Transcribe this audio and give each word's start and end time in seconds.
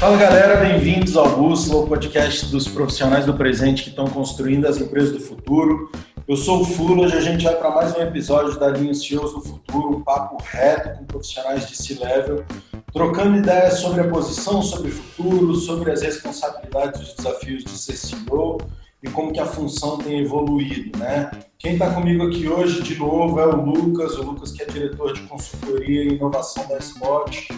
Fala 0.00 0.16
galera, 0.16 0.56
bem-vindos 0.56 1.14
ao 1.14 1.28
Bússola, 1.36 1.84
o 1.84 1.86
podcast 1.86 2.46
dos 2.46 2.66
profissionais 2.66 3.26
do 3.26 3.34
presente 3.34 3.82
que 3.82 3.90
estão 3.90 4.06
construindo 4.06 4.66
as 4.66 4.78
empresas 4.78 5.12
do 5.12 5.20
futuro. 5.20 5.92
Eu 6.26 6.38
sou 6.38 6.62
o 6.62 6.64
Fulo, 6.64 7.02
hoje 7.02 7.18
a 7.18 7.20
gente 7.20 7.44
vai 7.44 7.54
para 7.54 7.70
mais 7.70 7.94
um 7.94 8.00
episódio 8.00 8.58
da 8.58 8.68
linha 8.68 8.94
CEOs 8.94 9.34
do 9.34 9.42
Futuro, 9.42 9.98
um 9.98 10.00
papo 10.02 10.42
reto 10.42 10.96
com 10.96 11.04
profissionais 11.04 11.68
de 11.68 11.76
C-Level, 11.76 12.46
trocando 12.94 13.36
ideias 13.36 13.74
sobre 13.74 14.00
a 14.00 14.08
posição, 14.08 14.62
sobre 14.62 14.88
o 14.88 14.90
futuro, 14.90 15.54
sobre 15.56 15.90
as 15.90 16.00
responsabilidades 16.00 16.98
e 16.98 17.02
os 17.04 17.14
desafios 17.16 17.62
de 17.62 17.76
ser 17.76 17.98
CEO 17.98 18.56
e 19.02 19.10
como 19.10 19.34
que 19.34 19.40
a 19.40 19.44
função 19.44 19.98
tem 19.98 20.20
evoluído, 20.20 20.98
né? 20.98 21.30
Quem 21.58 21.74
está 21.74 21.92
comigo 21.92 22.26
aqui 22.26 22.48
hoje, 22.48 22.82
de 22.82 22.98
novo, 22.98 23.38
é 23.38 23.44
o 23.44 23.56
Lucas, 23.66 24.16
o 24.16 24.22
Lucas 24.22 24.50
que 24.50 24.62
é 24.62 24.64
diretor 24.64 25.12
de 25.12 25.20
consultoria 25.24 26.04
e 26.04 26.14
inovação 26.14 26.66
da 26.68 26.78
Spot. 26.78 27.48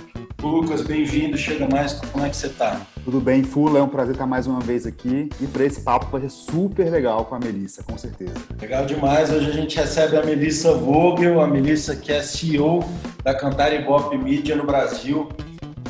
Lucas, 0.42 0.82
bem-vindo, 0.82 1.38
chega 1.38 1.68
mais, 1.68 1.92
como 1.92 2.26
é 2.26 2.28
que 2.28 2.36
você 2.36 2.48
está? 2.48 2.80
Tudo 3.04 3.20
bem, 3.20 3.44
Fula, 3.44 3.78
é 3.78 3.82
um 3.82 3.88
prazer 3.88 4.14
estar 4.14 4.26
mais 4.26 4.44
uma 4.44 4.58
vez 4.58 4.84
aqui 4.86 5.28
e 5.40 5.46
para 5.46 5.64
esse 5.64 5.82
papo 5.82 6.06
vai 6.10 6.20
ser 6.22 6.30
super 6.30 6.90
legal 6.90 7.24
com 7.26 7.36
a 7.36 7.38
Melissa, 7.38 7.84
com 7.84 7.96
certeza. 7.96 8.34
Legal 8.60 8.84
demais, 8.84 9.30
hoje 9.30 9.48
a 9.48 9.52
gente 9.52 9.76
recebe 9.76 10.16
a 10.16 10.24
Melissa 10.24 10.74
Vogel, 10.74 11.40
a 11.40 11.46
Melissa 11.46 11.94
que 11.94 12.12
é 12.12 12.20
CEO 12.22 12.80
da 13.22 13.32
Cantar 13.32 13.72
Ibope 13.72 14.18
Mídia 14.18 14.56
no 14.56 14.66
Brasil, 14.66 15.28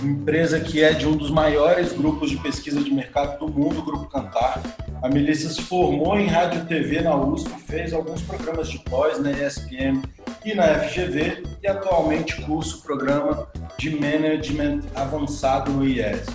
empresa 0.07 0.61
que 0.61 0.83
é 0.83 0.93
de 0.93 1.07
um 1.07 1.17
dos 1.17 1.31
maiores 1.31 1.93
grupos 1.93 2.31
de 2.31 2.37
pesquisa 2.39 2.83
de 2.83 2.91
mercado 2.91 3.39
do 3.39 3.49
mundo, 3.53 3.81
o 3.81 3.85
Grupo 3.85 4.07
Cantar. 4.07 4.61
A 5.03 5.09
Melissa 5.09 5.49
se 5.49 5.63
formou 5.63 6.19
em 6.19 6.27
rádio 6.27 6.63
e 6.63 6.67
TV 6.67 7.01
na 7.01 7.17
USP, 7.17 7.51
fez 7.67 7.93
alguns 7.93 8.23
programas 8.23 8.69
de 8.69 8.79
pós 8.81 9.19
na 9.19 9.31
ESPM 9.31 10.03
e 10.45 10.55
na 10.55 10.65
FGV 10.81 11.43
e 11.63 11.67
atualmente 11.67 12.41
cursa 12.43 12.77
o 12.77 12.83
programa 12.83 13.49
de 13.79 13.91
Management 13.91 14.81
Avançado 14.95 15.71
no 15.71 15.87
IES. 15.87 16.27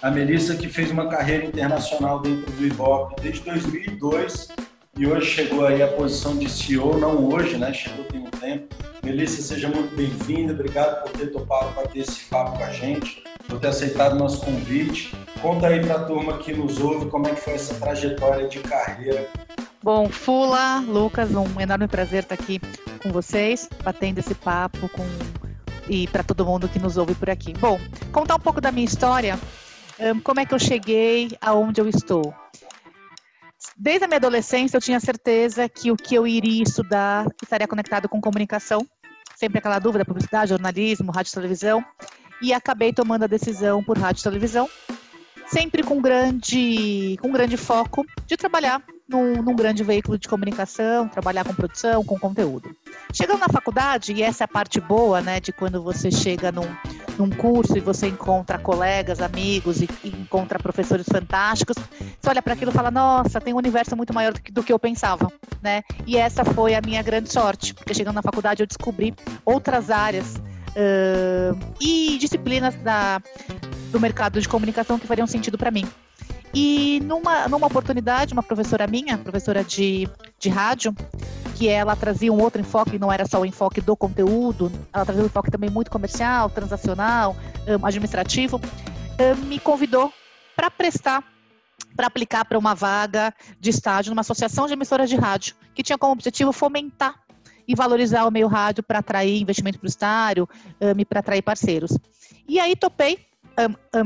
A 0.00 0.10
Melissa 0.10 0.54
que 0.54 0.68
fez 0.68 0.90
uma 0.90 1.08
carreira 1.08 1.44
internacional 1.44 2.20
dentro 2.20 2.50
do 2.52 2.66
Ibope 2.66 3.20
desde 3.20 3.42
2002 3.42 4.48
e 4.98 5.06
hoje 5.06 5.26
chegou 5.26 5.64
aí 5.64 5.80
à 5.80 5.86
posição 5.86 6.36
de 6.36 6.50
CEO, 6.50 6.98
não 6.98 7.28
hoje, 7.28 7.56
né? 7.56 7.72
Chegou 7.72 8.04
tem 8.06 8.20
um 8.20 8.30
tempo. 8.30 8.74
Melissa, 9.04 9.40
seja 9.40 9.68
muito 9.68 9.94
bem-vinda, 9.94 10.52
obrigado 10.52 11.04
por 11.04 11.12
ter 11.12 11.28
topado 11.28 11.70
bater 11.70 12.00
esse 12.00 12.24
papo 12.24 12.58
com 12.58 12.64
a 12.64 12.72
gente, 12.72 13.22
por 13.46 13.60
ter 13.60 13.68
aceitado 13.68 14.14
o 14.14 14.18
nosso 14.18 14.44
convite. 14.44 15.14
Conta 15.40 15.68
aí 15.68 15.80
para 15.80 15.94
a 15.94 16.04
turma 16.04 16.38
que 16.38 16.52
nos 16.52 16.80
ouve 16.80 17.06
como 17.06 17.28
é 17.28 17.30
que 17.30 17.40
foi 17.40 17.52
essa 17.54 17.74
trajetória 17.74 18.48
de 18.48 18.58
carreira. 18.58 19.28
Bom, 19.80 20.08
Fula, 20.08 20.80
Lucas, 20.80 21.30
um 21.32 21.60
enorme 21.60 21.86
prazer 21.86 22.24
estar 22.24 22.34
aqui 22.34 22.60
com 23.00 23.12
vocês, 23.12 23.68
batendo 23.84 24.18
esse 24.18 24.34
papo 24.34 24.88
com 24.88 25.06
e 25.88 26.08
para 26.08 26.24
todo 26.24 26.44
mundo 26.44 26.68
que 26.68 26.80
nos 26.80 26.96
ouve 26.96 27.14
por 27.14 27.30
aqui. 27.30 27.54
Bom, 27.54 27.80
contar 28.12 28.34
um 28.34 28.40
pouco 28.40 28.60
da 28.60 28.72
minha 28.72 28.84
história, 28.84 29.38
como 30.24 30.40
é 30.40 30.44
que 30.44 30.52
eu 30.52 30.58
cheguei 30.58 31.30
aonde 31.40 31.80
eu 31.80 31.88
estou. 31.88 32.34
Desde 33.76 34.04
a 34.04 34.08
minha 34.08 34.18
adolescência, 34.18 34.76
eu 34.76 34.80
tinha 34.80 35.00
certeza 35.00 35.68
que 35.68 35.90
o 35.90 35.96
que 35.96 36.14
eu 36.14 36.26
iria 36.26 36.62
estudar 36.62 37.26
estaria 37.42 37.68
conectado 37.68 38.08
com 38.08 38.20
comunicação. 38.20 38.86
Sempre 39.36 39.58
aquela 39.58 39.78
dúvida, 39.78 40.04
publicidade, 40.04 40.50
jornalismo, 40.50 41.12
rádio 41.12 41.30
e 41.30 41.34
televisão. 41.34 41.84
E 42.42 42.52
acabei 42.52 42.92
tomando 42.92 43.24
a 43.24 43.26
decisão 43.28 43.82
por 43.82 43.98
rádio 43.98 44.20
e 44.20 44.24
televisão, 44.24 44.68
sempre 45.48 45.82
com 45.82 46.00
grande, 46.00 47.16
com 47.20 47.32
grande 47.32 47.56
foco 47.56 48.06
de 48.26 48.36
trabalhar 48.36 48.82
num, 49.08 49.42
num, 49.42 49.56
grande 49.56 49.82
veículo 49.82 50.18
de 50.18 50.28
comunicação, 50.28 51.08
trabalhar 51.08 51.44
com 51.44 51.54
produção, 51.54 52.04
com 52.04 52.18
conteúdo. 52.18 52.74
Chegando 53.12 53.40
na 53.40 53.48
faculdade, 53.48 54.12
e 54.12 54.22
essa 54.22 54.44
é 54.44 54.46
a 54.46 54.48
parte 54.48 54.80
boa, 54.80 55.20
né, 55.20 55.40
de 55.40 55.52
quando 55.52 55.82
você 55.82 56.10
chega 56.10 56.52
num, 56.52 56.68
num 57.18 57.30
curso 57.30 57.76
e 57.76 57.80
você 57.80 58.06
encontra 58.06 58.58
colegas, 58.58 59.20
amigos 59.20 59.82
e, 59.82 59.88
e 60.04 60.08
encontra 60.08 60.58
professores 60.58 61.06
fantásticos, 61.10 61.76
você 62.20 62.30
olha 62.30 62.40
para 62.40 62.54
aquilo 62.54 62.70
e 62.70 62.74
fala, 62.74 62.90
nossa, 62.90 63.40
tem 63.40 63.52
um 63.52 63.56
universo 63.56 63.96
muito 63.96 64.14
maior 64.14 64.32
do 64.32 64.40
que, 64.40 64.52
do 64.52 64.62
que 64.62 64.72
eu 64.72 64.78
pensava, 64.78 65.30
né? 65.60 65.82
E 66.06 66.16
essa 66.16 66.44
foi 66.44 66.74
a 66.74 66.80
minha 66.80 67.02
grande 67.02 67.32
sorte, 67.32 67.74
porque 67.74 67.92
chegando 67.92 68.14
na 68.14 68.22
faculdade 68.22 68.62
eu 68.62 68.66
descobri 68.66 69.14
outras 69.44 69.90
áreas 69.90 70.36
uh, 70.36 71.58
e 71.80 72.16
disciplinas 72.18 72.74
da, 72.76 73.20
do 73.90 74.00
mercado 74.00 74.40
de 74.40 74.48
comunicação 74.48 74.98
que 74.98 75.06
fariam 75.06 75.26
sentido 75.26 75.58
para 75.58 75.70
mim. 75.70 75.86
E 76.54 77.00
numa, 77.04 77.46
numa 77.48 77.66
oportunidade, 77.66 78.32
uma 78.32 78.42
professora 78.42 78.86
minha, 78.86 79.18
professora 79.18 79.62
de, 79.62 80.08
de 80.38 80.48
rádio, 80.48 80.94
que 81.56 81.68
ela 81.68 81.96
trazia 81.96 82.32
um 82.32 82.40
outro 82.40 82.60
enfoque, 82.60 82.98
não 82.98 83.12
era 83.12 83.26
só 83.26 83.40
o 83.40 83.44
enfoque 83.44 83.80
do 83.80 83.96
conteúdo, 83.96 84.70
ela 84.92 85.04
trazia 85.04 85.24
um 85.24 85.26
enfoque 85.26 85.50
também 85.50 85.68
muito 85.68 85.90
comercial, 85.90 86.48
transacional, 86.48 87.36
um, 87.66 87.84
administrativo, 87.84 88.60
um, 88.60 89.46
me 89.46 89.58
convidou 89.58 90.12
para 90.54 90.70
prestar, 90.70 91.22
para 91.96 92.06
aplicar 92.06 92.44
para 92.44 92.58
uma 92.58 92.74
vaga 92.74 93.34
de 93.60 93.70
estágio 93.70 94.10
numa 94.10 94.20
associação 94.20 94.66
de 94.66 94.72
emissoras 94.72 95.10
de 95.10 95.16
rádio, 95.16 95.54
que 95.74 95.82
tinha 95.82 95.98
como 95.98 96.12
objetivo 96.12 96.52
fomentar 96.52 97.14
e 97.66 97.74
valorizar 97.74 98.24
o 98.24 98.30
meio 98.30 98.46
rádio 98.46 98.82
para 98.82 99.00
atrair 99.00 99.42
investimento 99.42 99.78
publicitário 99.78 100.48
um, 100.80 101.00
e 101.00 101.04
para 101.04 101.20
atrair 101.20 101.42
parceiros. 101.42 101.98
E 102.48 102.58
aí 102.58 102.74
topei, 102.74 103.18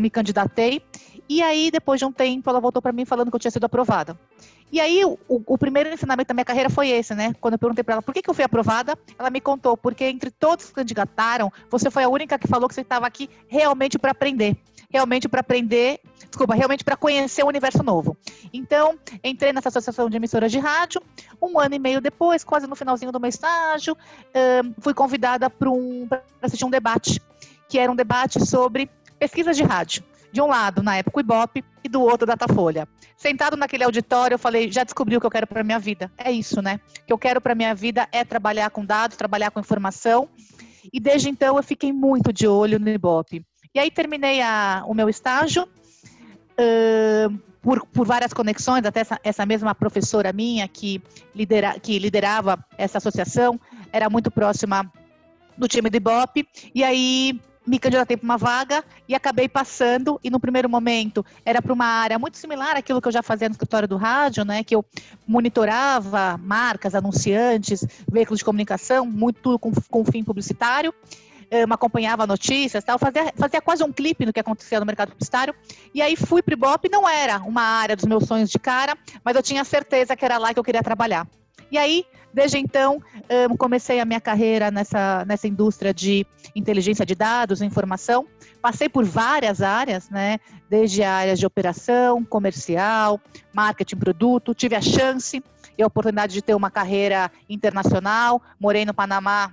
me 0.00 0.08
candidatei 0.08 0.82
e 1.28 1.42
aí, 1.42 1.70
depois 1.70 1.98
de 1.98 2.04
um 2.04 2.12
tempo, 2.12 2.48
ela 2.50 2.60
voltou 2.60 2.82
para 2.82 2.92
mim 2.92 3.04
falando 3.04 3.30
que 3.30 3.36
eu 3.36 3.40
tinha 3.40 3.50
sido 3.50 3.64
aprovada. 3.64 4.18
E 4.70 4.80
aí, 4.80 5.04
o, 5.04 5.18
o, 5.28 5.58
primeiro 5.58 5.92
ensinamento 5.92 6.28
da 6.28 6.34
minha 6.34 6.44
carreira 6.44 6.70
foi 6.70 6.88
esse, 6.88 7.14
né? 7.14 7.34
Quando 7.40 7.54
eu 7.54 7.58
perguntei 7.58 7.84
para 7.84 7.94
ela 7.94 8.02
por 8.02 8.14
que, 8.14 8.22
que 8.22 8.30
eu 8.30 8.34
fui 8.34 8.44
aprovada, 8.44 8.98
ela 9.18 9.30
me 9.30 9.40
contou, 9.40 9.76
porque 9.76 10.04
entre 10.04 10.30
todos 10.30 10.66
que 10.66 10.72
candidataram, 10.72 11.52
você 11.70 11.90
foi 11.90 12.04
a 12.04 12.08
única 12.08 12.38
que 12.38 12.48
falou 12.48 12.68
que 12.68 12.74
você 12.74 12.80
estava 12.80 13.06
aqui 13.06 13.28
realmente 13.48 13.98
para 13.98 14.12
aprender. 14.12 14.56
Realmente 14.90 15.26
para 15.26 15.40
aprender, 15.40 16.00
desculpa, 16.28 16.54
realmente 16.54 16.84
para 16.84 16.96
conhecer 16.96 17.42
o 17.42 17.46
um 17.46 17.48
universo 17.48 17.82
novo. 17.82 18.16
Então, 18.52 18.98
entrei 19.24 19.52
nessa 19.52 19.68
associação 19.70 20.10
de 20.10 20.16
emissoras 20.16 20.52
de 20.52 20.58
rádio. 20.58 21.02
Um 21.40 21.58
ano 21.58 21.74
e 21.74 21.78
meio 21.78 22.00
depois, 22.00 22.44
quase 22.44 22.66
no 22.66 22.76
finalzinho 22.76 23.10
do 23.10 23.20
meu 23.20 23.28
estágio, 23.28 23.96
fui 24.80 24.92
convidada 24.92 25.48
para 25.48 25.70
um, 25.70 26.06
assistir 26.42 26.66
um 26.66 26.70
debate, 26.70 27.22
que 27.68 27.78
era 27.78 27.90
um 27.90 27.96
debate 27.96 28.44
sobre 28.44 28.90
pesquisas 29.18 29.56
de 29.56 29.62
rádio 29.62 30.04
de 30.32 30.40
um 30.40 30.46
lado, 30.46 30.82
na 30.82 30.96
época, 30.96 31.18
o 31.18 31.20
Ibope, 31.20 31.62
e 31.84 31.88
do 31.88 32.00
outro, 32.00 32.26
Datafolha. 32.26 32.88
Sentado 33.16 33.56
naquele 33.56 33.84
auditório, 33.84 34.34
eu 34.34 34.38
falei, 34.38 34.70
já 34.72 34.82
descobri 34.82 35.16
o 35.16 35.20
que 35.20 35.26
eu 35.26 35.30
quero 35.30 35.46
para 35.46 35.62
minha 35.62 35.78
vida. 35.78 36.10
É 36.16 36.32
isso, 36.32 36.62
né? 36.62 36.80
O 37.02 37.06
que 37.06 37.12
eu 37.12 37.18
quero 37.18 37.40
para 37.40 37.54
minha 37.54 37.74
vida 37.74 38.08
é 38.10 38.24
trabalhar 38.24 38.70
com 38.70 38.84
dados, 38.84 39.16
trabalhar 39.16 39.50
com 39.50 39.60
informação. 39.60 40.28
E 40.92 40.98
desde 40.98 41.28
então 41.28 41.56
eu 41.56 41.62
fiquei 41.62 41.92
muito 41.92 42.32
de 42.32 42.46
olho 42.46 42.78
no 42.78 42.88
Ibope. 42.88 43.44
E 43.74 43.78
aí 43.78 43.90
terminei 43.90 44.40
a, 44.40 44.82
o 44.86 44.94
meu 44.94 45.08
estágio, 45.08 45.64
uh, 45.64 47.38
por, 47.60 47.86
por, 47.86 48.06
várias 48.06 48.32
conexões, 48.32 48.84
até 48.84 49.00
essa, 49.00 49.20
essa, 49.22 49.46
mesma 49.46 49.74
professora 49.74 50.32
minha 50.32 50.66
que, 50.66 51.00
lidera, 51.34 51.78
que 51.78 51.98
liderava 51.98 52.62
essa 52.76 52.98
associação, 52.98 53.58
era 53.92 54.10
muito 54.10 54.30
próxima 54.30 54.90
do 55.56 55.68
time 55.68 55.88
do 55.88 55.96
Ibope, 55.96 56.46
e 56.74 56.82
aí 56.82 57.40
me 57.66 57.78
candidatei 57.78 58.16
para 58.16 58.24
uma 58.24 58.36
vaga 58.36 58.84
e 59.08 59.14
acabei 59.14 59.48
passando. 59.48 60.20
E 60.22 60.30
no 60.30 60.40
primeiro 60.40 60.68
momento 60.68 61.24
era 61.44 61.62
para 61.62 61.72
uma 61.72 61.84
área 61.84 62.18
muito 62.18 62.36
similar 62.36 62.76
àquilo 62.76 63.00
que 63.00 63.08
eu 63.08 63.12
já 63.12 63.22
fazia 63.22 63.48
no 63.48 63.52
escritório 63.52 63.88
do 63.88 63.96
rádio, 63.96 64.44
né? 64.44 64.64
Que 64.64 64.74
eu 64.74 64.84
monitorava 65.26 66.38
marcas, 66.38 66.94
anunciantes, 66.94 67.86
veículos 68.10 68.38
de 68.38 68.44
comunicação, 68.44 69.06
muito 69.06 69.58
com, 69.58 69.72
com 69.90 70.04
fim 70.04 70.24
publicitário. 70.24 70.92
Eu 71.50 71.68
me 71.68 71.74
acompanhava 71.74 72.26
notícias, 72.26 72.82
tal, 72.82 72.98
fazia, 72.98 73.30
fazia 73.36 73.60
quase 73.60 73.84
um 73.84 73.92
clipe 73.92 74.24
no 74.24 74.32
que 74.32 74.40
acontecia 74.40 74.80
no 74.80 74.86
mercado 74.86 75.10
publicitário. 75.10 75.54
E 75.94 76.00
aí 76.00 76.16
fui 76.16 76.42
para 76.42 76.52
o 76.52 76.56
Ibope, 76.56 76.88
não 76.88 77.06
era 77.06 77.38
uma 77.40 77.62
área 77.62 77.94
dos 77.94 78.06
meus 78.06 78.24
sonhos 78.24 78.48
de 78.48 78.58
cara, 78.58 78.96
mas 79.22 79.36
eu 79.36 79.42
tinha 79.42 79.62
certeza 79.62 80.16
que 80.16 80.24
era 80.24 80.38
lá 80.38 80.54
que 80.54 80.58
eu 80.58 80.64
queria 80.64 80.82
trabalhar. 80.82 81.28
E 81.70 81.76
aí, 81.76 82.06
desde 82.32 82.58
então, 82.58 83.02
comecei 83.58 84.00
a 84.00 84.04
minha 84.04 84.20
carreira 84.20 84.70
nessa, 84.70 85.24
nessa 85.26 85.46
indústria 85.46 85.92
de 85.92 86.26
inteligência 86.54 87.04
de 87.04 87.14
dados, 87.14 87.62
informação. 87.62 88.26
Passei 88.60 88.88
por 88.88 89.04
várias 89.04 89.62
áreas, 89.62 90.08
né? 90.10 90.38
Desde 90.68 91.02
a 91.02 91.12
área 91.12 91.34
de 91.34 91.46
operação, 91.46 92.24
comercial, 92.24 93.20
marketing, 93.52 93.96
produto. 93.96 94.54
Tive 94.54 94.74
a 94.74 94.80
chance 94.80 95.42
e 95.76 95.82
a 95.82 95.86
oportunidade 95.86 96.32
de 96.32 96.42
ter 96.42 96.54
uma 96.54 96.70
carreira 96.70 97.30
internacional. 97.48 98.42
Morei 98.58 98.84
no 98.84 98.94
Panamá 98.94 99.52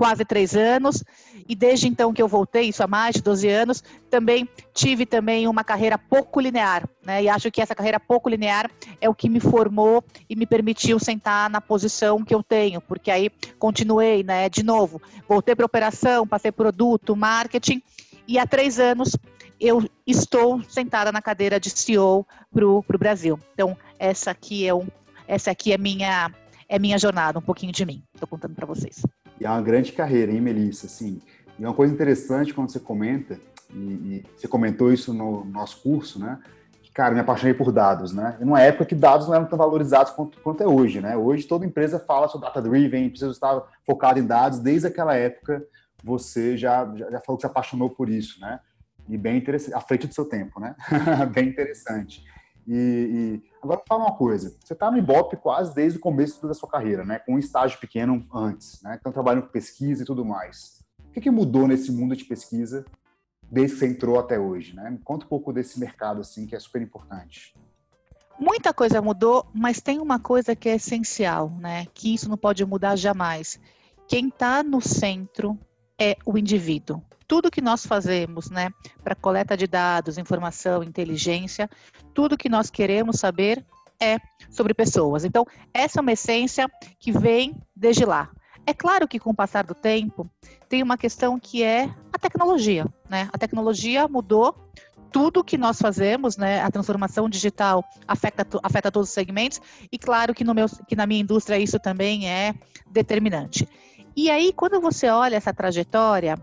quase 0.00 0.24
três 0.24 0.56
anos 0.56 1.04
e 1.46 1.54
desde 1.54 1.86
então 1.86 2.10
que 2.10 2.22
eu 2.22 2.26
voltei, 2.26 2.70
isso 2.70 2.82
há 2.82 2.86
mais 2.86 3.16
de 3.16 3.20
12 3.20 3.46
anos, 3.46 3.84
também 4.08 4.48
tive 4.72 5.04
também 5.04 5.46
uma 5.46 5.62
carreira 5.62 5.98
pouco 5.98 6.40
linear, 6.40 6.88
né? 7.04 7.22
E 7.22 7.28
acho 7.28 7.50
que 7.50 7.60
essa 7.60 7.74
carreira 7.74 8.00
pouco 8.00 8.26
linear 8.26 8.70
é 8.98 9.10
o 9.10 9.14
que 9.14 9.28
me 9.28 9.40
formou 9.40 10.02
e 10.26 10.34
me 10.34 10.46
permitiu 10.46 10.98
sentar 10.98 11.50
na 11.50 11.60
posição 11.60 12.24
que 12.24 12.34
eu 12.34 12.42
tenho, 12.42 12.80
porque 12.80 13.10
aí 13.10 13.28
continuei, 13.58 14.22
né? 14.22 14.48
De 14.48 14.62
novo, 14.62 15.02
voltei 15.28 15.54
para 15.54 15.66
operação, 15.66 16.26
passei 16.26 16.50
produto, 16.50 17.14
marketing 17.14 17.82
e 18.26 18.38
há 18.38 18.46
três 18.46 18.80
anos 18.80 19.14
eu 19.60 19.86
estou 20.06 20.62
sentada 20.62 21.12
na 21.12 21.20
cadeira 21.20 21.60
de 21.60 21.68
CEO 21.68 22.26
para 22.50 22.66
o 22.66 22.98
Brasil. 22.98 23.38
Então 23.52 23.76
essa 23.98 24.30
aqui 24.30 24.66
é 24.66 24.72
um, 24.72 24.88
essa 25.28 25.50
aqui 25.50 25.74
é 25.74 25.76
minha 25.76 26.30
é 26.70 26.78
minha 26.78 26.96
jornada, 26.96 27.38
um 27.38 27.42
pouquinho 27.42 27.72
de 27.72 27.84
mim. 27.84 28.02
Estou 28.14 28.26
contando 28.26 28.54
para 28.54 28.64
vocês. 28.64 29.02
E 29.40 29.46
é 29.46 29.48
uma 29.48 29.62
grande 29.62 29.92
carreira, 29.92 30.30
hein, 30.30 30.40
Melissa? 30.40 30.86
Assim, 30.86 31.20
E 31.58 31.64
uma 31.64 31.74
coisa 31.74 31.92
interessante 31.92 32.52
quando 32.52 32.70
você 32.70 32.78
comenta, 32.78 33.40
e, 33.72 33.78
e 33.78 34.24
você 34.36 34.46
comentou 34.46 34.92
isso 34.92 35.14
no 35.14 35.44
nosso 35.44 35.80
curso, 35.82 36.18
né? 36.18 36.38
Que, 36.82 36.92
cara, 36.92 37.14
me 37.14 37.20
apaixonei 37.20 37.54
por 37.54 37.72
dados, 37.72 38.12
né? 38.12 38.36
Em 38.40 38.44
uma 38.44 38.60
época 38.60 38.84
que 38.84 38.94
dados 38.94 39.26
não 39.26 39.34
eram 39.34 39.46
tão 39.46 39.58
valorizados 39.58 40.12
quanto, 40.12 40.38
quanto 40.40 40.62
é 40.62 40.66
hoje, 40.66 41.00
né? 41.00 41.16
Hoje 41.16 41.46
toda 41.46 41.64
empresa 41.64 41.98
fala 41.98 42.28
sobre 42.28 42.46
data-driven, 42.46 43.08
precisa 43.08 43.30
estar 43.30 43.62
focado 43.86 44.18
em 44.18 44.26
dados. 44.26 44.58
Desde 44.58 44.86
aquela 44.86 45.14
época, 45.14 45.64
você 46.04 46.56
já, 46.56 46.84
já, 46.94 47.10
já 47.10 47.20
falou 47.20 47.36
que 47.36 47.42
se 47.42 47.46
apaixonou 47.46 47.88
por 47.88 48.10
isso, 48.10 48.40
né? 48.40 48.60
E 49.08 49.16
bem 49.16 49.38
interessante, 49.38 49.74
à 49.74 49.80
frente 49.80 50.06
do 50.06 50.14
seu 50.14 50.24
tempo, 50.24 50.60
né? 50.60 50.74
bem 51.32 51.48
interessante. 51.48 52.22
E, 52.66 53.40
e, 53.42 53.49
agora 53.62 53.82
fala 53.86 54.04
uma 54.04 54.16
coisa, 54.16 54.56
você 54.62 54.72
está 54.72 54.90
no 54.90 54.98
Ibope 54.98 55.36
quase 55.36 55.74
desde 55.74 55.98
o 55.98 56.00
começo 56.00 56.46
da 56.46 56.54
sua 56.54 56.68
carreira, 56.68 57.04
né? 57.04 57.18
Com 57.18 57.34
um 57.34 57.38
estágio 57.38 57.78
pequeno 57.78 58.26
antes, 58.32 58.80
né? 58.82 58.96
Então 58.98 59.12
trabalhando 59.12 59.42
com 59.42 59.52
pesquisa 59.52 60.02
e 60.02 60.06
tudo 60.06 60.24
mais. 60.24 60.84
O 61.08 61.12
que, 61.12 61.20
que 61.20 61.30
mudou 61.30 61.66
nesse 61.66 61.90
mundo 61.92 62.14
de 62.14 62.24
pesquisa 62.24 62.84
desde 63.50 63.74
que 63.74 63.80
você 63.80 63.86
entrou 63.86 64.18
até 64.18 64.38
hoje, 64.38 64.74
né? 64.74 64.90
Me 64.90 64.98
conta 64.98 65.26
um 65.26 65.28
pouco 65.28 65.52
desse 65.52 65.78
mercado 65.80 66.20
assim 66.20 66.46
que 66.46 66.54
é 66.54 66.60
super 66.60 66.80
importante. 66.80 67.54
Muita 68.38 68.72
coisa 68.72 69.02
mudou, 69.02 69.46
mas 69.52 69.80
tem 69.80 70.00
uma 70.00 70.18
coisa 70.18 70.56
que 70.56 70.68
é 70.68 70.76
essencial, 70.76 71.50
né? 71.58 71.86
Que 71.92 72.14
isso 72.14 72.28
não 72.28 72.38
pode 72.38 72.64
mudar 72.64 72.96
jamais. 72.96 73.60
Quem 74.08 74.28
está 74.28 74.62
no 74.62 74.80
centro 74.80 75.58
é 76.00 76.16
o 76.24 76.36
indivíduo 76.38 77.02
tudo 77.30 77.48
que 77.48 77.60
nós 77.60 77.86
fazemos, 77.86 78.50
né, 78.50 78.70
para 79.04 79.14
coleta 79.14 79.56
de 79.56 79.68
dados, 79.68 80.18
informação, 80.18 80.82
inteligência, 80.82 81.70
tudo 82.12 82.36
que 82.36 82.48
nós 82.48 82.70
queremos 82.70 83.20
saber 83.20 83.64
é 84.00 84.18
sobre 84.50 84.74
pessoas. 84.74 85.24
Então, 85.24 85.46
essa 85.72 86.00
é 86.00 86.02
uma 86.02 86.10
essência 86.10 86.68
que 86.98 87.12
vem 87.12 87.54
desde 87.76 88.04
lá. 88.04 88.28
É 88.66 88.74
claro 88.74 89.06
que 89.06 89.20
com 89.20 89.30
o 89.30 89.34
passar 89.34 89.64
do 89.64 89.76
tempo, 89.76 90.28
tem 90.68 90.82
uma 90.82 90.98
questão 90.98 91.38
que 91.38 91.62
é 91.62 91.88
a 92.12 92.18
tecnologia, 92.18 92.84
né? 93.08 93.28
A 93.32 93.38
tecnologia 93.38 94.08
mudou 94.08 94.52
tudo 95.12 95.44
que 95.44 95.56
nós 95.56 95.78
fazemos, 95.78 96.36
né? 96.36 96.60
A 96.62 96.70
transformação 96.70 97.28
digital 97.28 97.84
afeta, 98.08 98.44
afeta 98.62 98.90
todos 98.90 99.08
os 99.08 99.14
segmentos 99.14 99.60
e 99.92 99.98
claro 99.98 100.34
que, 100.34 100.42
no 100.42 100.52
meu, 100.52 100.66
que 100.88 100.96
na 100.96 101.06
minha 101.06 101.20
indústria 101.20 101.58
isso 101.58 101.78
também 101.78 102.28
é 102.28 102.54
determinante. 102.90 103.68
E 104.20 104.30
aí, 104.30 104.52
quando 104.52 104.78
você 104.82 105.08
olha 105.08 105.36
essa 105.36 105.50
trajetória, 105.50 106.38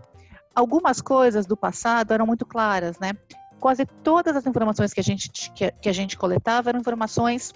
algumas 0.52 1.00
coisas 1.00 1.46
do 1.46 1.56
passado 1.56 2.12
eram 2.12 2.26
muito 2.26 2.44
claras, 2.44 2.98
né? 2.98 3.12
Quase 3.60 3.86
todas 4.02 4.34
as 4.34 4.44
informações 4.46 4.92
que 4.92 4.98
a 4.98 5.02
gente, 5.04 5.30
que, 5.52 5.70
que 5.70 5.88
a 5.88 5.92
gente 5.92 6.18
coletava 6.18 6.70
eram 6.70 6.80
informações 6.80 7.54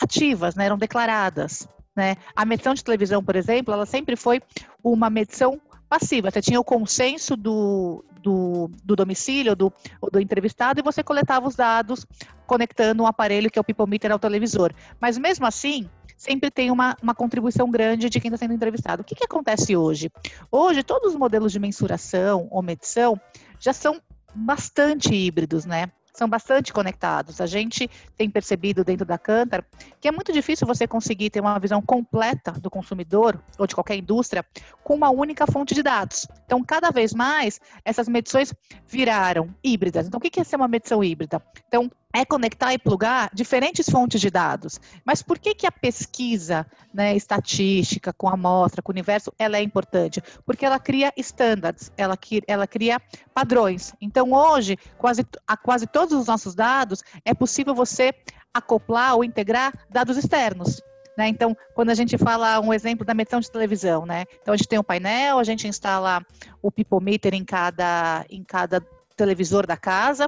ativas, 0.00 0.54
né? 0.54 0.66
Eram 0.66 0.78
declaradas, 0.78 1.68
né? 1.96 2.14
A 2.36 2.44
medição 2.44 2.74
de 2.74 2.84
televisão, 2.84 3.24
por 3.24 3.34
exemplo, 3.34 3.74
ela 3.74 3.86
sempre 3.86 4.14
foi 4.14 4.40
uma 4.84 5.10
medição 5.10 5.60
passiva. 5.88 6.30
Você 6.30 6.40
tinha 6.40 6.60
o 6.60 6.64
consenso 6.64 7.36
do, 7.36 8.04
do, 8.22 8.70
do, 8.84 8.94
domicílio 8.94 9.56
do, 9.56 9.72
do 10.12 10.20
entrevistado 10.20 10.78
e 10.78 10.84
você 10.84 11.02
coletava 11.02 11.48
os 11.48 11.56
dados 11.56 12.06
conectando 12.46 13.02
um 13.02 13.06
aparelho 13.06 13.50
que 13.50 13.58
é 13.58 13.60
o 13.60 13.64
people 13.64 13.90
meter 13.90 14.12
ao 14.12 14.18
televisor. 14.20 14.72
Mas 15.00 15.18
mesmo 15.18 15.44
assim, 15.44 15.90
sempre 16.20 16.50
tem 16.50 16.70
uma, 16.70 16.94
uma 17.02 17.14
contribuição 17.14 17.70
grande 17.70 18.10
de 18.10 18.20
quem 18.20 18.28
está 18.28 18.36
sendo 18.36 18.52
entrevistado. 18.52 19.00
O 19.00 19.04
que, 19.04 19.14
que 19.14 19.24
acontece 19.24 19.74
hoje? 19.74 20.10
Hoje, 20.52 20.82
todos 20.82 21.14
os 21.14 21.18
modelos 21.18 21.50
de 21.50 21.58
mensuração 21.58 22.46
ou 22.50 22.60
medição 22.60 23.18
já 23.58 23.72
são 23.72 23.98
bastante 24.34 25.14
híbridos, 25.14 25.64
né? 25.64 25.90
são 26.12 26.28
bastante 26.28 26.72
conectados. 26.72 27.40
A 27.40 27.46
gente 27.46 27.88
tem 28.16 28.28
percebido 28.28 28.84
dentro 28.84 29.06
da 29.06 29.16
Cantar 29.16 29.64
que 30.00 30.08
é 30.08 30.12
muito 30.12 30.32
difícil 30.32 30.66
você 30.66 30.86
conseguir 30.86 31.30
ter 31.30 31.40
uma 31.40 31.58
visão 31.58 31.80
completa 31.80 32.52
do 32.52 32.68
consumidor 32.68 33.42
ou 33.58 33.66
de 33.66 33.74
qualquer 33.74 33.96
indústria 33.96 34.44
com 34.84 34.94
uma 34.94 35.08
única 35.08 35.46
fonte 35.46 35.74
de 35.74 35.82
dados. 35.82 36.26
Então, 36.44 36.62
cada 36.62 36.90
vez 36.90 37.14
mais, 37.14 37.58
essas 37.84 38.08
medições 38.08 38.52
viraram 38.86 39.54
híbridas. 39.64 40.06
Então, 40.06 40.18
o 40.18 40.20
que 40.20 40.40
é 40.40 40.44
ser 40.44 40.56
uma 40.56 40.68
medição 40.68 41.02
híbrida? 41.02 41.42
Então, 41.66 41.90
é 42.12 42.24
conectar 42.24 42.72
e 42.72 42.78
plugar 42.78 43.30
diferentes 43.32 43.88
fontes 43.88 44.20
de 44.20 44.30
dados. 44.30 44.80
Mas 45.04 45.22
por 45.22 45.38
que, 45.38 45.54
que 45.54 45.66
a 45.66 45.72
pesquisa 45.72 46.66
né, 46.92 47.14
estatística, 47.14 48.12
com 48.12 48.28
amostra, 48.28 48.82
com 48.82 48.90
o 48.90 48.94
universo, 48.94 49.32
ela 49.38 49.56
é 49.56 49.62
importante? 49.62 50.22
Porque 50.44 50.66
ela 50.66 50.78
cria 50.78 51.12
standards, 51.16 51.92
ela, 51.96 52.18
ela 52.46 52.66
cria 52.66 53.00
padrões. 53.32 53.94
Então, 54.00 54.32
hoje, 54.32 54.76
quase, 54.98 55.24
a 55.46 55.56
quase 55.56 55.86
todos 55.86 56.12
os 56.18 56.26
nossos 56.26 56.54
dados, 56.54 57.02
é 57.24 57.32
possível 57.32 57.74
você 57.74 58.12
acoplar 58.52 59.14
ou 59.14 59.24
integrar 59.24 59.72
dados 59.88 60.16
externos. 60.16 60.82
Né? 61.16 61.28
Então, 61.28 61.56
quando 61.74 61.90
a 61.90 61.94
gente 61.94 62.16
fala 62.16 62.60
um 62.60 62.72
exemplo 62.72 63.04
da 63.04 63.14
medição 63.14 63.40
de 63.40 63.50
televisão, 63.50 64.06
né? 64.06 64.24
Então 64.40 64.54
a 64.54 64.56
gente 64.56 64.68
tem 64.68 64.78
um 64.78 64.82
painel, 64.82 65.38
a 65.38 65.44
gente 65.44 65.68
instala 65.68 66.24
o 66.62 66.70
people 66.70 67.02
meter 67.02 67.34
em 67.34 67.44
cada, 67.44 68.24
em 68.30 68.42
cada 68.42 68.80
televisor 69.20 69.66
da 69.66 69.76
casa, 69.76 70.26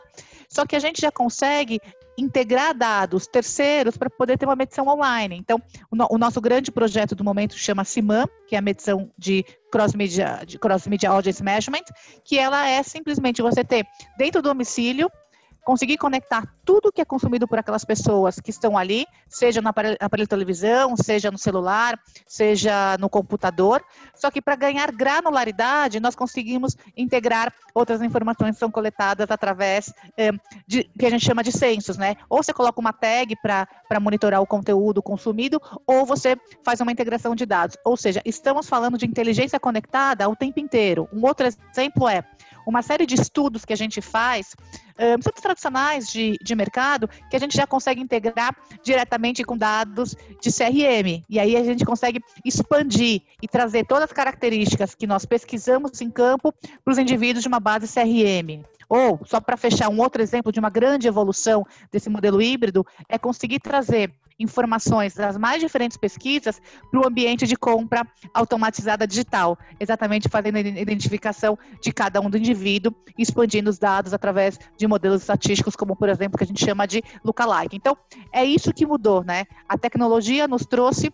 só 0.49 0.67
que 0.67 0.77
a 0.77 0.79
gente 0.79 1.01
já 1.01 1.11
consegue 1.11 1.81
integrar 2.19 2.77
dados 2.77 3.27
terceiros 3.27 3.97
para 3.97 4.11
poder 4.11 4.37
ter 4.37 4.45
uma 4.45 4.55
medição 4.55 4.87
online. 4.87 5.37
Então, 5.39 5.59
o, 5.91 5.97
no, 5.97 6.07
o, 6.11 6.19
nosso 6.19 6.43
grande 6.43 6.71
projeto 6.71 7.15
do 7.15 7.25
momento 7.25 7.57
chama 7.57 7.85
CIMAM, 7.85 8.27
que 8.47 8.55
é 8.55 8.59
a 8.59 8.63
medição 8.63 9.11
de 9.17 9.43
cross 9.71 9.95
media, 9.95 10.43
de 10.47 10.59
cross 10.59 10.87
media 10.87 11.09
audience 11.09 11.43
measurement, 11.43 11.85
que 12.23 12.39
ela 12.39 12.69
é 12.69 12.83
simplesmente 12.83 13.41
você 13.41 13.65
ter 13.65 13.87
dentro 14.19 14.43
do 14.43 14.51
domicílio 14.51 15.11
conseguir 15.65 15.97
conectar 15.97 16.47
tudo 16.65 16.93
que 16.93 17.01
é 17.01 17.05
consumido 17.05 17.47
por 17.47 17.59
aquelas 17.59 17.85
pessoas 17.85 18.41
que 18.41 18.51
estão 18.51 18.77
ali, 18.77 19.07
seja 19.29 19.61
no 19.61 19.69
aparelho, 19.69 19.97
aparelho 20.01 20.27
de 20.27 20.31
televisão, 20.31 20.97
seja 20.97 21.31
no 21.31 21.39
celular, 21.39 21.99
seja 22.27 22.97
no 22.99 23.09
computador. 23.09 23.85
Só 24.15 24.31
que 24.31 24.43
para 24.43 24.57
ganhar 24.57 24.91
granularidade, 24.93 26.01
nós 26.01 26.15
conseguimos 26.15 26.77
integrar 26.97 27.53
outras 27.75 28.03
informações 28.03 28.55
que 28.55 28.59
são 28.59 28.71
coletadas 28.71 29.31
através 29.31 29.93
eh, 30.17 30.33
de 30.67 30.85
que 30.99 31.07
a 31.07 31.11
gente 31.11 31.25
chama 31.25 31.43
de 31.43 31.53
censos, 31.53 31.97
né? 31.97 32.17
Ou 32.29 32.43
você 32.43 32.53
coloca 32.53 32.81
uma 32.81 32.93
tag 32.93 33.35
para 33.43 34.01
monitorar 34.01 34.41
o 34.41 34.47
conteúdo 34.47 35.03
consumido, 35.03 35.61
ou 35.87 36.05
você 36.05 36.37
faz 36.65 36.81
uma 36.81 36.93
integração 36.93 37.35
de 37.35 37.47
dados. 37.47 37.77
Ou 37.85 37.97
seja, 37.97 38.21
estamos 38.25 38.69
falando 38.69 38.99
de 38.99 39.07
inteligência 39.07 39.59
conectada 39.59 40.29
o 40.29 40.37
tempo 40.37 40.61
inteiro. 40.61 41.09
Um 41.13 41.25
outro 41.27 41.47
exemplo 41.47 42.09
é 42.09 42.25
uma 42.67 42.83
série 42.83 43.07
de 43.07 43.15
estudos 43.15 43.65
que 43.65 43.73
a 43.73 43.77
gente 43.77 44.01
faz, 44.01 44.55
estudos 45.19 45.41
tradicionais 45.41 46.09
de, 46.09 46.39
de 46.43 46.55
mercado, 46.55 47.09
que 47.31 47.37
a 47.37 47.39
gente 47.39 47.57
já 47.57 47.67
consegue 47.67 48.01
integrar 48.01 48.55
diretamente 48.83 49.45
com 49.45 49.57
dados 49.57 50.15
de 50.41 50.51
CRM. 50.53 51.23
E 51.29 51.39
aí 51.39 51.57
a 51.57 51.65
gente 51.65 51.85
consegue 51.85 52.21
expandir 52.45 53.23
e 53.41 53.49
trazer 53.49 53.87
todas 53.87 54.05
as 54.05 54.13
características 54.13 54.95
que 54.95 55.07
nós 55.07 55.25
pesquisamos 55.25 56.01
em 56.01 56.11
campo 56.11 56.53
para 56.85 56.93
os 56.93 56.99
indivíduos 56.99 57.43
de 57.43 57.49
uma 57.49 57.61
base 57.61 57.93
CRM. 57.93 58.65
Ou, 58.89 59.21
só 59.25 59.41
para 59.41 59.57
fechar, 59.57 59.89
um 59.89 60.01
outro 60.01 60.21
exemplo 60.21 60.53
de 60.53 60.61
uma 60.61 60.69
grande 60.69 61.09
evolução 61.09 61.65
desse 61.91 62.11
modelo 62.11 62.43
híbrido 62.43 62.87
é 63.09 63.17
conseguir 63.17 63.59
trazer 63.59 64.13
informações 64.39 65.15
das 65.15 65.37
mais 65.37 65.61
diferentes 65.61 65.97
pesquisas 65.97 66.61
para 66.91 67.01
o 67.01 67.07
ambiente 67.07 67.47
de 67.47 67.57
compra 67.57 68.07
automatizada 68.35 69.07
digital, 69.07 69.59
exatamente 69.79 70.29
fazendo 70.29 70.57
a 70.57 70.61
identificação 70.61 71.59
de 71.81 71.93
cada 71.93 72.21
um 72.21 72.29
do 72.29 72.37
indivíduo 72.37 72.95
expandindo 73.19 73.71
os 73.71 73.79
dados 73.79 74.13
através 74.13 74.59
de 74.77 74.82
modelos 74.87 75.23
estatísticos, 75.23 75.77
como 75.77 75.97
por 75.97 76.09
exemplo 76.09 76.39
que 76.39 76.45
a 76.45 76.47
gente 76.47 76.65
chama 76.65 76.87
de 76.87 77.03
lookalike. 77.25 77.77
Então, 77.77 77.97
é 78.33 78.45
isso 78.45 78.73
que 78.73 78.87
mudou, 78.87 79.25
né? 79.25 79.45
A 79.69 79.77
tecnologia 79.77 80.47
nos 80.49 80.65
trouxe 80.65 81.13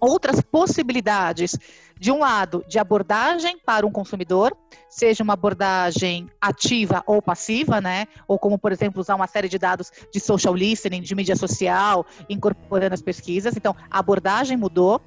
outras 0.00 0.40
possibilidades, 0.40 1.56
de 1.98 2.12
um 2.12 2.18
lado, 2.18 2.62
de 2.68 2.78
abordagem 2.78 3.58
para 3.64 3.86
um 3.86 3.90
consumidor, 3.90 4.54
seja 4.88 5.24
uma 5.24 5.32
abordagem 5.32 6.28
ativa 6.40 7.02
ou 7.06 7.22
passiva, 7.22 7.80
né? 7.80 8.06
Ou 8.28 8.38
como, 8.38 8.58
por 8.58 8.70
exemplo, 8.70 9.00
usar 9.00 9.14
uma 9.14 9.26
série 9.26 9.48
de 9.48 9.58
dados 9.58 9.90
de 10.12 10.20
social 10.20 10.54
listening, 10.54 11.00
de 11.00 11.14
mídia 11.14 11.34
social, 11.34 12.04
incorporando 12.28 12.94
as 12.94 13.02
pesquisas. 13.02 13.56
Então, 13.56 13.74
a 13.90 13.98
abordagem 13.98 14.56
mudou 14.56 15.00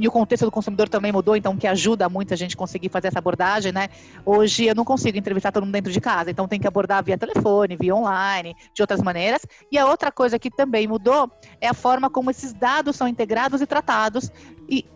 e 0.00 0.08
o 0.08 0.10
contexto 0.10 0.44
do 0.44 0.50
consumidor 0.50 0.88
também 0.88 1.12
mudou, 1.12 1.36
então 1.36 1.56
que 1.56 1.66
ajuda 1.66 2.08
muito 2.08 2.32
a 2.32 2.36
gente 2.36 2.56
conseguir 2.56 2.88
fazer 2.88 3.08
essa 3.08 3.18
abordagem, 3.18 3.70
né? 3.70 3.88
Hoje 4.24 4.64
eu 4.64 4.74
não 4.74 4.84
consigo 4.84 5.18
entrevistar 5.18 5.52
todo 5.52 5.64
mundo 5.64 5.74
dentro 5.74 5.92
de 5.92 6.00
casa, 6.00 6.30
então 6.30 6.48
tem 6.48 6.58
que 6.58 6.66
abordar 6.66 7.04
via 7.04 7.18
telefone, 7.18 7.76
via 7.76 7.94
online, 7.94 8.56
de 8.72 8.82
outras 8.82 9.02
maneiras. 9.02 9.42
E 9.70 9.76
a 9.76 9.86
outra 9.86 10.10
coisa 10.10 10.38
que 10.38 10.50
também 10.50 10.86
mudou 10.86 11.30
é 11.60 11.68
a 11.68 11.74
forma 11.74 12.08
como 12.08 12.30
esses 12.30 12.52
dados 12.52 12.96
são 12.96 13.06
integrados 13.06 13.60
e 13.60 13.66
tratados 13.66 14.30
e 14.68 14.86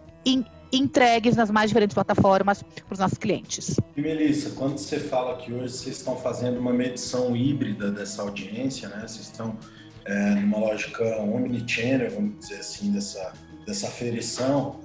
entregues 0.73 1.37
nas 1.37 1.51
mais 1.51 1.71
diferentes 1.71 1.95
plataformas 1.95 2.63
para 2.63 2.93
os 2.93 2.99
nossos 2.99 3.19
clientes. 3.19 3.77
E 3.97 4.01
Melissa, 4.01 4.51
quando 4.51 4.79
você 4.79 4.99
fala 4.99 5.37
que 5.37 5.53
hoje 5.53 5.75
vocês 5.75 5.97
estão 5.97 6.17
fazendo 6.17 6.59
uma 6.59 6.73
medição 6.73 7.37
híbrida 7.37 7.91
dessa 7.91 8.23
audiência, 8.23 8.89
né? 8.89 9.01
Vocês 9.01 9.27
estão 9.27 9.57
é, 10.05 10.35
numa 10.37 10.59
lógica 10.59 11.05
omnichannel, 11.21 12.11
vamos 12.11 12.39
dizer 12.39 12.61
assim, 12.61 12.91
dessa 12.91 13.33
dessa 13.69 13.87
aferição, 13.87 14.81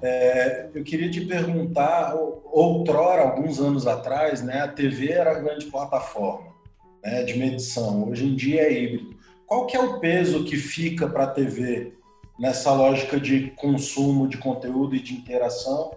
é, 0.00 0.68
eu 0.72 0.84
queria 0.84 1.10
te 1.10 1.20
perguntar, 1.22 2.14
outrora, 2.14 3.22
alguns 3.22 3.58
anos 3.58 3.88
atrás, 3.88 4.40
né, 4.40 4.60
a 4.60 4.68
TV 4.68 5.10
era 5.10 5.32
a 5.32 5.40
grande 5.40 5.66
plataforma 5.66 6.54
né, 7.02 7.24
de 7.24 7.36
medição, 7.36 8.08
hoje 8.08 8.26
em 8.26 8.36
dia 8.36 8.62
é 8.62 8.72
híbrido. 8.72 9.16
Qual 9.46 9.66
que 9.66 9.76
é 9.76 9.80
o 9.80 9.98
peso 9.98 10.44
que 10.44 10.56
fica 10.56 11.08
para 11.08 11.24
a 11.24 11.30
TV 11.30 11.94
nessa 12.38 12.72
lógica 12.72 13.18
de 13.18 13.50
consumo 13.56 14.28
de 14.28 14.38
conteúdo 14.38 14.94
e 14.94 15.00
de 15.00 15.12
interação 15.12 15.90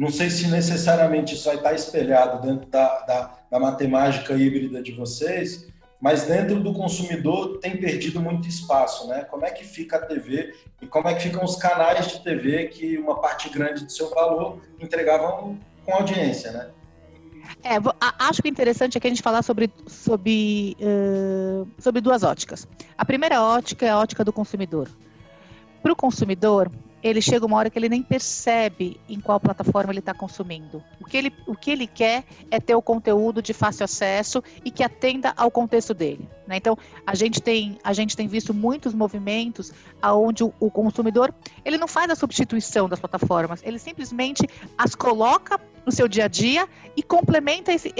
não 0.00 0.10
sei 0.10 0.30
se 0.30 0.46
necessariamente 0.46 1.34
isso 1.34 1.44
vai 1.44 1.56
estar 1.56 1.74
espelhado 1.74 2.40
dentro 2.40 2.66
da, 2.70 3.00
da, 3.00 3.38
da 3.50 3.60
matemática 3.60 4.32
híbrida 4.32 4.82
de 4.82 4.92
vocês, 4.92 5.68
mas 6.00 6.24
dentro 6.24 6.60
do 6.60 6.72
consumidor 6.72 7.58
tem 7.58 7.76
perdido 7.76 8.20
muito 8.20 8.48
espaço, 8.48 9.06
né? 9.06 9.24
Como 9.24 9.44
é 9.44 9.50
que 9.50 9.64
fica 9.64 9.96
a 9.96 10.06
TV 10.06 10.54
e 10.80 10.86
como 10.86 11.08
é 11.08 11.14
que 11.14 11.22
ficam 11.22 11.44
os 11.44 11.56
canais 11.56 12.08
de 12.08 12.20
TV 12.20 12.68
que 12.68 12.96
uma 12.98 13.20
parte 13.20 13.50
grande 13.50 13.84
do 13.84 13.92
seu 13.92 14.08
valor 14.10 14.60
entregavam 14.80 15.58
com 15.84 15.94
audiência, 15.94 16.52
né? 16.52 16.70
É, 17.62 17.74
acho 18.18 18.40
que 18.40 18.48
o 18.48 18.50
interessante 18.50 18.96
é 18.96 19.00
que 19.00 19.06
a 19.06 19.10
gente 19.10 19.22
falar 19.22 19.42
sobre, 19.42 19.70
sobre, 19.86 20.76
uh, 20.80 21.68
sobre 21.78 22.00
duas 22.00 22.22
óticas. 22.22 22.66
A 22.96 23.04
primeira 23.04 23.42
ótica 23.42 23.84
é 23.84 23.90
a 23.90 23.98
ótica 23.98 24.24
do 24.24 24.32
consumidor. 24.32 24.88
Para 25.82 25.92
o 25.92 25.96
consumidor, 25.96 26.70
ele 27.02 27.20
chega 27.22 27.46
uma 27.46 27.56
hora 27.56 27.70
que 27.70 27.78
ele 27.78 27.88
nem 27.88 28.02
percebe 28.02 29.00
em 29.08 29.20
qual 29.20 29.40
plataforma 29.40 29.92
ele 29.92 30.00
está 30.00 30.12
consumindo. 30.12 30.82
O 31.00 31.04
que, 31.04 31.16
ele, 31.16 31.32
o 31.46 31.54
que 31.54 31.70
ele 31.70 31.86
quer 31.86 32.24
é 32.50 32.60
ter 32.60 32.74
o 32.74 32.82
conteúdo 32.82 33.40
de 33.40 33.52
fácil 33.52 33.84
acesso 33.84 34.42
e 34.64 34.70
que 34.70 34.82
atenda 34.82 35.32
ao 35.36 35.50
contexto 35.50 35.94
dele. 35.94 36.28
Né? 36.46 36.56
Então, 36.56 36.76
a 37.06 37.14
gente, 37.14 37.40
tem, 37.40 37.78
a 37.82 37.92
gente 37.92 38.16
tem 38.16 38.26
visto 38.26 38.52
muitos 38.52 38.92
movimentos 38.92 39.72
onde 40.02 40.44
o, 40.44 40.52
o, 40.60 40.70
consumidor 40.70 41.34
ele 41.64 41.78
não 41.78 41.88
faz 41.88 42.10
a 42.10 42.14
substituição 42.14 42.88
das 42.88 42.98
plataformas, 42.98 43.62
ele 43.62 43.78
simplesmente 43.78 44.46
as 44.76 44.94
coloca 44.94 45.60
no 45.86 45.92
seu 45.92 46.06
dia 46.06 46.24
a 46.24 46.28
dia 46.28 46.68
e 46.96 47.02
complementa 47.02 47.72
esse, 47.72 47.94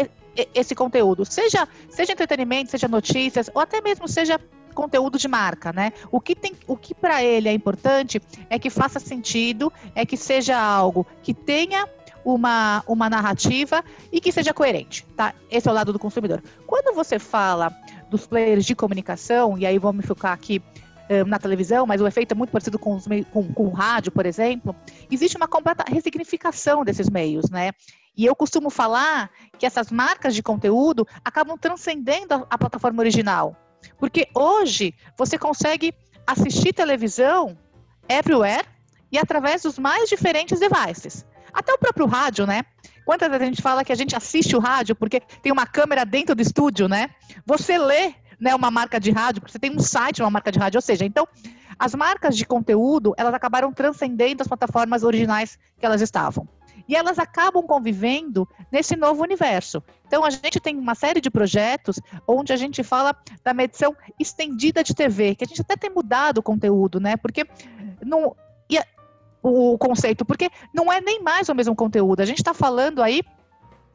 esse 0.54 0.75
conteúdo, 0.75 1.25
seja, 1.25 1.66
seja 1.88 2.12
entretenimento, 2.12 2.71
seja 2.71 2.88
notícias, 2.88 3.50
ou 3.54 3.61
até 3.61 3.80
mesmo 3.80 4.07
seja 4.09 4.38
conteúdo 4.75 5.19
de 5.19 5.29
marca, 5.29 5.73
né? 5.73 5.93
O 6.11 6.21
que 6.21 6.35
tem, 6.35 6.53
o 6.67 6.77
que 6.77 6.95
para 6.95 7.23
ele 7.23 7.49
é 7.49 7.53
importante 7.53 8.21
é 8.49 8.59
que 8.59 8.71
faça 8.71 8.99
sentido, 8.99 9.73
é 9.95 10.05
que 10.07 10.17
seja 10.17 10.59
algo 10.59 11.07
que 11.23 11.35
tenha 11.35 11.89
uma, 12.25 12.83
uma 12.87 13.09
narrativa 13.09 13.85
e 14.12 14.21
que 14.21 14.33
seja 14.33 14.53
coerente, 14.53 15.07
tá? 15.17 15.35
Esse 15.50 15.69
é 15.69 15.71
o 15.71 15.75
lado 15.75 15.93
do 15.93 15.99
consumidor. 15.99 16.43
Quando 16.67 16.95
você 16.95 17.19
fala 17.19 17.75
dos 18.11 18.27
players 18.27 18.65
de 18.65 18.75
comunicação, 18.75 19.57
e 19.57 19.65
aí 19.65 19.79
vamos 19.79 20.05
focar 20.05 20.33
aqui 20.33 20.62
um, 21.09 21.29
na 21.29 21.39
televisão, 21.39 21.87
mas 21.87 22.00
o 22.00 22.07
efeito 22.07 22.33
é 22.33 22.35
muito 22.35 22.50
parecido 22.50 22.79
com, 22.79 22.95
os 22.95 23.07
com, 23.33 23.53
com 23.53 23.65
o 23.67 23.71
rádio, 23.71 24.12
por 24.12 24.27
exemplo, 24.27 24.75
existe 25.11 25.37
uma 25.37 25.49
completa 25.49 25.85
ressignificação 25.87 26.85
desses 26.85 27.09
meios, 27.09 27.50
né? 27.50 27.73
E 28.17 28.27
eu 28.27 28.35
costumo 28.35 28.71
falar 28.71 29.31
que 29.59 29.65
essas 29.65 29.91
marcas 29.91 30.35
de 30.35 30.43
conteúdo 30.43 31.07
acabam 31.25 31.57
transcendendo 31.57 32.35
a, 32.35 32.47
a 32.50 32.59
plataforma 32.59 33.00
original. 33.00 33.57
Porque 33.99 34.28
hoje 34.34 34.94
você 35.16 35.38
consegue 35.38 35.94
assistir 36.26 36.72
televisão 36.72 37.56
everywhere 38.08 38.66
e 39.10 39.18
através 39.18 39.62
dos 39.62 39.78
mais 39.78 40.08
diferentes 40.08 40.60
devices. 40.60 41.26
Até 41.52 41.72
o 41.72 41.78
próprio 41.78 42.06
rádio, 42.06 42.46
né? 42.46 42.62
Quantas 43.04 43.28
vezes 43.28 43.42
a 43.42 43.46
gente 43.46 43.62
fala 43.62 43.84
que 43.84 43.92
a 43.92 43.96
gente 43.96 44.14
assiste 44.14 44.54
o 44.54 44.60
rádio 44.60 44.94
porque 44.94 45.20
tem 45.42 45.50
uma 45.50 45.66
câmera 45.66 46.04
dentro 46.04 46.34
do 46.34 46.42
estúdio, 46.42 46.88
né? 46.88 47.10
Você 47.44 47.76
lê 47.76 48.14
né, 48.38 48.54
uma 48.54 48.70
marca 48.70 49.00
de 49.00 49.10
rádio, 49.10 49.40
porque 49.40 49.52
você 49.52 49.58
tem 49.58 49.75
um 49.75 49.80
site, 49.80 50.22
uma 50.22 50.30
marca 50.30 50.52
de 50.52 50.58
rádio, 50.58 50.78
ou 50.78 50.82
seja, 50.82 51.04
então 51.04 51.26
as 51.78 51.94
marcas 51.94 52.37
de 52.37 52.46
conteúdo, 52.46 53.14
elas 53.16 53.34
acabaram 53.34 53.72
transcendendo 53.72 54.42
as 54.42 54.49
plataformas 54.49 55.02
originais 55.02 55.58
que 55.78 55.84
elas 55.84 56.00
estavam 56.00 56.49
e 56.90 56.97
elas 56.97 57.20
acabam 57.20 57.62
convivendo 57.62 58.49
nesse 58.70 58.97
novo 58.97 59.23
universo. 59.23 59.80
Então, 60.09 60.25
a 60.25 60.30
gente 60.30 60.59
tem 60.59 60.76
uma 60.76 60.97
série 60.97 61.20
de 61.20 61.30
projetos 61.30 62.00
onde 62.26 62.52
a 62.52 62.56
gente 62.56 62.82
fala 62.82 63.14
da 63.44 63.54
medição 63.54 63.94
estendida 64.18 64.82
de 64.82 64.92
TV, 64.92 65.37
que 65.37 65.44
a 65.44 65.47
gente 65.47 65.61
até 65.61 65.76
tem 65.76 65.88
mudado 65.88 66.38
o 66.38 66.42
conteúdo, 66.42 66.99
né? 66.99 67.16
Porque 67.16 67.47
não. 68.04 68.35
E 68.68 68.80
o 69.40 69.78
conceito, 69.78 70.25
porque 70.25 70.50
não 70.75 70.92
é 70.92 71.00
nem 71.00 71.23
mais 71.23 71.49
o 71.49 71.54
mesmo 71.54 71.76
conteúdo. 71.76 72.23
A 72.23 72.25
gente 72.25 72.38
está 72.38 72.52
falando 72.52 73.00
aí 73.00 73.23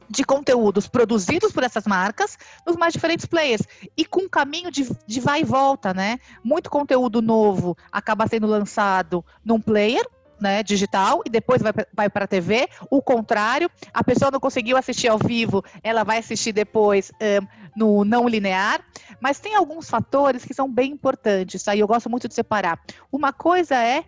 de 0.08 0.24
conteúdos 0.24 0.88
produzidos 0.88 1.52
por 1.52 1.64
essas 1.64 1.84
marcas 1.84 2.38
nos 2.66 2.76
mais 2.76 2.94
diferentes 2.94 3.26
players 3.26 3.62
e 3.94 4.06
com 4.06 4.20
um 4.20 4.28
caminho 4.28 4.70
de, 4.70 4.88
de 5.06 5.20
vai 5.20 5.42
e 5.42 5.44
volta, 5.44 5.92
né? 5.92 6.18
Muito 6.42 6.70
conteúdo 6.70 7.20
novo 7.20 7.76
acaba 7.92 8.26
sendo 8.26 8.46
lançado 8.46 9.22
num 9.44 9.60
player 9.60 10.08
né, 10.40 10.62
digital 10.62 11.22
e 11.24 11.30
depois 11.30 11.62
vai, 11.62 11.72
vai 11.92 12.10
para 12.10 12.24
a 12.24 12.28
TV. 12.28 12.68
O 12.90 13.02
contrário, 13.02 13.70
a 13.92 14.04
pessoa 14.04 14.30
não 14.30 14.40
conseguiu 14.40 14.76
assistir 14.76 15.08
ao 15.08 15.18
vivo, 15.18 15.64
ela 15.82 16.04
vai 16.04 16.18
assistir 16.18 16.52
depois 16.52 17.10
um, 17.20 17.46
no 17.76 18.04
não 18.04 18.28
linear. 18.28 18.80
Mas 19.20 19.38
tem 19.38 19.54
alguns 19.54 19.88
fatores 19.88 20.44
que 20.44 20.54
são 20.54 20.70
bem 20.70 20.92
importantes, 20.92 21.62
tá? 21.62 21.74
E 21.74 21.80
eu 21.80 21.86
gosto 21.86 22.10
muito 22.10 22.28
de 22.28 22.34
separar. 22.34 22.80
Uma 23.10 23.32
coisa 23.32 23.76
é 23.76 24.04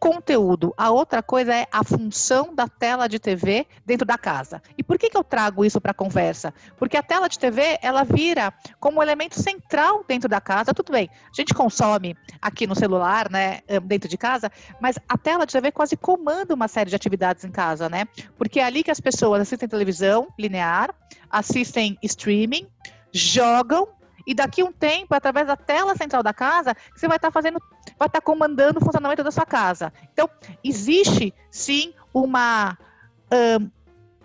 conteúdo. 0.00 0.72
A 0.78 0.90
outra 0.90 1.22
coisa 1.22 1.54
é 1.54 1.66
a 1.70 1.84
função 1.84 2.54
da 2.54 2.66
tela 2.66 3.06
de 3.06 3.18
TV 3.18 3.66
dentro 3.84 4.06
da 4.06 4.16
casa. 4.16 4.62
E 4.76 4.82
por 4.82 4.98
que, 4.98 5.10
que 5.10 5.16
eu 5.16 5.22
trago 5.22 5.62
isso 5.62 5.78
para 5.78 5.90
a 5.90 5.94
conversa? 5.94 6.54
Porque 6.78 6.96
a 6.96 7.02
tela 7.02 7.28
de 7.28 7.38
TV, 7.38 7.78
ela 7.82 8.02
vira 8.02 8.52
como 8.80 9.02
elemento 9.02 9.40
central 9.40 10.02
dentro 10.08 10.28
da 10.28 10.40
casa. 10.40 10.72
Tudo 10.72 10.90
bem, 10.90 11.10
a 11.22 11.36
gente 11.36 11.52
consome 11.52 12.16
aqui 12.40 12.66
no 12.66 12.74
celular, 12.74 13.30
né, 13.30 13.60
dentro 13.84 14.08
de 14.08 14.16
casa, 14.16 14.50
mas 14.80 14.98
a 15.06 15.18
tela 15.18 15.44
de 15.44 15.52
TV 15.52 15.70
quase 15.70 15.96
comanda 15.96 16.54
uma 16.54 16.66
série 16.66 16.88
de 16.88 16.96
atividades 16.96 17.44
em 17.44 17.50
casa, 17.50 17.88
né? 17.88 18.06
Porque 18.38 18.58
é 18.58 18.64
ali 18.64 18.82
que 18.82 18.90
as 18.90 19.00
pessoas 19.00 19.42
assistem 19.42 19.68
televisão 19.68 20.28
linear, 20.38 20.94
assistem 21.30 21.98
streaming, 22.02 22.66
jogam 23.12 23.86
e 24.30 24.34
daqui 24.34 24.62
um 24.62 24.70
tempo, 24.70 25.12
através 25.12 25.48
da 25.48 25.56
tela 25.56 25.96
central 25.96 26.22
da 26.22 26.32
casa, 26.32 26.72
você 26.94 27.08
vai 27.08 27.16
estar 27.16 27.32
fazendo, 27.32 27.60
vai 27.98 28.06
estar 28.06 28.20
comandando 28.20 28.78
o 28.78 28.84
funcionamento 28.84 29.24
da 29.24 29.32
sua 29.32 29.44
casa. 29.44 29.92
Então, 30.12 30.30
existe 30.62 31.34
sim 31.50 31.92
uma, 32.14 32.78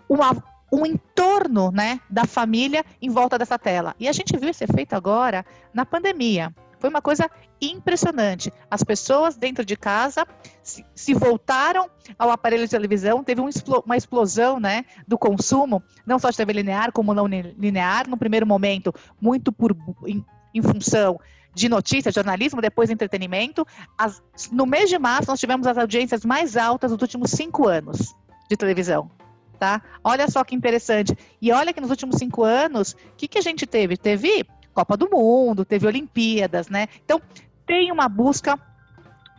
uma 0.08 0.30
um 0.70 0.86
entorno 0.86 1.72
né, 1.72 2.00
da 2.08 2.24
família 2.24 2.84
em 3.02 3.10
volta 3.10 3.36
dessa 3.36 3.58
tela. 3.58 3.96
E 3.98 4.06
a 4.06 4.12
gente 4.12 4.36
viu 4.36 4.48
esse 4.48 4.62
efeito 4.62 4.94
agora 4.94 5.44
na 5.74 5.84
pandemia. 5.84 6.54
Foi 6.86 6.90
uma 6.90 7.02
coisa 7.02 7.28
impressionante. 7.60 8.52
As 8.70 8.84
pessoas 8.84 9.36
dentro 9.36 9.64
de 9.64 9.76
casa 9.76 10.24
se, 10.62 11.14
voltaram 11.14 11.90
ao 12.16 12.30
aparelho 12.30 12.62
de 12.62 12.70
televisão, 12.70 13.24
teve 13.24 13.40
um, 13.40 13.50
uma 13.84 13.96
explosão 13.96 14.60
né, 14.60 14.84
do 15.04 15.18
consumo, 15.18 15.82
não 16.06 16.16
só 16.16 16.30
de 16.30 16.36
TV 16.36 16.52
linear, 16.52 16.92
como 16.92 17.12
não 17.12 17.26
linear, 17.26 18.08
no 18.08 18.16
primeiro 18.16 18.46
momento, 18.46 18.94
muito 19.20 19.50
por, 19.50 19.76
em, 20.06 20.24
em 20.54 20.62
função 20.62 21.18
de 21.52 21.68
notícia, 21.68 22.12
jornalismo, 22.12 22.62
depois 22.62 22.88
entretenimento. 22.88 23.66
As, 23.98 24.22
no 24.52 24.64
mês 24.64 24.88
de 24.88 24.96
março, 24.96 25.28
nós 25.28 25.40
tivemos 25.40 25.66
as 25.66 25.76
audiências 25.76 26.24
mais 26.24 26.56
altas 26.56 26.92
dos 26.92 27.02
últimos 27.02 27.32
cinco 27.32 27.66
anos 27.66 28.14
de 28.48 28.56
televisão. 28.56 29.10
Tá? 29.58 29.82
Olha 30.04 30.30
só 30.30 30.44
que 30.44 30.54
interessante. 30.54 31.18
E 31.42 31.50
olha 31.50 31.72
que 31.72 31.80
nos 31.80 31.90
últimos 31.90 32.14
cinco 32.14 32.44
anos, 32.44 32.92
o 32.92 33.16
que, 33.16 33.26
que 33.26 33.38
a 33.38 33.42
gente 33.42 33.66
teve? 33.66 33.96
Teve 33.96 34.46
Copa 34.76 34.94
do 34.94 35.08
Mundo, 35.08 35.64
teve 35.64 35.86
Olimpíadas, 35.86 36.68
né? 36.68 36.86
Então, 37.02 37.18
tem 37.64 37.90
uma 37.90 38.10
busca 38.10 38.60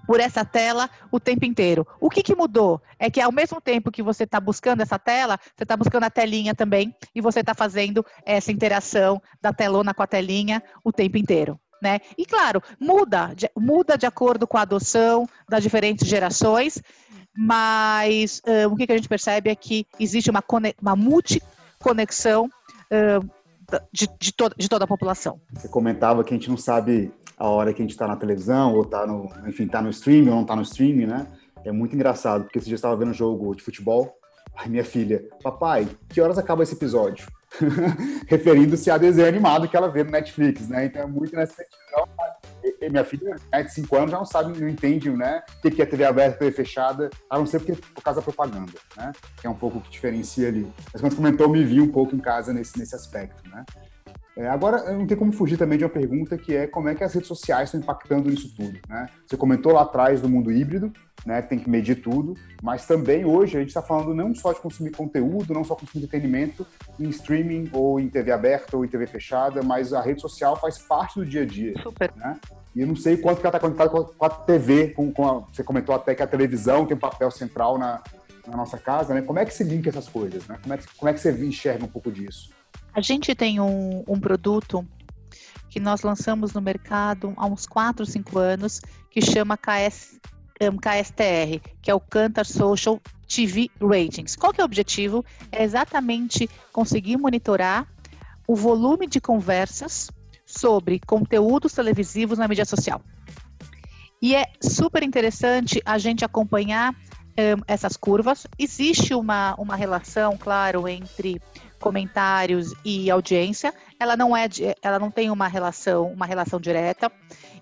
por 0.07 0.19
essa 0.19 0.43
tela 0.43 0.89
o 1.11 1.19
tempo 1.19 1.45
inteiro. 1.45 1.85
O 1.99 2.09
que, 2.09 2.23
que 2.23 2.35
mudou? 2.35 2.81
É 2.97 3.07
que 3.11 3.21
ao 3.21 3.31
mesmo 3.31 3.61
tempo 3.61 3.91
que 3.91 4.01
você 4.01 4.23
está 4.23 4.39
buscando 4.39 4.81
essa 4.81 4.97
tela, 4.97 5.37
você 5.55 5.61
está 5.61 5.77
buscando 5.77 6.05
a 6.05 6.09
telinha 6.09 6.55
também 6.55 6.91
e 7.13 7.21
você 7.21 7.41
está 7.41 7.53
fazendo 7.53 8.03
essa 8.25 8.51
interação 8.51 9.21
da 9.39 9.53
telona 9.53 9.93
com 9.93 10.01
a 10.01 10.07
telinha 10.07 10.63
o 10.83 10.91
tempo 10.91 11.19
inteiro. 11.19 11.59
Né? 11.83 11.99
E 12.17 12.25
claro, 12.25 12.59
muda, 12.79 13.35
muda 13.55 13.95
de 13.95 14.07
acordo 14.07 14.47
com 14.47 14.57
a 14.57 14.61
adoção 14.63 15.29
das 15.47 15.61
diferentes 15.61 16.07
gerações, 16.07 16.81
mas 17.37 18.41
uh, 18.47 18.73
o 18.73 18.75
que, 18.75 18.87
que, 18.87 18.93
a 18.93 18.97
gente 18.97 19.07
percebe 19.07 19.51
é 19.51 19.55
que 19.55 19.85
existe 19.99 20.31
uma, 20.31 20.43
uma 20.81 20.95
multiconexão 20.95 22.45
uh, 22.45 23.36
de, 23.91 24.07
de, 24.19 24.33
to 24.33 24.49
de 24.57 24.69
toda 24.69 24.85
a 24.85 24.87
população. 24.87 25.39
Você 25.53 25.67
comentava 25.67 26.23
que 26.23 26.33
a 26.33 26.37
gente 26.37 26.49
não 26.49 26.57
sabe 26.57 27.11
a 27.37 27.47
hora 27.47 27.73
que 27.73 27.81
a 27.81 27.83
gente 27.83 27.91
está 27.91 28.07
na 28.07 28.15
televisão, 28.15 28.73
ou 28.73 28.83
está 28.83 29.05
no, 29.05 29.29
enfim, 29.47 29.67
tá 29.67 29.81
no 29.81 29.89
streaming 29.89 30.29
ou 30.29 30.35
não 30.35 30.41
está 30.41 30.55
no 30.55 30.61
streaming, 30.63 31.05
né? 31.05 31.27
É 31.63 31.71
muito 31.71 31.95
engraçado, 31.95 32.43
porque 32.43 32.59
esse 32.59 32.67
dia 32.67 32.75
estava 32.75 32.95
vendo 32.95 33.11
um 33.11 33.13
jogo 33.13 33.53
de 33.55 33.61
futebol, 33.61 34.17
aí 34.55 34.69
minha 34.69 34.85
filha, 34.85 35.27
papai, 35.43 35.87
que 36.09 36.21
horas 36.21 36.37
acaba 36.37 36.63
esse 36.63 36.73
episódio? 36.73 37.27
Referindo-se 38.27 38.89
a 38.89 38.97
desenho 38.97 39.27
animado 39.27 39.67
que 39.67 39.77
ela 39.77 39.89
vê 39.89 40.03
no 40.03 40.11
Netflix, 40.11 40.67
né? 40.67 40.85
Então 40.85 41.01
é 41.01 41.05
muito 41.05 41.35
nessa 41.35 41.53
sentido 41.53 41.77
minha 42.89 43.03
filha 43.03 43.35
né, 43.51 43.63
de 43.63 43.73
5 43.73 43.95
anos 43.95 44.11
já 44.11 44.17
não 44.17 44.25
sabe, 44.25 44.59
não 44.59 44.69
entende 44.69 45.09
né, 45.09 45.43
o 45.63 45.71
que 45.71 45.81
é 45.81 45.85
TV 45.85 46.05
aberta, 46.05 46.37
TV 46.37 46.51
fechada, 46.51 47.09
a 47.29 47.37
não 47.37 47.45
ser 47.45 47.59
porque, 47.59 47.73
por 47.73 48.03
causa 48.03 48.19
da 48.19 48.23
propaganda, 48.23 48.73
né? 48.95 49.11
Que 49.39 49.47
é 49.47 49.49
um 49.49 49.55
pouco 49.55 49.77
o 49.77 49.81
que 49.81 49.89
diferencia 49.89 50.47
ali. 50.47 50.71
Mas 50.91 51.01
quando 51.01 51.11
você 51.11 51.17
comentou, 51.17 51.49
me 51.49 51.63
vi 51.63 51.81
um 51.81 51.91
pouco 51.91 52.15
em 52.15 52.19
casa 52.19 52.53
nesse, 52.53 52.77
nesse 52.77 52.95
aspecto, 52.95 53.47
né? 53.49 53.65
É, 54.37 54.47
agora, 54.47 54.93
não 54.93 55.07
tem 55.07 55.17
como 55.17 55.31
fugir 55.31 55.57
também 55.57 55.79
de 55.79 55.83
uma 55.83 55.89
pergunta 55.89 56.37
que 56.37 56.55
é 56.55 56.67
como 56.67 56.87
é 56.87 56.93
que 56.93 57.03
as 57.03 57.11
redes 57.11 57.27
sociais 57.27 57.69
estão 57.69 57.81
impactando 57.81 58.29
nisso 58.29 58.53
tudo, 58.55 58.77
né? 58.87 59.09
Você 59.25 59.35
comentou 59.35 59.73
lá 59.73 59.81
atrás 59.81 60.21
do 60.21 60.29
mundo 60.29 60.51
híbrido, 60.51 60.93
né? 61.25 61.41
Tem 61.41 61.57
que 61.57 61.67
medir 61.67 62.03
tudo, 62.03 62.35
mas 62.61 62.85
também 62.85 63.25
hoje 63.25 63.57
a 63.57 63.59
gente 63.59 63.69
está 63.69 63.81
falando 63.81 64.13
não 64.13 64.35
só 64.35 64.53
de 64.53 64.59
consumir 64.59 64.91
conteúdo, 64.91 65.55
não 65.55 65.63
só 65.63 65.73
consumir 65.73 66.05
entretenimento 66.05 66.67
em 66.99 67.09
streaming 67.09 67.67
ou 67.73 67.99
em 67.99 68.07
TV 68.09 68.31
aberta 68.31 68.77
ou 68.77 68.85
em 68.85 68.87
TV 68.87 69.07
fechada, 69.07 69.63
mas 69.63 69.91
a 69.91 70.01
rede 70.01 70.21
social 70.21 70.55
faz 70.55 70.77
parte 70.77 71.19
do 71.19 71.25
dia 71.25 71.41
a 71.41 71.45
dia. 71.45 71.73
Super. 71.81 72.13
Né? 72.15 72.39
E 72.75 72.81
eu 72.81 72.85
não 72.85 72.95
sei 72.95 73.17
quanto 73.17 73.41
que 73.41 73.47
ela 73.47 73.57
está 73.57 73.59
conectada 73.59 73.89
com 73.89 74.23
a 74.23 74.29
TV, 74.29 74.89
com, 74.89 75.11
com 75.11 75.27
a, 75.27 75.39
você 75.51 75.63
comentou 75.63 75.95
até 75.95 76.13
que 76.13 76.21
a 76.21 76.27
televisão 76.27 76.85
tem 76.85 76.95
um 76.95 76.99
papel 76.99 77.31
central 77.31 77.79
na, 77.79 78.03
na 78.47 78.55
nossa 78.55 78.77
casa, 78.77 79.15
né? 79.15 79.23
Como 79.23 79.39
é 79.39 79.45
que 79.45 79.53
se 79.53 79.63
linka 79.63 79.89
essas 79.89 80.07
coisas, 80.07 80.47
né? 80.47 80.59
Como 80.61 80.75
é 80.75 80.77
que, 80.77 80.87
como 80.95 81.09
é 81.09 81.13
que 81.13 81.19
você 81.19 81.31
enxerga 81.43 81.83
um 81.83 81.89
pouco 81.89 82.11
disso? 82.11 82.51
A 82.97 83.01
gente 83.01 83.35
tem 83.35 83.59
um, 83.59 84.03
um 84.07 84.19
produto 84.19 84.83
que 85.69 85.79
nós 85.79 86.01
lançamos 86.01 86.53
no 86.53 86.59
mercado 86.59 87.31
há 87.37 87.45
uns 87.45 87.67
4, 87.67 88.03
5 88.03 88.39
anos, 88.39 88.81
que 89.11 89.21
chama 89.21 89.55
KS, 89.55 90.19
KSTR, 90.81 91.61
que 91.79 91.91
é 91.91 91.93
o 91.93 91.99
Cantar 91.99 92.47
Social 92.47 92.99
TV 93.27 93.69
Ratings. 93.79 94.35
Qual 94.35 94.51
que 94.51 94.59
é 94.59 94.63
o 94.63 94.65
objetivo? 94.65 95.23
É 95.51 95.63
exatamente 95.63 96.49
conseguir 96.73 97.17
monitorar 97.17 97.87
o 98.47 98.55
volume 98.55 99.05
de 99.05 99.21
conversas 99.21 100.09
sobre 100.43 100.99
conteúdos 100.99 101.73
televisivos 101.73 102.39
na 102.39 102.47
mídia 102.47 102.65
social. 102.65 102.99
E 104.19 104.33
é 104.33 104.45
super 104.59 105.03
interessante 105.03 105.79
a 105.85 105.99
gente 105.99 106.25
acompanhar 106.25 106.95
um, 107.37 107.61
essas 107.67 107.95
curvas. 107.95 108.47
Existe 108.57 109.13
uma, 109.13 109.53
uma 109.59 109.75
relação, 109.75 110.35
claro, 110.35 110.87
entre 110.87 111.39
comentários 111.79 112.73
e 112.83 113.09
audiência. 113.09 113.73
Ela 113.99 114.15
não 114.15 114.35
é, 114.35 114.47
ela 114.81 114.99
não 114.99 115.11
tem 115.11 115.29
uma 115.29 115.47
relação, 115.47 116.11
uma 116.11 116.25
relação 116.25 116.59
direta. 116.59 117.11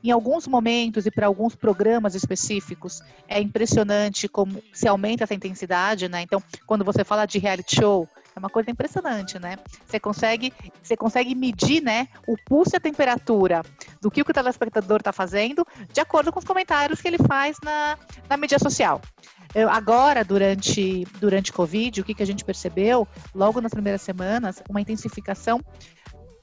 Em 0.04 0.12
alguns 0.12 0.48
momentos 0.48 1.06
e 1.06 1.12
para 1.12 1.28
alguns 1.28 1.56
programas 1.56 2.14
específicos, 2.14 3.02
é 3.28 3.42
impressionante 3.42 4.28
como 4.28 4.62
se 4.72 4.88
aumenta 4.88 5.24
essa 5.24 5.34
intensidade, 5.34 6.08
né? 6.08 6.22
Então, 6.22 6.42
quando 6.68 6.86
você 6.86 7.04
fala 7.04 7.26
de 7.26 7.40
reality 7.40 7.78
show, 7.78 8.08
é 8.36 8.40
uma 8.40 8.50
coisa 8.50 8.70
impressionante, 8.70 9.40
né? 9.40 9.58
Você 9.88 10.00
consegue, 10.00 10.54
você 10.84 10.98
consegue 10.98 11.34
medir, 11.34 11.82
né, 11.82 12.08
o 12.28 12.36
pulso 12.46 12.76
e 12.76 12.78
a 12.78 12.82
temperatura 12.82 13.62
do 14.02 14.12
que 14.12 14.22
o 14.22 14.26
telespectador 14.26 14.98
está 14.98 15.14
fazendo, 15.14 15.66
de 15.92 16.02
acordo 16.02 16.32
com 16.34 16.40
os 16.40 16.46
comentários 16.46 17.02
que 17.02 17.08
ele 17.08 17.18
faz 17.18 17.58
na, 17.64 17.98
na 18.30 18.36
mídia 18.36 18.60
social. 18.60 19.02
Eu, 19.56 19.70
agora, 19.70 20.22
durante, 20.22 21.08
durante 21.18 21.54
Covid, 21.54 22.02
o 22.02 22.04
que, 22.04 22.14
que 22.14 22.22
a 22.22 22.26
gente 22.26 22.44
percebeu, 22.44 23.08
logo 23.34 23.62
nas 23.62 23.72
primeiras 23.72 24.02
semanas, 24.02 24.62
uma 24.70 24.82
intensificação 24.82 25.62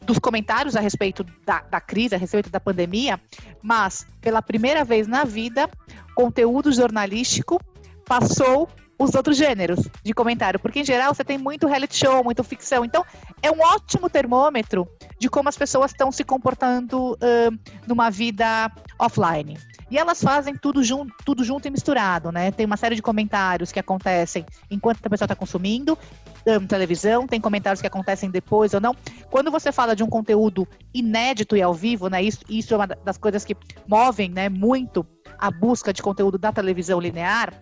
dos 0.01 0.19
comentários 0.19 0.75
a 0.75 0.81
respeito 0.81 1.23
da, 1.45 1.61
da, 1.61 1.79
crise, 1.79 2.15
a 2.15 2.19
respeito 2.19 2.49
da 2.49 2.59
pandemia, 2.59 3.21
mas 3.63 4.07
pela 4.23 4.41
primeira 4.41 4.83
vez 4.83 5.07
na 5.07 5.25
vida, 5.25 5.69
conteúdo 6.15 6.73
jornalístico 6.73 7.61
passou 8.07 8.67
os 9.03 9.15
outros 9.15 9.37
gêneros 9.37 9.81
de 10.03 10.13
comentário, 10.13 10.61
porque 10.61 10.81
em 10.81 10.85
geral 10.85 11.15
você 11.15 11.25
tem 11.25 11.39
muito 11.39 11.67
reality 11.67 11.97
show, 11.97 12.23
muito 12.23 12.43
ficção. 12.45 12.85
Então, 12.85 13.05
é 13.43 13.51
um 13.51 13.61
ótimo 13.61 14.09
termômetro 14.09 14.89
de 15.19 15.29
como 15.29 15.49
as 15.49 15.57
pessoas 15.57 15.91
estão 15.91 16.11
se 16.13 16.25
comportando 16.25 17.13
uh, 17.13 17.59
numa 17.87 18.11
vida 18.11 18.71
offline. 18.99 19.59
E 19.91 19.99
elas 19.99 20.23
fazem 20.23 20.57
tudo 20.57 20.83
junto, 20.83 21.13
tudo 21.23 21.45
junto 21.45 21.69
e 21.69 21.71
misturado, 21.71 22.33
né? 22.33 22.51
Tem 22.51 22.65
uma 22.65 22.79
série 22.79 22.95
de 22.95 23.03
comentários 23.03 23.71
que 23.71 23.79
acontecem 23.79 24.47
enquanto 24.71 25.05
a 25.05 25.11
pessoa 25.11 25.27
está 25.27 25.37
consumindo 25.37 25.99
um, 26.47 26.67
televisão, 26.67 27.27
tem 27.27 27.39
comentários 27.39 27.81
que 27.81 27.87
acontecem 27.87 28.31
depois 28.31 28.73
ou 28.73 28.81
não. 28.81 28.97
Quando 29.31 29.51
você 29.51 29.71
fala 29.71 29.95
de 29.95 30.03
um 30.03 30.09
conteúdo 30.09 30.67
inédito 30.95 31.57
e 31.57 31.63
ao 31.63 31.75
vivo, 31.75 32.09
né? 32.09 32.23
Isso, 32.23 32.41
isso 32.49 32.73
é 32.73 32.77
uma 32.79 32.87
das 32.87 33.19
coisas 33.19 33.45
que 33.45 33.55
movem, 33.87 34.31
né? 34.31 34.49
Muito 34.49 35.07
a 35.43 35.51
busca 35.51 35.93
de 35.93 36.01
conteúdo 36.01 36.39
da 36.39 36.53
televisão 36.53 37.01
linear, 37.01 37.53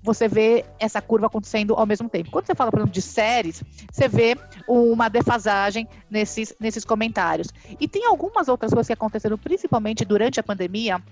você 0.00 0.28
vê 0.28 0.64
essa 0.78 1.02
curva 1.02 1.26
acontecendo 1.26 1.74
ao 1.74 1.84
mesmo 1.84 2.08
tempo. 2.08 2.30
Quando 2.30 2.46
você 2.46 2.54
fala, 2.54 2.70
por 2.70 2.78
exemplo, 2.78 2.94
de 2.94 3.02
séries, 3.02 3.60
você 3.90 4.06
vê 4.06 4.38
uma 4.68 5.08
defasagem 5.08 5.88
nesses, 6.08 6.54
nesses 6.60 6.84
comentários. 6.84 7.48
E 7.80 7.88
tem 7.88 8.06
algumas 8.06 8.46
outras 8.46 8.72
coisas 8.72 8.86
que 8.86 8.92
aconteceram, 8.92 9.36
principalmente 9.36 10.04
durante 10.04 10.38
a 10.38 10.44
pandemia, 10.44 11.02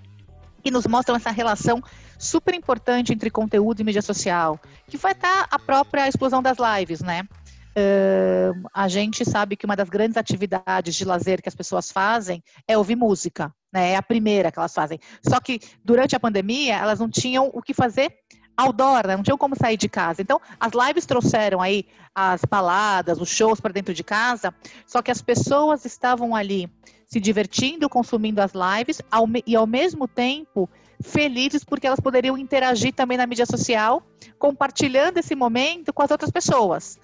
que 0.63 0.71
nos 0.71 0.87
mostram 0.87 1.17
essa 1.17 1.29
relação 1.29 1.83
super 2.17 2.53
importante 2.53 3.11
entre 3.11 3.29
conteúdo 3.29 3.81
e 3.81 3.83
mídia 3.83 4.01
social, 4.01 4.57
que 4.87 4.95
vai 4.95 5.11
estar 5.11 5.45
a 5.51 5.59
própria 5.59 6.07
explosão 6.07 6.41
das 6.41 6.57
lives, 6.57 7.01
né? 7.01 7.27
Uh, 7.71 8.67
a 8.73 8.87
gente 8.89 9.23
sabe 9.23 9.55
que 9.55 9.65
uma 9.65 9.77
das 9.77 9.89
grandes 9.89 10.17
atividades 10.17 10.93
de 10.93 11.05
lazer 11.05 11.41
que 11.41 11.47
as 11.47 11.55
pessoas 11.55 11.89
fazem 11.89 12.43
é 12.67 12.77
ouvir 12.77 12.97
música, 12.97 13.53
né? 13.71 13.91
É 13.91 13.95
a 13.95 14.01
primeira 14.01 14.51
que 14.51 14.59
elas 14.59 14.73
fazem. 14.73 14.99
Só 15.25 15.39
que 15.39 15.59
durante 15.83 16.15
a 16.15 16.19
pandemia 16.19 16.75
elas 16.75 16.99
não 16.99 17.09
tinham 17.09 17.49
o 17.53 17.61
que 17.61 17.73
fazer 17.73 18.13
outdoor, 18.57 19.07
né? 19.07 19.15
não 19.15 19.23
tinham 19.23 19.37
como 19.37 19.55
sair 19.55 19.77
de 19.77 19.89
casa. 19.89 20.21
Então, 20.21 20.39
as 20.59 20.71
lives 20.73 21.05
trouxeram 21.05 21.61
aí 21.61 21.85
as 22.13 22.41
baladas, 22.43 23.19
os 23.19 23.29
shows 23.29 23.59
para 23.59 23.71
dentro 23.71 23.93
de 23.93 24.03
casa, 24.03 24.53
só 24.85 25.01
que 25.01 25.09
as 25.09 25.21
pessoas 25.21 25.85
estavam 25.85 26.35
ali 26.35 26.69
se 27.07 27.19
divertindo, 27.19 27.89
consumindo 27.89 28.41
as 28.41 28.51
lives 28.53 29.01
ao, 29.09 29.25
e 29.45 29.55
ao 29.55 29.67
mesmo 29.67 30.07
tempo 30.07 30.69
felizes 31.01 31.63
porque 31.63 31.87
elas 31.87 31.99
poderiam 31.99 32.37
interagir 32.37 32.93
também 32.93 33.17
na 33.17 33.25
mídia 33.25 33.45
social, 33.45 34.03
compartilhando 34.37 35.17
esse 35.17 35.35
momento 35.35 35.91
com 35.91 36.03
as 36.03 36.11
outras 36.11 36.31
pessoas. 36.31 36.99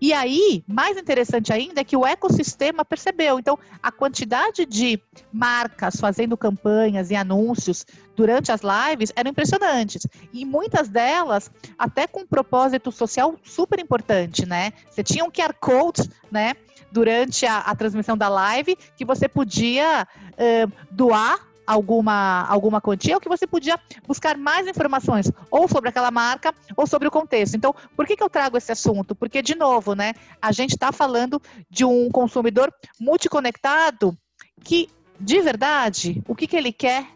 E 0.00 0.12
aí, 0.12 0.62
mais 0.66 0.96
interessante 0.96 1.52
ainda 1.52 1.80
é 1.80 1.84
que 1.84 1.96
o 1.96 2.06
ecossistema 2.06 2.84
percebeu. 2.84 3.38
Então, 3.38 3.58
a 3.82 3.90
quantidade 3.90 4.64
de 4.64 5.00
marcas 5.32 5.96
fazendo 5.96 6.36
campanhas 6.36 7.10
e 7.10 7.16
anúncios 7.16 7.84
durante 8.14 8.52
as 8.52 8.60
lives 8.62 9.12
eram 9.16 9.30
impressionantes. 9.30 10.06
E 10.32 10.44
muitas 10.44 10.88
delas, 10.88 11.50
até 11.78 12.06
com 12.06 12.20
um 12.20 12.26
propósito 12.26 12.92
social 12.92 13.34
super 13.42 13.80
importante, 13.80 14.46
né? 14.46 14.72
Você 14.88 15.02
tinha 15.02 15.24
um 15.24 15.30
QR 15.30 15.54
Code, 15.58 16.08
né? 16.30 16.54
Durante 16.90 17.44
a, 17.44 17.58
a 17.58 17.74
transmissão 17.74 18.16
da 18.16 18.28
live, 18.28 18.76
que 18.96 19.04
você 19.04 19.28
podia 19.28 20.06
uh, 20.06 20.72
doar 20.90 21.47
alguma, 21.68 22.46
alguma 22.48 22.80
quantia, 22.80 23.14
ou 23.14 23.20
que 23.20 23.28
você 23.28 23.46
podia 23.46 23.78
buscar 24.06 24.38
mais 24.38 24.66
informações, 24.66 25.30
ou 25.50 25.68
sobre 25.68 25.90
aquela 25.90 26.10
marca, 26.10 26.54
ou 26.74 26.86
sobre 26.86 27.06
o 27.06 27.10
contexto. 27.10 27.56
Então, 27.56 27.74
por 27.94 28.06
que, 28.06 28.16
que 28.16 28.22
eu 28.22 28.30
trago 28.30 28.56
esse 28.56 28.72
assunto? 28.72 29.14
Porque, 29.14 29.42
de 29.42 29.54
novo, 29.54 29.94
né, 29.94 30.14
a 30.40 30.50
gente 30.50 30.70
está 30.70 30.90
falando 30.90 31.40
de 31.68 31.84
um 31.84 32.08
consumidor 32.08 32.72
multiconectado 32.98 34.16
que, 34.64 34.88
de 35.20 35.42
verdade, 35.42 36.22
o 36.26 36.34
que, 36.34 36.46
que 36.46 36.56
ele 36.56 36.72
quer 36.72 37.06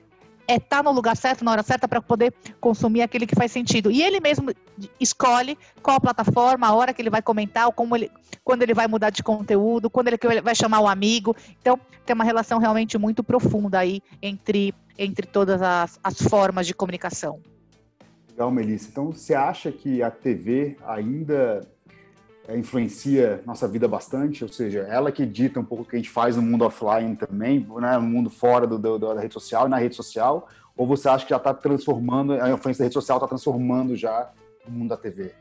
é 0.52 0.56
estar 0.56 0.78
tá 0.78 0.82
no 0.82 0.92
lugar 0.92 1.16
certo, 1.16 1.44
na 1.44 1.50
hora 1.50 1.62
certa, 1.62 1.88
para 1.88 2.00
poder 2.00 2.32
consumir 2.60 3.02
aquele 3.02 3.26
que 3.26 3.34
faz 3.34 3.50
sentido. 3.50 3.90
E 3.90 4.02
ele 4.02 4.20
mesmo 4.20 4.52
escolhe 5.00 5.56
qual 5.82 6.00
plataforma, 6.00 6.66
a 6.66 6.74
hora 6.74 6.92
que 6.92 7.00
ele 7.00 7.10
vai 7.10 7.22
comentar, 7.22 7.70
como 7.72 7.96
ele, 7.96 8.10
quando 8.44 8.62
ele 8.62 8.74
vai 8.74 8.86
mudar 8.86 9.10
de 9.10 9.22
conteúdo, 9.22 9.88
quando 9.88 10.08
ele 10.08 10.18
vai 10.42 10.54
chamar 10.54 10.80
o 10.80 10.84
um 10.84 10.88
amigo. 10.88 11.34
Então, 11.60 11.78
tem 12.04 12.14
uma 12.14 12.24
relação 12.24 12.58
realmente 12.58 12.98
muito 12.98 13.24
profunda 13.24 13.78
aí 13.78 14.02
entre, 14.20 14.74
entre 14.98 15.26
todas 15.26 15.62
as, 15.62 15.98
as 16.04 16.20
formas 16.20 16.66
de 16.66 16.74
comunicação. 16.74 17.40
Legal, 18.28 18.50
Melissa. 18.50 18.88
Então, 18.90 19.12
você 19.12 19.34
acha 19.34 19.72
que 19.72 20.02
a 20.02 20.10
TV 20.10 20.76
ainda 20.86 21.60
influencia 22.50 23.42
nossa 23.46 23.68
vida 23.68 23.86
bastante, 23.86 24.42
ou 24.42 24.48
seja, 24.48 24.80
ela 24.80 25.12
que 25.12 25.24
dita 25.24 25.60
um 25.60 25.64
pouco 25.64 25.84
o 25.84 25.86
que 25.86 25.96
a 25.96 25.98
gente 25.98 26.10
faz 26.10 26.36
no 26.36 26.42
mundo 26.42 26.64
offline 26.64 27.16
também, 27.16 27.66
né, 27.80 27.96
no 27.96 28.02
mundo 28.02 28.28
fora 28.30 28.66
do, 28.66 28.78
do, 28.78 28.98
da 28.98 29.20
rede 29.20 29.34
social 29.34 29.66
e 29.66 29.70
na 29.70 29.78
rede 29.78 29.94
social, 29.94 30.48
ou 30.76 30.86
você 30.86 31.08
acha 31.08 31.24
que 31.24 31.30
já 31.30 31.36
está 31.36 31.54
transformando, 31.54 32.32
a 32.32 32.50
influência 32.50 32.82
da 32.82 32.86
rede 32.86 32.94
social 32.94 33.18
está 33.18 33.28
transformando 33.28 33.94
já 33.94 34.30
o 34.66 34.70
mundo 34.70 34.88
da 34.88 34.96
TV? 34.96 35.32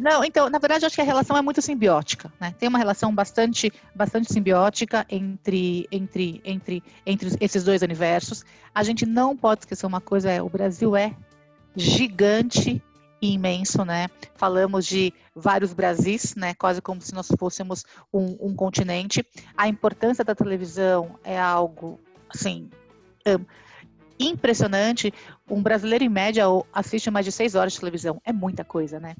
Não, 0.00 0.22
então, 0.22 0.48
na 0.48 0.58
verdade, 0.58 0.86
acho 0.86 0.94
que 0.94 1.00
a 1.00 1.04
relação 1.04 1.36
é 1.36 1.42
muito 1.42 1.60
simbiótica, 1.60 2.32
né? 2.40 2.54
Tem 2.58 2.68
uma 2.68 2.78
relação 2.78 3.12
bastante, 3.12 3.72
bastante 3.94 4.32
simbiótica 4.32 5.04
entre, 5.08 5.88
entre, 5.90 6.40
entre, 6.44 6.82
entre 7.04 7.36
esses 7.40 7.64
dois 7.64 7.82
universos. 7.82 8.44
A 8.74 8.82
gente 8.82 9.04
não 9.04 9.36
pode 9.36 9.62
esquecer 9.62 9.86
uma 9.86 10.00
coisa, 10.00 10.30
é, 10.30 10.40
o 10.40 10.48
Brasil 10.48 10.94
é 10.94 11.14
gigante 11.74 12.82
imenso, 13.20 13.84
né? 13.84 14.08
Falamos 14.34 14.86
de 14.86 15.12
vários 15.34 15.72
Brasis, 15.72 16.34
né? 16.34 16.54
Quase 16.54 16.80
como 16.80 17.00
se 17.00 17.14
nós 17.14 17.28
fôssemos 17.38 17.84
um, 18.12 18.36
um 18.40 18.54
continente. 18.54 19.24
A 19.56 19.68
importância 19.68 20.24
da 20.24 20.34
televisão 20.34 21.18
é 21.24 21.38
algo, 21.38 21.98
assim, 22.28 22.70
um, 23.26 23.44
impressionante. 24.18 25.12
Um 25.50 25.62
brasileiro, 25.62 26.04
em 26.04 26.08
média, 26.08 26.44
assiste 26.72 27.10
mais 27.10 27.24
de 27.24 27.32
seis 27.32 27.54
horas 27.54 27.72
de 27.72 27.80
televisão. 27.80 28.20
É 28.24 28.32
muita 28.32 28.64
coisa, 28.64 29.00
né? 29.00 29.16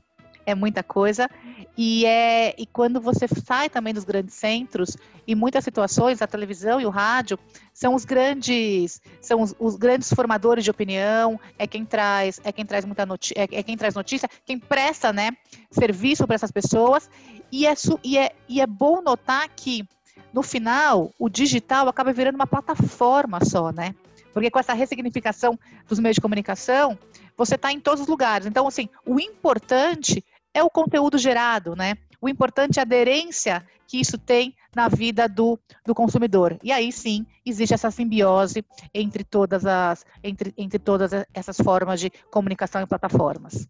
É 0.49 0.55
muita 0.55 0.83
coisa. 0.83 1.29
E, 1.77 2.07
é, 2.07 2.55
e 2.59 2.67
quando 2.67 3.01
você 3.01 3.27
sai 3.29 3.69
também 3.69 3.93
dos 3.93 4.05
grandes 4.05 4.35
centros, 4.35 4.97
em 5.27 5.35
muitas 5.35 5.63
situações, 5.63 6.23
a 6.23 6.27
televisão 6.27 6.81
e 6.81 6.87
o 6.87 6.91
rádio 6.91 7.39
são 7.73 7.95
os 7.95 8.05
grandes, 8.07 9.01
são 9.21 9.43
os, 9.43 9.55
os 9.59 9.77
grandes 9.77 10.13
formadores 10.13 10.65
de 10.65 10.71
opinião, 10.71 11.39
é 11.59 11.67
quem 11.67 11.85
traz, 11.85 12.41
é 12.43 12.51
quem 12.51 12.65
traz 12.65 12.85
muita 12.87 13.05
notícia, 13.05 13.35
é, 13.39 13.59
é, 13.59 13.63
quem 13.63 13.77
traz 13.77 13.95
notícia, 13.95 14.29
quem 14.47 14.59
presta 14.59 15.13
né, 15.13 15.31
serviço 15.71 16.27
para 16.27 16.35
essas 16.35 16.51
pessoas. 16.51 17.11
E 17.53 17.67
é, 17.67 17.75
e, 18.03 18.19
é, 18.19 18.33
e 18.49 18.61
é 18.61 18.67
bom 18.67 19.03
notar 19.03 19.49
que, 19.55 19.87
no 20.33 20.43
final, 20.43 21.13
o 21.19 21.29
digital 21.29 21.89
acaba 21.89 22.13
virando 22.13 22.37
uma 22.37 22.47
plataforma 22.47 23.45
só, 23.45 23.71
né? 23.71 23.95
Porque 24.33 24.51
com 24.51 24.59
essa 24.59 24.73
ressignificação 24.73 25.59
dos 25.89 25.99
meios 25.99 26.15
de 26.15 26.21
comunicação, 26.21 26.99
você 27.37 27.55
está 27.55 27.73
em 27.73 27.81
todos 27.81 28.03
os 28.03 28.09
lugares. 28.09 28.47
Então, 28.47 28.67
assim, 28.67 28.89
o 29.07 29.19
importante 29.21 30.25
é 30.59 30.63
o 30.63 30.71
conteúdo 30.71 31.17
gerado, 31.17 31.75
né? 31.77 31.97
O 32.21 32.29
importante 32.29 32.79
é 32.79 32.83
a 32.83 32.85
aderência 32.85 33.65
que 33.87 33.99
isso 33.99 34.19
tem 34.19 34.55
na 34.75 34.89
vida 34.89 35.29
do, 35.29 35.59
do 35.87 35.95
consumidor. 35.95 36.59
E 36.63 36.71
aí 36.71 36.93
sim 36.93 37.25
existe 37.47 37.73
essa 37.73 37.91
simbiose 37.91 38.65
entre 38.93 39.25
todas 39.25 39.65
as 39.65 40.05
entre, 40.23 40.53
entre 40.59 40.79
todas 40.79 41.11
essas 41.33 41.57
formas 41.57 42.01
de 42.01 42.11
comunicação 42.31 42.83
e 42.83 42.87
plataformas. 42.87 43.67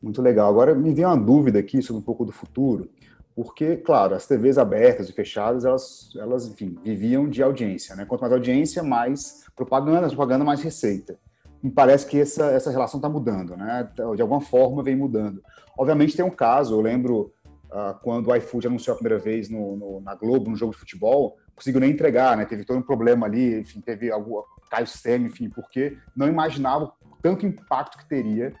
Muito 0.00 0.22
legal. 0.22 0.48
Agora 0.48 0.74
me 0.74 0.94
vem 0.94 1.04
uma 1.04 1.16
dúvida 1.16 1.58
aqui 1.58 1.82
sobre 1.82 2.00
um 2.00 2.04
pouco 2.04 2.24
do 2.24 2.32
futuro, 2.32 2.88
porque, 3.36 3.76
claro, 3.76 4.14
as 4.14 4.26
TVs 4.26 4.56
abertas 4.56 5.08
e 5.08 5.12
fechadas, 5.12 5.64
elas, 5.64 6.10
elas 6.16 6.46
enfim, 6.46 6.78
viviam 6.82 7.28
de 7.28 7.42
audiência, 7.42 7.94
né? 7.94 8.06
Quanto 8.06 8.22
mais 8.22 8.32
audiência, 8.32 8.82
mais 8.82 9.44
propaganda, 9.54 10.08
propaganda 10.08 10.44
mais 10.44 10.62
receita. 10.62 11.18
Me 11.62 11.70
parece 11.70 12.06
que 12.06 12.18
essa, 12.18 12.46
essa 12.46 12.70
relação 12.70 12.96
está 12.98 13.08
mudando, 13.10 13.54
né? 13.56 13.86
De 13.94 14.22
alguma 14.22 14.40
forma 14.40 14.82
vem 14.82 14.96
mudando. 14.96 15.42
Obviamente 15.80 16.14
tem 16.14 16.22
um 16.22 16.30
caso, 16.30 16.74
eu 16.74 16.80
lembro 16.82 17.32
uh, 17.70 17.98
quando 18.02 18.28
o 18.28 18.36
iFood 18.36 18.66
anunciou 18.66 18.92
a 18.92 18.98
primeira 18.98 19.18
vez 19.18 19.48
no, 19.48 19.76
no, 19.76 20.00
na 20.02 20.14
Globo, 20.14 20.50
no 20.50 20.54
jogo 20.54 20.74
de 20.74 20.78
futebol, 20.78 21.38
conseguiu 21.56 21.80
nem 21.80 21.90
entregar, 21.90 22.36
né? 22.36 22.44
Teve 22.44 22.66
todo 22.66 22.78
um 22.78 22.82
problema 22.82 23.24
ali, 23.24 23.60
enfim, 23.60 23.80
teve 23.80 24.12
algum 24.12 24.42
caiu 24.70 24.86
sistema, 24.86 25.26
enfim, 25.26 25.48
porque 25.48 25.96
não 26.14 26.28
imaginava 26.28 26.92
tanto 27.22 27.46
impacto 27.46 27.96
que 27.96 28.06
teria, 28.06 28.52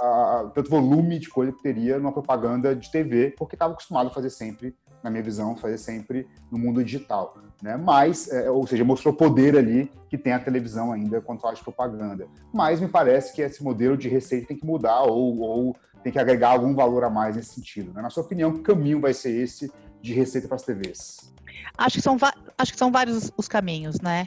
uh, 0.00 0.48
tanto 0.54 0.70
volume 0.70 1.18
de 1.18 1.28
coisa 1.28 1.52
que 1.52 1.62
teria 1.62 1.98
numa 1.98 2.10
propaganda 2.10 2.74
de 2.74 2.90
TV, 2.90 3.34
porque 3.36 3.54
estava 3.54 3.74
acostumado 3.74 4.06
a 4.06 4.10
fazer 4.10 4.30
sempre, 4.30 4.74
na 5.02 5.10
minha 5.10 5.22
visão, 5.22 5.56
fazer 5.56 5.78
sempre 5.78 6.28
no 6.50 6.58
mundo 6.58 6.82
digital, 6.84 7.36
né? 7.62 7.76
Mas, 7.76 8.28
é, 8.30 8.50
ou 8.50 8.66
seja, 8.66 8.84
mostrou 8.84 9.14
poder 9.14 9.56
ali 9.56 9.90
que 10.08 10.18
tem 10.18 10.32
a 10.32 10.38
televisão 10.38 10.92
ainda 10.92 11.22
fala 11.40 11.54
de 11.54 11.62
propaganda. 11.62 12.26
Mas 12.52 12.80
me 12.80 12.88
parece 12.88 13.32
que 13.32 13.42
esse 13.42 13.62
modelo 13.62 13.96
de 13.96 14.08
receita 14.08 14.48
tem 14.48 14.56
que 14.56 14.66
mudar 14.66 15.02
ou, 15.02 15.38
ou 15.40 15.76
tem 16.02 16.12
que 16.12 16.18
agregar 16.18 16.50
algum 16.50 16.74
valor 16.74 17.04
a 17.04 17.10
mais 17.10 17.36
nesse 17.36 17.54
sentido. 17.54 17.92
Né? 17.92 18.02
Na 18.02 18.10
sua 18.10 18.22
opinião, 18.22 18.52
que 18.52 18.62
caminho 18.62 19.00
vai 19.00 19.14
ser 19.14 19.30
esse 19.30 19.72
de 20.00 20.12
receita 20.12 20.48
para 20.48 20.56
as 20.56 20.62
TVs? 20.62 21.32
Acho 21.78 21.96
que 21.96 22.02
são, 22.02 22.16
acho 22.58 22.72
que 22.72 22.78
são 22.78 22.90
vários 22.90 23.32
os 23.36 23.48
caminhos, 23.48 24.00
né? 24.00 24.26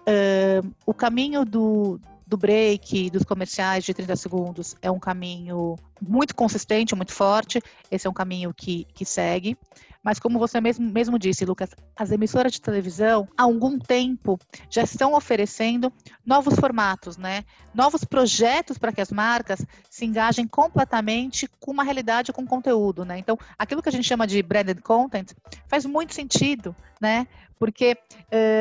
Uh, 0.00 0.74
o 0.84 0.92
caminho 0.92 1.44
do, 1.44 1.98
do 2.26 2.36
break, 2.36 3.10
dos 3.10 3.24
comerciais 3.24 3.84
de 3.84 3.94
30 3.94 4.16
segundos, 4.16 4.76
é 4.82 4.90
um 4.90 4.98
caminho 4.98 5.76
muito 6.00 6.34
consistente, 6.34 6.94
muito 6.94 7.12
forte. 7.12 7.60
Esse 7.90 8.06
é 8.06 8.10
um 8.10 8.14
caminho 8.14 8.52
que, 8.54 8.86
que 8.94 9.04
segue. 9.04 9.56
Mas 10.04 10.18
como 10.18 10.38
você 10.38 10.60
mesmo, 10.60 10.86
mesmo 10.92 11.18
disse, 11.18 11.46
Lucas, 11.46 11.70
as 11.96 12.12
emissoras 12.12 12.52
de 12.52 12.60
televisão 12.60 13.26
há 13.36 13.44
algum 13.44 13.78
tempo 13.78 14.38
já 14.68 14.82
estão 14.82 15.14
oferecendo 15.14 15.90
novos 16.26 16.54
formatos, 16.56 17.16
né? 17.16 17.42
Novos 17.74 18.04
projetos 18.04 18.76
para 18.76 18.92
que 18.92 19.00
as 19.00 19.10
marcas 19.10 19.64
se 19.88 20.04
engajem 20.04 20.46
completamente 20.46 21.48
com 21.58 21.70
uma 21.70 21.82
realidade 21.82 22.32
com 22.32 22.46
conteúdo, 22.46 23.04
né? 23.04 23.18
Então, 23.18 23.38
aquilo 23.58 23.82
que 23.82 23.88
a 23.88 23.92
gente 23.92 24.06
chama 24.06 24.26
de 24.26 24.42
branded 24.42 24.82
content 24.82 25.32
faz 25.66 25.86
muito 25.86 26.14
sentido, 26.14 26.76
né? 27.00 27.26
Porque 27.58 27.96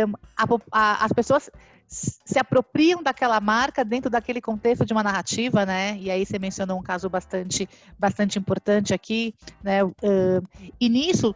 um, 0.07 0.13
a, 0.37 0.45
a, 0.71 1.05
as 1.05 1.11
pessoas 1.11 1.49
se 1.87 2.39
apropriam 2.39 3.03
daquela 3.03 3.39
marca 3.39 3.83
dentro 3.83 4.09
daquele 4.09 4.41
contexto 4.41 4.85
de 4.85 4.93
uma 4.93 5.03
narrativa, 5.03 5.65
né? 5.65 5.97
E 5.99 6.09
aí 6.09 6.25
você 6.25 6.39
mencionou 6.39 6.79
um 6.79 6.83
caso 6.83 7.09
bastante, 7.09 7.69
bastante 7.97 8.39
importante 8.39 8.93
aqui, 8.93 9.35
né? 9.63 9.83
Uh, 9.83 9.93
e 10.79 10.89
nisso 10.89 11.35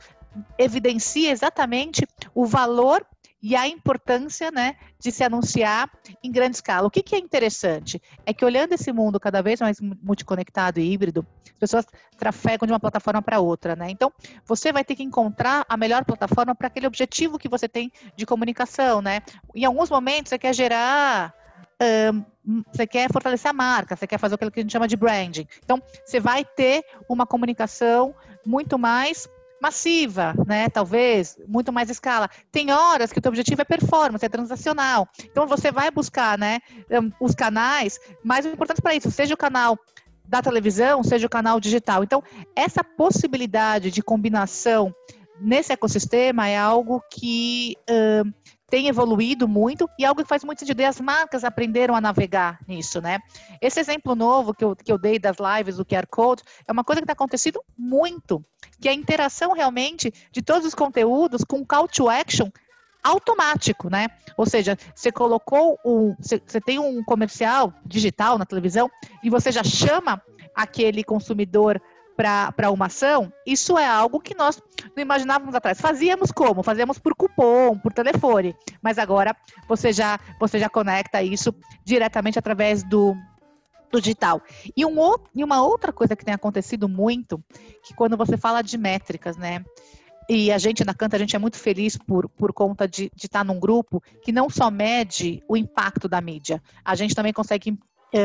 evidencia 0.58 1.32
exatamente 1.32 2.06
o 2.34 2.46
valor 2.46 3.06
e 3.42 3.56
a 3.56 3.68
importância 3.68 4.50
né, 4.52 4.76
de 5.00 5.12
se 5.12 5.24
anunciar 5.24 5.90
em 6.24 6.32
grande 6.32 6.58
escala. 6.58 6.88
O 6.88 6.92
que, 6.92 7.04
que, 7.04 7.16
é 7.16 7.20
interessante 7.20 8.02
é 8.26 8.34
que 8.34 8.44
olhando 8.44 8.74
esse 8.74 8.92
mundo 8.92 9.20
cada 9.20 9.42
vez 9.42 9.62
mais 9.62 9.80
multiconectado 9.80 10.80
e 10.80 10.92
híbrido, 10.92 11.26
as 11.46 11.60
pessoas 11.60 11.86
trafegam 12.18 12.66
de 12.66 12.74
uma 12.74 12.80
plataforma 12.80 13.22
para 13.22 13.40
outra, 13.40 13.76
né? 13.76 13.90
Então, 13.90 14.12
você 14.46 14.72
vai 14.72 14.84
ter 14.84 14.96
que 14.96 15.04
encontrar 15.04 15.66
a 15.70 15.78
melhor 15.78 16.04
plataforma 16.04 16.56
para 16.56 16.68
aquele 16.68 16.88
objetivo 16.88 17.38
que 17.38 17.48
você 17.48 17.68
tem 17.68 17.92
de 18.16 18.26
comunicação, 18.26 19.02
né? 19.02 19.22
Em 19.56 19.66
alguns 19.66 19.90
momentos 19.90 20.30
você 20.30 20.40
quer 20.40 20.54
gerar 20.54 21.34
um, 22.46 22.64
você 22.72 22.88
quer 22.88 23.12
fortalecer 23.12 23.50
a 23.50 23.54
marca, 23.54 23.96
você 23.96 24.08
quer 24.08 24.18
fazer 24.18 24.36
aquilo 24.36 24.52
que 24.52 24.60
a 24.60 24.64
gente 24.64 24.72
chama 24.72 24.88
de 24.88 24.96
branding. 24.96 25.48
Então, 25.64 25.82
você 26.04 26.20
vai 26.20 26.44
ter 26.44 26.84
uma 27.08 27.26
comunicação 27.26 28.16
muito 28.46 28.80
mais 28.80 29.30
massiva, 29.62 30.34
né? 30.46 30.70
Talvez, 30.70 31.38
muito 31.48 31.72
mais 31.74 31.90
escala. 31.90 32.30
Tem 32.52 32.72
horas 32.72 33.12
que 33.12 33.20
o 33.20 33.22
teu 33.22 33.30
objetivo 33.30 33.62
é 33.62 33.66
performance, 33.66 34.26
é 34.26 34.30
transacional. 34.30 35.08
Então 35.24 35.48
você 35.48 35.72
vai 35.72 35.90
buscar, 35.92 36.38
né, 36.38 36.60
os 37.20 37.34
canais 37.34 38.00
mais 38.24 38.46
importantes 38.46 38.82
para 38.82 38.96
isso, 38.96 39.12
seja 39.12 39.34
o 39.34 39.38
canal 39.38 39.78
da 40.28 40.42
televisão, 40.42 41.04
seja 41.04 41.26
o 41.26 41.30
canal 41.30 41.60
digital. 41.60 42.04
Então, 42.04 42.22
essa 42.56 42.84
possibilidade 42.84 43.90
de 43.90 44.02
combinação 44.02 44.94
nesse 45.40 45.72
ecossistema 45.72 46.48
é 46.48 46.58
algo 46.58 47.02
que 47.10 47.76
uh, 47.90 48.34
tem 48.70 48.88
evoluído 48.88 49.48
muito 49.48 49.90
e 49.98 50.06
algo 50.06 50.22
que 50.22 50.28
faz 50.28 50.44
muito 50.44 50.60
sentido. 50.60 50.82
E 50.82 50.86
as 50.86 51.00
marcas 51.00 51.44
aprenderam 51.44 51.96
a 51.96 52.02
navegar 52.02 52.60
nisso, 52.68 53.02
né? 53.02 53.20
Esse 53.62 53.80
exemplo 53.80 54.14
novo 54.14 54.54
que 54.54 54.64
eu, 54.64 54.76
que 54.76 54.92
eu 54.92 54.98
dei 54.98 55.18
das 55.18 55.38
lives 55.38 55.78
do 55.78 55.86
QR 55.86 56.06
Code 56.10 56.44
é 56.68 56.72
uma 56.72 56.84
coisa 56.84 57.02
que 57.02 57.06
está 57.06 57.14
acontecendo 57.14 57.62
muito, 57.78 58.44
que 58.80 58.90
é 58.90 58.92
a 58.92 58.96
interação 58.96 59.54
realmente 59.54 60.14
de 60.32 60.42
todos 60.42 60.68
os 60.68 60.76
conteúdos 60.76 61.44
com 61.44 61.66
call 61.66 61.88
to 61.88 62.10
action 62.10 62.50
automático, 63.04 63.90
né? 63.90 64.10
Ou 64.36 64.46
seja, 64.46 64.78
você 64.94 65.12
colocou 65.12 65.80
um, 65.86 66.14
você, 66.20 66.60
tem 66.60 66.78
um 66.78 67.02
comercial 67.04 67.74
digital 67.86 68.38
na 68.38 68.46
televisão 68.46 68.90
e 69.24 69.30
você 69.30 69.50
já 69.52 69.64
chama 69.64 70.22
aquele 70.54 71.04
consumidor 71.04 71.82
para 72.18 72.72
uma 72.72 72.88
ação, 72.88 73.32
isso 73.46 73.78
é 73.78 73.88
algo 73.88 74.20
que 74.20 74.36
nós 74.36 74.60
não 74.96 75.04
imaginávamos 75.04 75.54
atrás. 75.54 75.80
Fazíamos 75.80 76.32
como? 76.32 76.64
Fazíamos 76.64 76.98
por 76.98 77.14
cupom, 77.16 77.78
por 77.78 77.94
telefone, 77.94 78.56
mas 78.82 78.98
agora 78.98 79.36
você 79.68 79.94
já, 79.94 80.20
você 80.40 80.58
já 80.58 80.68
conecta 80.68 81.22
isso 81.22 81.54
diretamente 81.86 82.40
através 82.40 82.84
do, 82.84 83.16
do 83.92 84.02
digital. 84.02 84.42
E, 84.76 84.84
um, 84.84 84.98
e 85.36 85.44
uma 85.44 85.62
outra 85.62 85.94
coisa 85.94 86.16
que 86.16 86.26
tem 86.26 86.34
acontecido 86.34 86.90
muito, 86.90 87.42
que 87.84 87.94
quando 87.94 88.18
você 88.18 88.36
fala 88.36 88.64
de 88.64 88.80
métricas, 88.80 89.38
né? 89.38 89.64
E 90.28 90.52
a 90.52 90.58
gente 90.58 90.84
na 90.84 90.94
Canta, 90.94 91.16
a 91.16 91.20
gente 91.20 91.36
é 91.36 91.40
muito 91.40 91.58
feliz 91.58 91.96
por, 91.96 92.28
por 92.28 92.52
conta 92.52 92.88
de, 92.88 93.12
de 93.16 93.28
estar 93.28 93.46
num 93.46 93.60
grupo 93.60 94.04
que 94.24 94.32
não 94.32 94.50
só 94.50 94.70
mede 94.72 95.42
o 95.48 95.56
impacto 95.56 96.10
da 96.10 96.20
mídia, 96.20 96.62
a 96.84 96.96
gente 96.96 97.16
também 97.16 97.32
consegue 97.32 97.78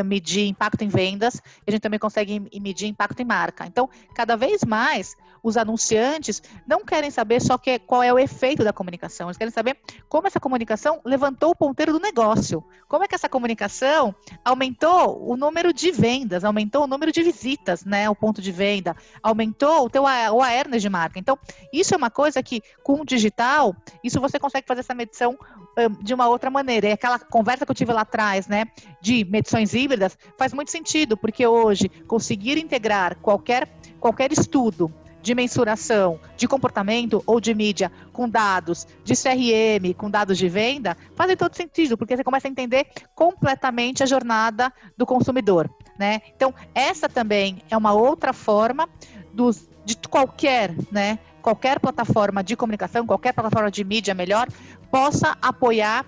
medir 0.04 0.46
impacto 0.46 0.82
em 0.82 0.88
vendas, 0.88 1.40
a 1.66 1.70
gente 1.70 1.80
também 1.80 1.98
consegue 1.98 2.40
medir 2.60 2.88
impacto 2.88 3.20
em 3.20 3.24
marca. 3.24 3.66
Então, 3.66 3.88
cada 4.14 4.36
vez 4.36 4.64
mais, 4.64 5.16
os 5.42 5.56
anunciantes 5.56 6.42
não 6.66 6.84
querem 6.84 7.10
saber 7.10 7.40
só 7.40 7.58
que, 7.58 7.78
qual 7.80 8.02
é 8.02 8.12
o 8.12 8.18
efeito 8.18 8.62
da 8.62 8.72
comunicação, 8.72 9.26
eles 9.28 9.36
querem 9.36 9.52
saber 9.52 9.76
como 10.08 10.26
essa 10.26 10.38
comunicação 10.38 11.00
levantou 11.04 11.50
o 11.50 11.56
ponteiro 11.56 11.92
do 11.92 11.98
negócio, 11.98 12.64
como 12.88 13.04
é 13.04 13.08
que 13.08 13.14
essa 13.14 13.28
comunicação 13.28 14.14
aumentou 14.44 15.28
o 15.28 15.36
número 15.36 15.72
de 15.72 15.90
vendas, 15.90 16.44
aumentou 16.44 16.84
o 16.84 16.86
número 16.86 17.10
de 17.10 17.22
visitas, 17.22 17.84
né, 17.84 18.08
o 18.08 18.14
ponto 18.14 18.40
de 18.40 18.52
venda, 18.52 18.94
aumentou 19.22 19.86
o 19.86 19.90
teu 19.90 20.02
o 20.02 20.06
awareness 20.06 20.82
de 20.82 20.88
marca. 20.88 21.18
Então, 21.18 21.38
isso 21.72 21.94
é 21.94 21.96
uma 21.96 22.10
coisa 22.10 22.42
que, 22.42 22.60
com 22.82 23.00
o 23.00 23.04
digital, 23.04 23.74
isso 24.02 24.20
você 24.20 24.38
consegue 24.38 24.66
fazer 24.66 24.80
essa 24.80 24.94
medição 24.94 25.38
um, 25.78 26.02
de 26.02 26.12
uma 26.12 26.28
outra 26.28 26.50
maneira. 26.50 26.88
É 26.88 26.92
aquela 26.92 27.18
conversa 27.18 27.64
que 27.64 27.70
eu 27.70 27.74
tive 27.74 27.92
lá 27.92 28.02
atrás, 28.02 28.46
né, 28.46 28.66
de 29.00 29.24
medições 29.24 29.71
híbridas, 29.74 30.16
faz 30.36 30.52
muito 30.52 30.70
sentido, 30.70 31.16
porque 31.16 31.46
hoje 31.46 31.88
conseguir 32.06 32.58
integrar 32.58 33.16
qualquer, 33.16 33.68
qualquer 34.00 34.32
estudo 34.32 34.92
de 35.22 35.34
mensuração 35.34 36.18
de 36.36 36.48
comportamento 36.48 37.22
ou 37.24 37.40
de 37.40 37.54
mídia 37.54 37.92
com 38.12 38.28
dados 38.28 38.86
de 39.04 39.14
CRM, 39.14 39.94
com 39.96 40.10
dados 40.10 40.36
de 40.36 40.48
venda, 40.48 40.96
fazem 41.14 41.36
todo 41.36 41.54
sentido, 41.54 41.96
porque 41.96 42.16
você 42.16 42.24
começa 42.24 42.48
a 42.48 42.50
entender 42.50 42.88
completamente 43.14 44.02
a 44.02 44.06
jornada 44.06 44.72
do 44.96 45.06
consumidor. 45.06 45.70
Né? 45.98 46.20
Então, 46.34 46.52
essa 46.74 47.08
também 47.08 47.62
é 47.70 47.76
uma 47.76 47.92
outra 47.92 48.32
forma 48.32 48.88
dos, 49.32 49.68
de 49.84 49.96
qualquer, 50.08 50.74
né, 50.90 51.18
qualquer 51.40 51.78
plataforma 51.78 52.42
de 52.42 52.56
comunicação, 52.56 53.06
qualquer 53.06 53.32
plataforma 53.32 53.70
de 53.70 53.84
mídia 53.84 54.14
melhor, 54.14 54.48
possa 54.90 55.36
apoiar 55.40 56.04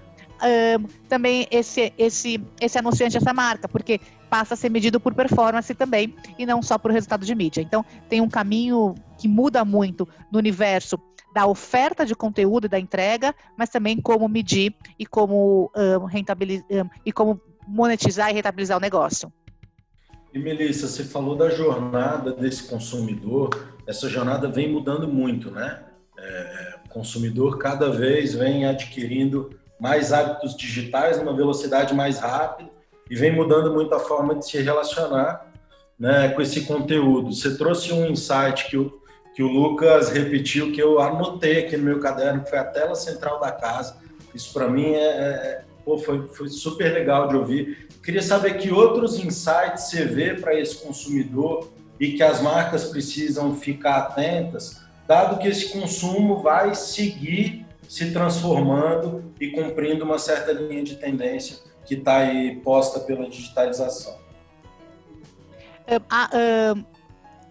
também 1.08 1.46
esse, 1.50 1.92
esse, 1.96 2.40
esse 2.60 2.78
anunciante, 2.78 3.16
essa 3.16 3.32
marca, 3.32 3.68
porque 3.68 4.00
passa 4.28 4.54
a 4.54 4.56
ser 4.56 4.68
medido 4.68 4.98
por 4.98 5.14
performance 5.14 5.74
também 5.74 6.14
e 6.38 6.44
não 6.44 6.62
só 6.62 6.76
por 6.76 6.90
resultado 6.90 7.24
de 7.24 7.34
mídia. 7.34 7.60
Então, 7.60 7.84
tem 8.08 8.20
um 8.20 8.28
caminho 8.28 8.94
que 9.18 9.28
muda 9.28 9.64
muito 9.64 10.08
no 10.30 10.38
universo 10.38 10.98
da 11.34 11.46
oferta 11.46 12.06
de 12.06 12.14
conteúdo 12.14 12.66
e 12.66 12.68
da 12.68 12.78
entrega, 12.78 13.34
mas 13.56 13.68
também 13.68 14.00
como 14.00 14.28
medir 14.28 14.74
e 14.98 15.04
como 15.04 15.70
um, 15.74 16.04
rentabilizar 16.04 16.66
um, 16.70 16.88
e 17.04 17.12
como 17.12 17.40
monetizar 17.66 18.30
e 18.30 18.34
rentabilizar 18.34 18.78
o 18.78 18.80
negócio. 18.80 19.32
E 20.32 20.38
Melissa, 20.38 20.86
você 20.86 21.04
falou 21.04 21.36
da 21.36 21.50
jornada 21.50 22.32
desse 22.32 22.64
consumidor. 22.64 23.50
Essa 23.86 24.08
jornada 24.08 24.48
vem 24.48 24.72
mudando 24.72 25.08
muito, 25.08 25.50
né? 25.50 25.84
É, 26.18 26.74
consumidor 26.88 27.58
cada 27.58 27.90
vez 27.90 28.34
vem 28.34 28.64
adquirindo 28.66 29.50
mais 29.78 30.12
hábitos 30.12 30.56
digitais 30.56 31.18
numa 31.18 31.34
velocidade 31.34 31.94
mais 31.94 32.18
rápida 32.18 32.70
e 33.10 33.16
vem 33.16 33.32
mudando 33.32 33.72
muito 33.72 33.94
a 33.94 34.00
forma 34.00 34.34
de 34.34 34.46
se 34.46 34.58
relacionar 34.60 35.52
né, 35.98 36.28
com 36.30 36.40
esse 36.40 36.62
conteúdo. 36.62 37.32
Você 37.32 37.56
trouxe 37.56 37.92
um 37.92 38.06
insight 38.06 38.68
que 38.68 38.76
o, 38.76 39.00
que 39.34 39.42
o 39.42 39.48
Lucas 39.48 40.10
repetiu, 40.10 40.72
que 40.72 40.82
eu 40.82 41.00
anotei 41.00 41.64
aqui 41.64 41.76
no 41.76 41.84
meu 41.84 42.00
caderno, 42.00 42.42
que 42.42 42.50
foi 42.50 42.58
a 42.58 42.64
tela 42.64 42.94
central 42.94 43.40
da 43.40 43.52
casa. 43.52 43.96
Isso 44.34 44.52
para 44.52 44.68
mim 44.68 44.92
é, 44.92 45.04
é 45.04 45.64
pô, 45.84 45.98
foi, 45.98 46.26
foi 46.28 46.48
super 46.48 46.92
legal 46.92 47.28
de 47.28 47.36
ouvir. 47.36 47.88
Queria 48.02 48.22
saber 48.22 48.58
que 48.58 48.72
outros 48.72 49.18
insights 49.18 49.84
você 49.84 50.04
vê 50.04 50.34
para 50.34 50.58
esse 50.58 50.76
consumidor 50.76 51.72
e 51.98 52.12
que 52.12 52.22
as 52.22 52.40
marcas 52.40 52.84
precisam 52.84 53.54
ficar 53.54 53.96
atentas, 53.96 54.82
dado 55.06 55.38
que 55.38 55.48
esse 55.48 55.72
consumo 55.72 56.42
vai 56.42 56.74
seguir 56.74 57.63
se 57.88 58.12
transformando 58.12 59.32
e 59.40 59.50
cumprindo 59.50 60.04
uma 60.04 60.18
certa 60.18 60.52
linha 60.52 60.82
de 60.82 60.96
tendência 60.96 61.58
que 61.84 61.94
está 61.94 62.16
aí 62.16 62.56
posta 62.56 63.00
pela 63.00 63.28
digitalização. 63.28 64.16
Uh, 65.86 66.78
uh, 66.78 66.86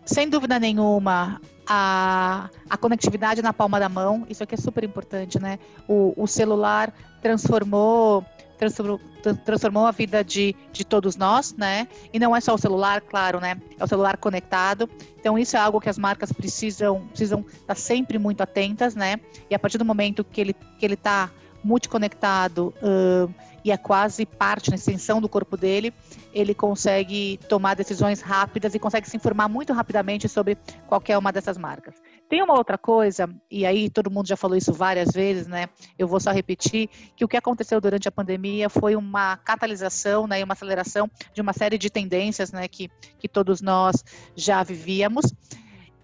sem 0.05 0.27
dúvida 0.27 0.59
nenhuma, 0.59 1.39
a, 1.67 2.49
a 2.69 2.77
conectividade 2.77 3.41
na 3.41 3.53
palma 3.53 3.79
da 3.79 3.87
mão, 3.87 4.25
isso 4.29 4.43
aqui 4.43 4.55
é 4.55 4.57
super 4.57 4.83
importante, 4.83 5.39
né? 5.39 5.59
O, 5.87 6.13
o 6.17 6.27
celular 6.27 6.93
transformou, 7.21 8.25
transformou, 8.57 8.99
transformou 9.45 9.85
a 9.85 9.91
vida 9.91 10.23
de, 10.23 10.55
de 10.71 10.83
todos 10.83 11.15
nós, 11.15 11.53
né? 11.53 11.87
E 12.11 12.19
não 12.19 12.35
é 12.35 12.41
só 12.41 12.53
o 12.53 12.57
celular, 12.57 13.01
claro, 13.01 13.39
né? 13.39 13.59
É 13.79 13.83
o 13.83 13.87
celular 13.87 14.17
conectado. 14.17 14.89
Então, 15.19 15.37
isso 15.37 15.55
é 15.55 15.59
algo 15.59 15.79
que 15.79 15.89
as 15.89 15.97
marcas 15.97 16.31
precisam 16.31 17.07
precisam 17.07 17.45
estar 17.49 17.75
sempre 17.75 18.17
muito 18.17 18.41
atentas, 18.41 18.95
né? 18.95 19.17
E 19.49 19.55
a 19.55 19.59
partir 19.59 19.77
do 19.77 19.85
momento 19.85 20.23
que 20.23 20.41
ele 20.41 20.53
que 20.53 20.85
ele 20.85 20.95
está 20.95 21.31
multiconectado 21.63 22.73
uh, 22.81 23.33
e 23.63 23.71
é 23.71 23.77
quase 23.77 24.25
parte, 24.25 24.69
na 24.69 24.75
extensão 24.75 25.21
do 25.21 25.29
corpo 25.29 25.55
dele, 25.55 25.93
ele 26.33 26.53
consegue 26.53 27.39
tomar 27.47 27.75
decisões 27.75 28.19
rápidas 28.19 28.75
e 28.75 28.79
consegue 28.79 29.09
se 29.09 29.15
informar 29.15 29.47
muito 29.47 29.71
rapidamente 29.71 30.27
sobre 30.27 30.57
qualquer 30.85 31.17
uma 31.17 31.31
dessas 31.31 31.57
marcas. 31.57 31.95
Tem 32.33 32.41
uma 32.41 32.57
outra 32.57 32.79
coisa, 32.79 33.29
e 33.47 33.63
aí 33.63 33.91
todo 33.91 34.09
mundo 34.09 34.27
já 34.27 34.35
falou 34.35 34.57
isso 34.57 34.73
várias 34.73 35.11
vezes, 35.11 35.45
né? 35.45 35.67
Eu 35.99 36.07
vou 36.07 36.19
só 36.19 36.31
repetir, 36.31 36.89
que 37.15 37.23
o 37.23 37.27
que 37.27 37.37
aconteceu 37.37 37.79
durante 37.79 38.07
a 38.07 38.11
pandemia 38.11 38.71
foi 38.71 38.95
uma 38.95 39.37
catalisação 39.37 40.25
né, 40.25 40.43
uma 40.43 40.53
aceleração 40.53 41.07
de 41.31 41.41
uma 41.41 41.53
série 41.53 41.77
de 41.77 41.91
tendências 41.91 42.51
né, 42.51 42.67
que, 42.67 42.89
que 43.19 43.29
todos 43.29 43.61
nós 43.61 44.03
já 44.35 44.63
vivíamos. 44.63 45.31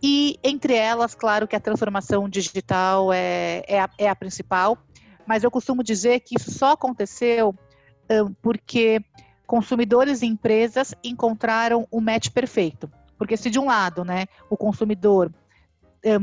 E 0.03 0.37
entre 0.43 0.75
elas, 0.75 1.15
claro 1.15 1.47
que 1.47 1.55
a 1.55 1.59
transformação 1.59 2.29
digital 2.29 3.11
é, 3.11 3.63
é, 3.67 3.79
a, 3.79 3.89
é 3.97 4.07
a 4.07 4.15
principal, 4.15 4.77
mas 5.25 5.43
eu 5.43 5.49
costumo 5.49 5.83
dizer 5.83 6.19
que 6.19 6.35
isso 6.37 6.51
só 6.51 6.73
aconteceu 6.73 7.55
porque 8.39 9.01
consumidores 9.47 10.21
e 10.21 10.27
empresas 10.27 10.93
encontraram 11.03 11.87
o 11.89 11.99
match 11.99 12.29
perfeito. 12.29 12.87
Porque 13.17 13.35
se 13.35 13.49
de 13.49 13.57
um 13.57 13.65
lado, 13.65 14.05
né, 14.05 14.27
o 14.47 14.55
consumidor 14.55 15.29
um, 15.29 15.38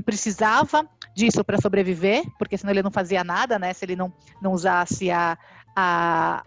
precisava 0.05 0.89
disso 1.15 1.43
para 1.45 1.61
sobreviver, 1.61 2.25
porque 2.39 2.59
senão 2.59 2.73
ele 2.73 2.83
não 2.83 2.91
fazia 2.91 3.25
nada, 3.25 3.59
né, 3.59 3.73
se 3.73 3.85
ele 3.85 3.97
não, 3.97 4.13
não 4.41 4.53
usasse 4.53 5.11
a, 5.11 5.39
a, 5.75 6.45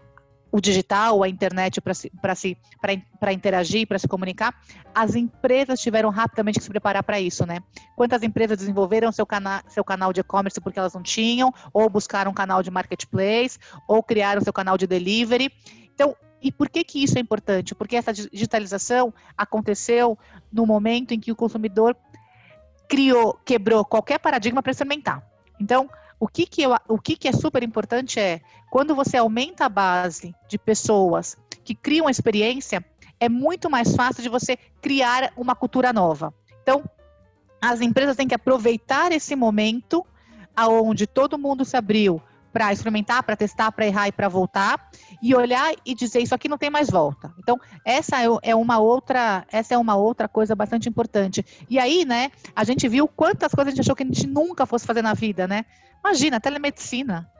o 0.52 0.60
digital, 0.60 1.22
a 1.22 1.28
internet 1.28 1.80
para 1.80 3.32
interagir, 3.32 3.86
para 3.86 3.98
se 3.98 4.08
comunicar, 4.08 4.54
as 4.94 5.14
empresas 5.14 5.80
tiveram 5.80 6.10
rapidamente 6.10 6.58
que 6.58 6.64
se 6.64 6.70
preparar 6.70 7.02
para 7.02 7.20
isso, 7.20 7.46
né? 7.46 7.58
Quantas 7.96 8.22
empresas 8.22 8.58
desenvolveram 8.58 9.12
seu, 9.12 9.24
cana 9.24 9.62
seu 9.68 9.84
canal 9.84 10.12
de 10.12 10.20
e-commerce 10.20 10.60
porque 10.60 10.78
elas 10.78 10.94
não 10.94 11.02
tinham, 11.02 11.52
ou 11.72 11.88
buscaram 11.88 12.32
um 12.32 12.34
canal 12.34 12.62
de 12.62 12.70
marketplace, 12.70 13.58
ou 13.86 14.02
criaram 14.02 14.40
seu 14.40 14.52
canal 14.52 14.76
de 14.76 14.86
delivery. 14.86 15.52
Então, 15.94 16.16
e 16.42 16.50
por 16.50 16.68
que 16.68 16.82
que 16.82 17.02
isso 17.02 17.18
é 17.18 17.20
importante? 17.20 17.74
Porque 17.74 17.96
essa 17.96 18.12
digitalização 18.12 19.12
aconteceu 19.36 20.18
no 20.52 20.66
momento 20.66 21.12
em 21.12 21.20
que 21.20 21.30
o 21.30 21.36
consumidor 21.36 21.96
criou, 22.90 23.38
quebrou 23.44 23.84
qualquer 23.84 24.18
paradigma 24.18 24.60
para 24.60 24.72
experimentar. 24.72 25.24
Então, 25.60 25.88
o 26.18 26.26
que, 26.26 26.44
que, 26.44 26.62
eu, 26.62 26.74
o 26.88 26.98
que, 26.98 27.16
que 27.16 27.28
é 27.28 27.32
super 27.32 27.62
importante 27.62 28.18
é 28.18 28.40
quando 28.68 28.96
você 28.96 29.16
aumenta 29.16 29.66
a 29.66 29.68
base 29.68 30.34
de 30.48 30.58
pessoas 30.58 31.36
que 31.64 31.74
criam 31.74 32.08
a 32.08 32.10
experiência, 32.10 32.84
é 33.20 33.28
muito 33.28 33.70
mais 33.70 33.94
fácil 33.94 34.24
de 34.24 34.28
você 34.28 34.56
criar 34.82 35.32
uma 35.36 35.54
cultura 35.54 35.92
nova. 35.92 36.34
Então, 36.62 36.82
as 37.62 37.80
empresas 37.80 38.16
têm 38.16 38.26
que 38.26 38.34
aproveitar 38.34 39.12
esse 39.12 39.36
momento 39.36 40.04
aonde 40.56 41.06
todo 41.06 41.38
mundo 41.38 41.64
se 41.64 41.76
abriu 41.76 42.20
para 42.52 42.72
experimentar, 42.72 43.22
para 43.22 43.36
testar, 43.36 43.70
para 43.72 43.86
errar 43.86 44.08
e 44.08 44.12
para 44.12 44.28
voltar 44.28 44.90
e 45.22 45.34
olhar 45.34 45.72
e 45.84 45.94
dizer 45.94 46.20
isso 46.20 46.34
aqui 46.34 46.48
não 46.48 46.58
tem 46.58 46.70
mais 46.70 46.90
volta. 46.90 47.32
Então 47.38 47.58
essa 47.84 48.22
é, 48.22 48.26
é 48.42 48.54
uma 48.54 48.78
outra, 48.78 49.44
essa 49.50 49.74
é 49.74 49.78
uma 49.78 49.96
outra 49.96 50.28
coisa 50.28 50.54
bastante 50.54 50.88
importante. 50.88 51.44
E 51.68 51.78
aí, 51.78 52.04
né, 52.04 52.30
a 52.54 52.64
gente 52.64 52.88
viu 52.88 53.06
quantas 53.06 53.52
coisas 53.52 53.72
a 53.72 53.76
gente 53.76 53.84
achou 53.84 53.96
que 53.96 54.02
a 54.02 54.06
gente 54.06 54.26
nunca 54.26 54.66
fosse 54.66 54.86
fazer 54.86 55.02
na 55.02 55.14
vida, 55.14 55.46
né? 55.46 55.64
Imagina, 56.04 56.40
telemedicina. 56.40 57.30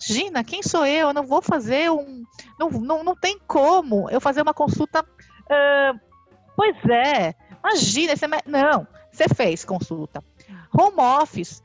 Imagina, 0.00 0.44
quem 0.44 0.62
sou 0.62 0.86
eu? 0.86 1.08
Eu 1.08 1.14
não 1.14 1.26
vou 1.26 1.42
fazer 1.42 1.90
um. 1.90 2.22
Não, 2.58 2.70
não, 2.70 3.02
não 3.02 3.16
tem 3.16 3.38
como 3.46 4.08
eu 4.10 4.20
fazer 4.20 4.42
uma 4.42 4.54
consulta. 4.54 5.02
Uh, 5.02 5.98
pois 6.56 6.76
é, 6.88 7.34
imagina. 7.64 8.16
Você... 8.16 8.26
Não, 8.46 8.86
você 9.10 9.28
fez 9.28 9.64
consulta. 9.64 10.22
Home 10.72 11.00
office. 11.00 11.62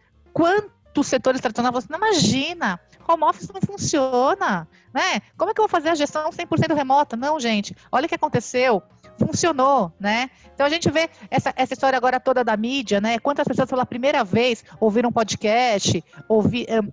Quantos 0.93 1.07
setores 1.07 1.41
tradicionais 1.41 1.73
você 1.73 1.87
não 1.89 1.97
imagina? 1.97 2.79
Home 3.07 3.23
office 3.23 3.49
não 3.49 3.59
funciona, 3.59 4.67
né? 4.93 5.21
Como 5.35 5.49
é 5.49 5.53
que 5.53 5.59
eu 5.59 5.63
vou 5.63 5.69
fazer 5.69 5.89
a 5.89 5.95
gestão 5.95 6.29
100% 6.29 6.75
remota? 6.75 7.17
Não, 7.17 7.39
gente. 7.39 7.75
Olha 7.91 8.05
o 8.05 8.09
que 8.09 8.13
aconteceu 8.13 8.81
funcionou, 9.17 9.91
né? 9.99 10.29
Então 10.53 10.65
a 10.65 10.69
gente 10.69 10.89
vê 10.89 11.09
essa, 11.29 11.53
essa 11.55 11.73
história 11.73 11.97
agora 11.97 12.19
toda 12.19 12.43
da 12.43 12.55
mídia, 12.57 12.99
né? 12.99 13.19
Quantas 13.19 13.47
pessoas 13.47 13.69
pela 13.69 13.85
primeira 13.85 14.23
vez 14.23 14.63
ouviram 14.79 15.09
um 15.09 15.11
podcast, 15.11 16.03
ouvi, 16.27 16.65
um, 16.69 16.89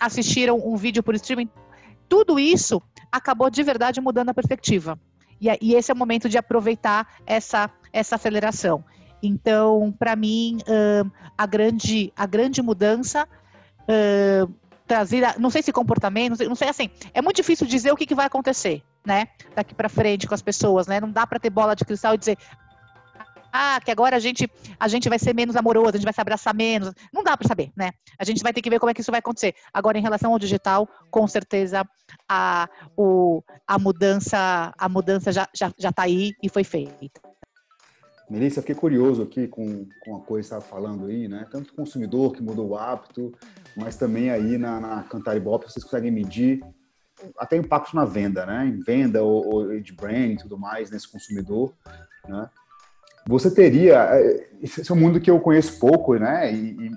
assistiram 0.00 0.60
um 0.64 0.76
vídeo 0.76 1.02
por 1.02 1.14
streaming. 1.14 1.48
Tudo 2.08 2.38
isso 2.38 2.80
acabou 3.10 3.50
de 3.50 3.62
verdade 3.62 4.00
mudando 4.00 4.28
a 4.30 4.34
perspectiva. 4.34 4.98
E, 5.40 5.48
e 5.60 5.74
esse 5.74 5.90
é 5.90 5.94
o 5.94 5.96
momento 5.96 6.28
de 6.28 6.38
aproveitar 6.38 7.06
essa, 7.26 7.70
essa 7.92 8.14
aceleração. 8.14 8.84
Então, 9.22 9.94
para 9.98 10.14
mim, 10.14 10.58
uh, 10.62 11.10
a, 11.36 11.46
grande, 11.46 12.12
a 12.16 12.26
grande 12.26 12.60
mudança 12.62 13.26
uh, 13.82 14.52
trazida, 14.86 15.34
não 15.38 15.50
sei 15.50 15.62
se 15.62 15.72
comportamento, 15.72 16.30
não 16.30 16.36
sei, 16.36 16.48
não 16.48 16.54
sei, 16.54 16.68
assim, 16.68 16.90
é 17.12 17.20
muito 17.20 17.36
difícil 17.36 17.66
dizer 17.66 17.92
o 17.92 17.96
que, 17.96 18.06
que 18.06 18.14
vai 18.14 18.26
acontecer, 18.26 18.82
né, 19.04 19.26
daqui 19.54 19.74
para 19.74 19.88
frente 19.88 20.26
com 20.26 20.34
as 20.34 20.42
pessoas, 20.42 20.86
né, 20.86 21.00
não 21.00 21.10
dá 21.10 21.26
para 21.26 21.40
ter 21.40 21.50
bola 21.50 21.74
de 21.74 21.84
cristal 21.84 22.14
e 22.14 22.18
dizer, 22.18 22.38
ah, 23.52 23.80
que 23.82 23.90
agora 23.90 24.16
a 24.16 24.18
gente, 24.18 24.48
a 24.78 24.86
gente 24.86 25.08
vai 25.08 25.18
ser 25.18 25.34
menos 25.34 25.56
amoroso, 25.56 25.90
a 25.90 25.92
gente 25.96 26.04
vai 26.04 26.12
se 26.12 26.20
abraçar 26.20 26.54
menos, 26.54 26.92
não 27.12 27.24
dá 27.24 27.36
para 27.36 27.48
saber, 27.48 27.72
né, 27.76 27.90
a 28.18 28.24
gente 28.24 28.42
vai 28.42 28.52
ter 28.52 28.62
que 28.62 28.70
ver 28.70 28.78
como 28.78 28.90
é 28.90 28.94
que 28.94 29.00
isso 29.00 29.10
vai 29.10 29.20
acontecer. 29.20 29.54
Agora, 29.72 29.98
em 29.98 30.02
relação 30.02 30.32
ao 30.32 30.38
digital, 30.38 30.88
com 31.10 31.26
certeza 31.26 31.84
a, 32.28 32.68
o, 32.96 33.42
a 33.66 33.78
mudança, 33.78 34.72
a 34.78 34.88
mudança 34.88 35.32
já, 35.32 35.48
já, 35.52 35.72
já 35.76 35.90
tá 35.90 36.02
aí 36.02 36.32
e 36.42 36.48
foi 36.48 36.62
feita. 36.62 37.25
Melissa, 38.28 38.60
fiquei 38.60 38.74
curioso 38.74 39.22
aqui 39.22 39.46
com, 39.46 39.86
com 40.00 40.16
a 40.16 40.20
coisa 40.20 40.48
que 40.48 40.54
você 40.54 40.58
estava 40.58 40.62
falando 40.62 41.06
aí, 41.06 41.28
né? 41.28 41.46
Tanto 41.50 41.74
consumidor 41.74 42.32
que 42.32 42.42
mudou 42.42 42.70
o 42.70 42.76
hábito, 42.76 43.32
mas 43.76 43.96
também 43.96 44.30
aí 44.30 44.58
na, 44.58 44.80
na 44.80 45.02
Cantar 45.04 45.36
Ibope 45.36 45.70
vocês 45.70 45.84
conseguem 45.84 46.10
medir 46.10 46.60
até 47.38 47.56
impacto 47.56 47.94
na 47.94 48.04
venda, 48.04 48.44
né? 48.44 48.66
Em 48.66 48.80
venda 48.80 49.22
ou, 49.22 49.46
ou 49.46 49.80
de 49.80 49.92
brand 49.92 50.32
e 50.32 50.36
tudo 50.38 50.58
mais 50.58 50.90
nesse 50.90 51.10
consumidor, 51.10 51.72
né? 52.28 52.50
Você 53.28 53.50
teria, 53.52 54.08
é, 54.16 54.48
esse 54.62 54.90
é 54.90 54.94
um 54.94 54.98
mundo 54.98 55.20
que 55.20 55.30
eu 55.30 55.40
conheço 55.40 55.78
pouco, 55.78 56.14
né? 56.16 56.52
E, 56.52 56.70
e 56.70 56.90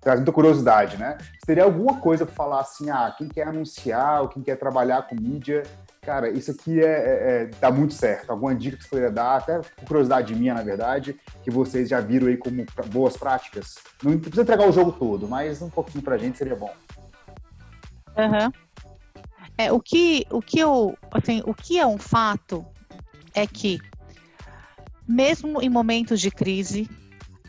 traz 0.00 0.18
muita 0.18 0.32
curiosidade, 0.32 0.96
né? 0.96 1.18
Você 1.20 1.46
teria 1.46 1.64
alguma 1.64 2.00
coisa 2.00 2.24
para 2.24 2.34
falar 2.34 2.60
assim, 2.60 2.90
ah, 2.90 3.14
quem 3.16 3.28
quer 3.28 3.46
anunciar 3.46 4.22
ou 4.22 4.28
quem 4.28 4.42
quer 4.42 4.56
trabalhar 4.56 5.08
com 5.08 5.14
mídia, 5.14 5.62
cara, 6.00 6.30
isso 6.30 6.50
aqui 6.50 6.80
é, 6.80 6.84
é, 6.84 7.42
é, 7.42 7.50
dá 7.60 7.70
muito 7.70 7.94
certo. 7.94 8.30
Alguma 8.30 8.54
dica 8.54 8.76
que 8.76 8.82
você 8.82 8.88
poderia 8.88 9.10
dar, 9.10 9.36
até 9.36 9.60
curiosidade 9.86 10.34
minha, 10.34 10.54
na 10.54 10.62
verdade, 10.62 11.18
que 11.42 11.50
vocês 11.50 11.88
já 11.88 12.00
viram 12.00 12.28
aí 12.28 12.36
como 12.36 12.64
boas 12.86 13.16
práticas? 13.16 13.76
Não 14.02 14.18
precisa 14.18 14.42
entregar 14.42 14.68
o 14.68 14.72
jogo 14.72 14.92
todo, 14.92 15.28
mas 15.28 15.60
um 15.62 15.70
pouquinho 15.70 16.02
pra 16.02 16.18
gente 16.18 16.38
seria 16.38 16.56
bom. 16.56 16.72
Uhum. 18.16 18.52
É, 19.58 19.70
o 19.70 19.80
que, 19.80 20.26
o 20.30 20.40
que 20.40 20.58
eu, 20.58 20.96
assim, 21.10 21.42
o 21.44 21.54
que 21.54 21.78
é 21.78 21.86
um 21.86 21.98
fato 21.98 22.64
é 23.34 23.46
que 23.46 23.78
mesmo 25.06 25.60
em 25.60 25.68
momentos 25.68 26.20
de 26.20 26.30
crise, 26.30 26.88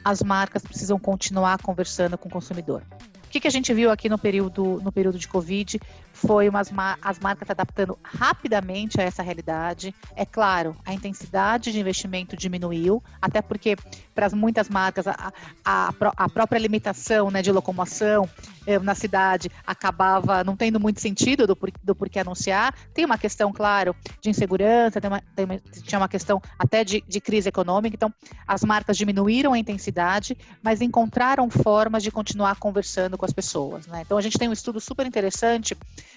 as 0.03 0.21
marcas 0.21 0.63
precisam 0.63 0.99
continuar 0.99 1.61
conversando 1.61 2.17
com 2.17 2.27
o 2.27 2.31
consumidor. 2.31 2.83
O 3.25 3.29
que, 3.29 3.39
que 3.39 3.47
a 3.47 3.51
gente 3.51 3.73
viu 3.73 3.91
aqui 3.91 4.09
no 4.09 4.17
período, 4.17 4.81
no 4.83 4.91
período 4.91 5.17
de 5.17 5.27
Covid 5.27 5.79
foi 6.25 6.47
umas, 6.47 6.71
as 7.01 7.19
marcas 7.19 7.49
adaptando 7.49 7.97
rapidamente 8.03 9.01
a 9.01 9.03
essa 9.03 9.23
realidade. 9.23 9.93
É 10.15 10.25
claro, 10.25 10.75
a 10.85 10.93
intensidade 10.93 11.71
de 11.71 11.79
investimento 11.79 12.37
diminuiu, 12.37 13.01
até 13.21 13.41
porque 13.41 13.75
para 14.13 14.29
muitas 14.29 14.69
marcas 14.69 15.07
a, 15.07 15.33
a, 15.65 15.93
a 16.15 16.29
própria 16.29 16.59
limitação 16.59 17.31
né, 17.31 17.41
de 17.41 17.51
locomoção 17.51 18.29
eh, 18.67 18.77
na 18.79 18.93
cidade 18.93 19.49
acabava 19.65 20.43
não 20.43 20.55
tendo 20.55 20.79
muito 20.79 21.01
sentido 21.01 21.47
do, 21.47 21.57
do 21.83 21.95
porquê 21.95 22.19
anunciar. 22.19 22.73
Tem 22.93 23.05
uma 23.05 23.17
questão, 23.17 23.51
claro, 23.51 23.95
de 24.21 24.29
insegurança, 24.29 25.01
tem 25.01 25.09
uma, 25.09 25.23
tem 25.35 25.45
uma, 25.45 25.59
tinha 25.83 25.99
uma 25.99 26.09
questão 26.09 26.41
até 26.59 26.83
de, 26.83 27.03
de 27.07 27.19
crise 27.19 27.49
econômica, 27.49 27.95
então 27.95 28.13
as 28.47 28.63
marcas 28.63 28.97
diminuíram 28.97 29.53
a 29.53 29.57
intensidade, 29.57 30.37
mas 30.61 30.81
encontraram 30.81 31.49
formas 31.49 32.03
de 32.03 32.11
continuar 32.11 32.57
conversando 32.57 33.17
com 33.17 33.25
as 33.25 33.33
pessoas. 33.33 33.87
Né? 33.87 34.01
Então 34.05 34.17
a 34.17 34.21
gente 34.21 34.37
tem 34.37 34.47
um 34.47 34.53
estudo 34.53 34.79
super 34.79 35.05
interessante 35.05 35.75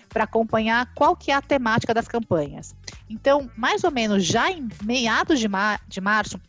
para 0.08 0.24
acompanhar 0.24 0.92
qual 0.94 1.16
que 1.16 1.30
é 1.30 1.34
a 1.34 1.42
temática 1.42 1.92
das 1.92 2.08
campanhas. 2.08 2.74
Então, 3.08 3.50
mais 3.56 3.84
ou 3.84 3.90
menos 3.90 4.24
já 4.24 4.50
em 4.50 4.68
meados 4.82 5.38
de, 5.38 5.48
mar 5.48 5.80
de 5.88 6.00
março, 6.00 6.40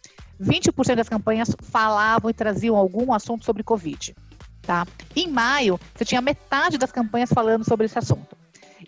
20% 0.42 0.96
das 0.96 1.10
campanhas 1.10 1.56
falavam 1.62 2.30
e 2.30 2.34
traziam 2.34 2.76
algum 2.76 3.14
assunto 3.14 3.46
sobre 3.46 3.64
Covid. 3.64 4.16
Tá? 4.62 4.86
Em 5.16 5.28
maio, 5.28 5.80
você 5.94 6.04
tinha 6.04 6.22
metade 6.22 6.78
das 6.78 6.92
campanhas 6.92 7.32
falando 7.32 7.64
sobre 7.64 7.86
esse 7.86 7.98
assunto. 7.98 8.36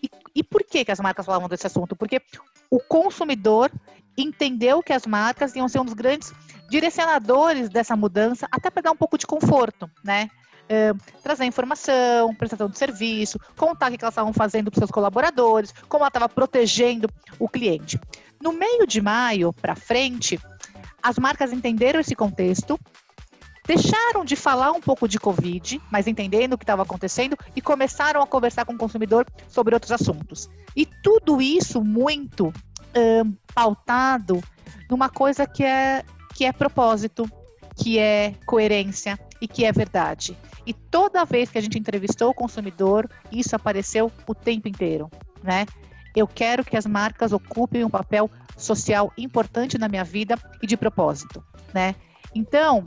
E, 0.02 0.10
e 0.36 0.44
por 0.44 0.64
que, 0.64 0.84
que 0.84 0.92
as 0.92 1.00
marcas 1.00 1.26
falavam 1.26 1.48
desse 1.48 1.68
assunto? 1.68 1.96
Porque 1.96 2.22
o 2.70 2.80
consumidor 2.80 3.72
entendeu 4.18 4.82
que 4.82 4.92
as 4.92 5.06
marcas 5.06 5.56
iam 5.56 5.68
ser 5.68 5.80
um 5.80 5.86
dos 5.86 5.94
grandes 5.94 6.34
direcionadores 6.70 7.70
dessa 7.70 7.96
mudança, 7.96 8.48
até 8.52 8.70
para 8.70 8.82
dar 8.82 8.92
um 8.92 8.96
pouco 8.96 9.18
de 9.18 9.28
conforto, 9.28 9.90
né? 10.04 10.30
Uh, 10.68 10.98
trazer 11.24 11.46
informação, 11.46 12.36
prestação 12.36 12.68
de 12.68 12.78
serviço, 12.78 13.40
contar 13.56 13.92
o 13.92 13.98
que 13.98 14.04
elas 14.04 14.12
estavam 14.12 14.34
fazendo 14.34 14.70
para 14.70 14.80
seus 14.80 14.92
colaboradores, 14.92 15.74
como 15.88 16.04
ela 16.04 16.10
estava 16.10 16.28
protegendo 16.28 17.10
o 17.40 17.48
cliente. 17.48 18.00
No 18.42 18.52
meio 18.52 18.86
de 18.86 19.02
maio 19.02 19.54
para 19.54 19.76
frente, 19.76 20.40
as 21.02 21.18
marcas 21.18 21.54
entenderam 21.54 22.00
esse 22.00 22.16
contexto, 22.16 22.78
deixaram 23.66 24.24
de 24.24 24.36
falar 24.36 24.72
um 24.72 24.82
pouco 24.82 25.08
de 25.08 25.20
Covid, 25.20 25.82
mas 25.92 26.08
entendendo 26.08 26.54
o 26.54 26.58
que 26.58 26.64
estava 26.64 26.84
acontecendo 26.84 27.38
e 27.56 27.62
começaram 27.62 28.22
a 28.22 28.28
conversar 28.28 28.66
com 28.66 28.74
o 28.74 28.78
consumidor 28.78 29.26
sobre 29.48 29.74
outros 29.74 29.92
assuntos. 29.92 30.50
E 30.76 30.86
tudo 30.86 31.42
isso 31.42 31.84
muito 31.84 32.54
um, 32.96 33.36
pautado 33.54 34.42
numa 34.90 35.10
coisa 35.10 35.46
que 35.46 35.64
é, 35.64 36.04
que 36.34 36.46
é 36.46 36.52
propósito, 36.52 37.30
que 37.76 38.00
é 38.00 38.34
coerência 38.46 39.20
e 39.42 39.48
que 39.48 39.66
é 39.66 39.72
verdade. 39.72 40.38
E 40.66 40.74
toda 40.74 41.26
vez 41.26 41.50
que 41.50 41.58
a 41.58 41.62
gente 41.62 41.78
entrevistou 41.78 42.30
o 42.30 42.34
consumidor, 42.34 43.10
isso 43.32 43.56
apareceu 43.56 44.12
o 44.28 44.36
tempo 44.36 44.68
inteiro, 44.68 45.10
né? 45.44 45.66
Eu 46.16 46.28
quero 46.28 46.66
que 46.66 46.76
as 46.76 46.86
marcas 46.86 47.32
ocupem 47.32 47.84
um 47.84 47.90
papel 47.90 48.30
social 48.56 49.14
importante 49.18 49.78
na 49.78 49.88
minha 49.88 50.04
vida 50.04 50.38
e 50.62 50.68
de 50.68 50.76
propósito, 50.76 51.44
né? 51.74 51.96
Então, 52.34 52.86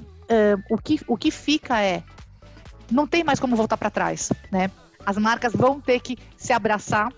o, 0.69 0.77
que, 0.77 1.01
o 1.07 1.17
que 1.17 1.31
fica 1.31 1.81
é, 1.81 2.03
não 2.91 3.07
tem 3.07 3.25
mais 3.25 3.41
como 3.41 3.57
voltar 3.57 3.77
para 3.77 3.91
trás, 3.91 4.31
né? 4.51 4.71
As 5.05 5.17
marcas 5.17 5.53
vão 5.53 5.81
ter 5.81 6.01
que 6.01 6.19
se 6.37 6.53
abraçar 6.53 7.13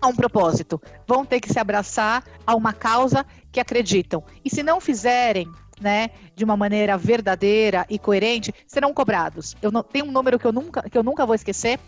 a 0.00 0.06
um 0.06 0.14
propósito, 0.14 0.80
vão 1.06 1.24
ter 1.24 1.40
que 1.40 1.52
se 1.52 1.58
abraçar 1.58 2.24
a 2.46 2.54
uma 2.54 2.72
causa 2.72 3.26
que 3.52 3.60
acreditam. 3.60 4.22
E 4.44 4.48
se 4.48 4.62
não 4.62 4.80
fizerem, 4.80 5.50
né, 5.80 6.10
de 6.36 6.44
uma 6.44 6.56
maneira 6.56 6.96
verdadeira 6.96 7.86
e 7.88 7.98
coerente, 7.98 8.54
serão 8.66 8.92
cobrados. 8.92 9.56
Eu 9.62 9.72
não, 9.72 9.82
tem 9.82 10.02
um 10.02 10.12
número 10.12 10.38
que 10.38 10.46
eu 10.46 10.52
nunca, 10.52 10.88
que 10.88 10.96
eu 10.96 11.02
nunca 11.02 11.24
vou 11.24 11.34
esquecer, 11.34 11.80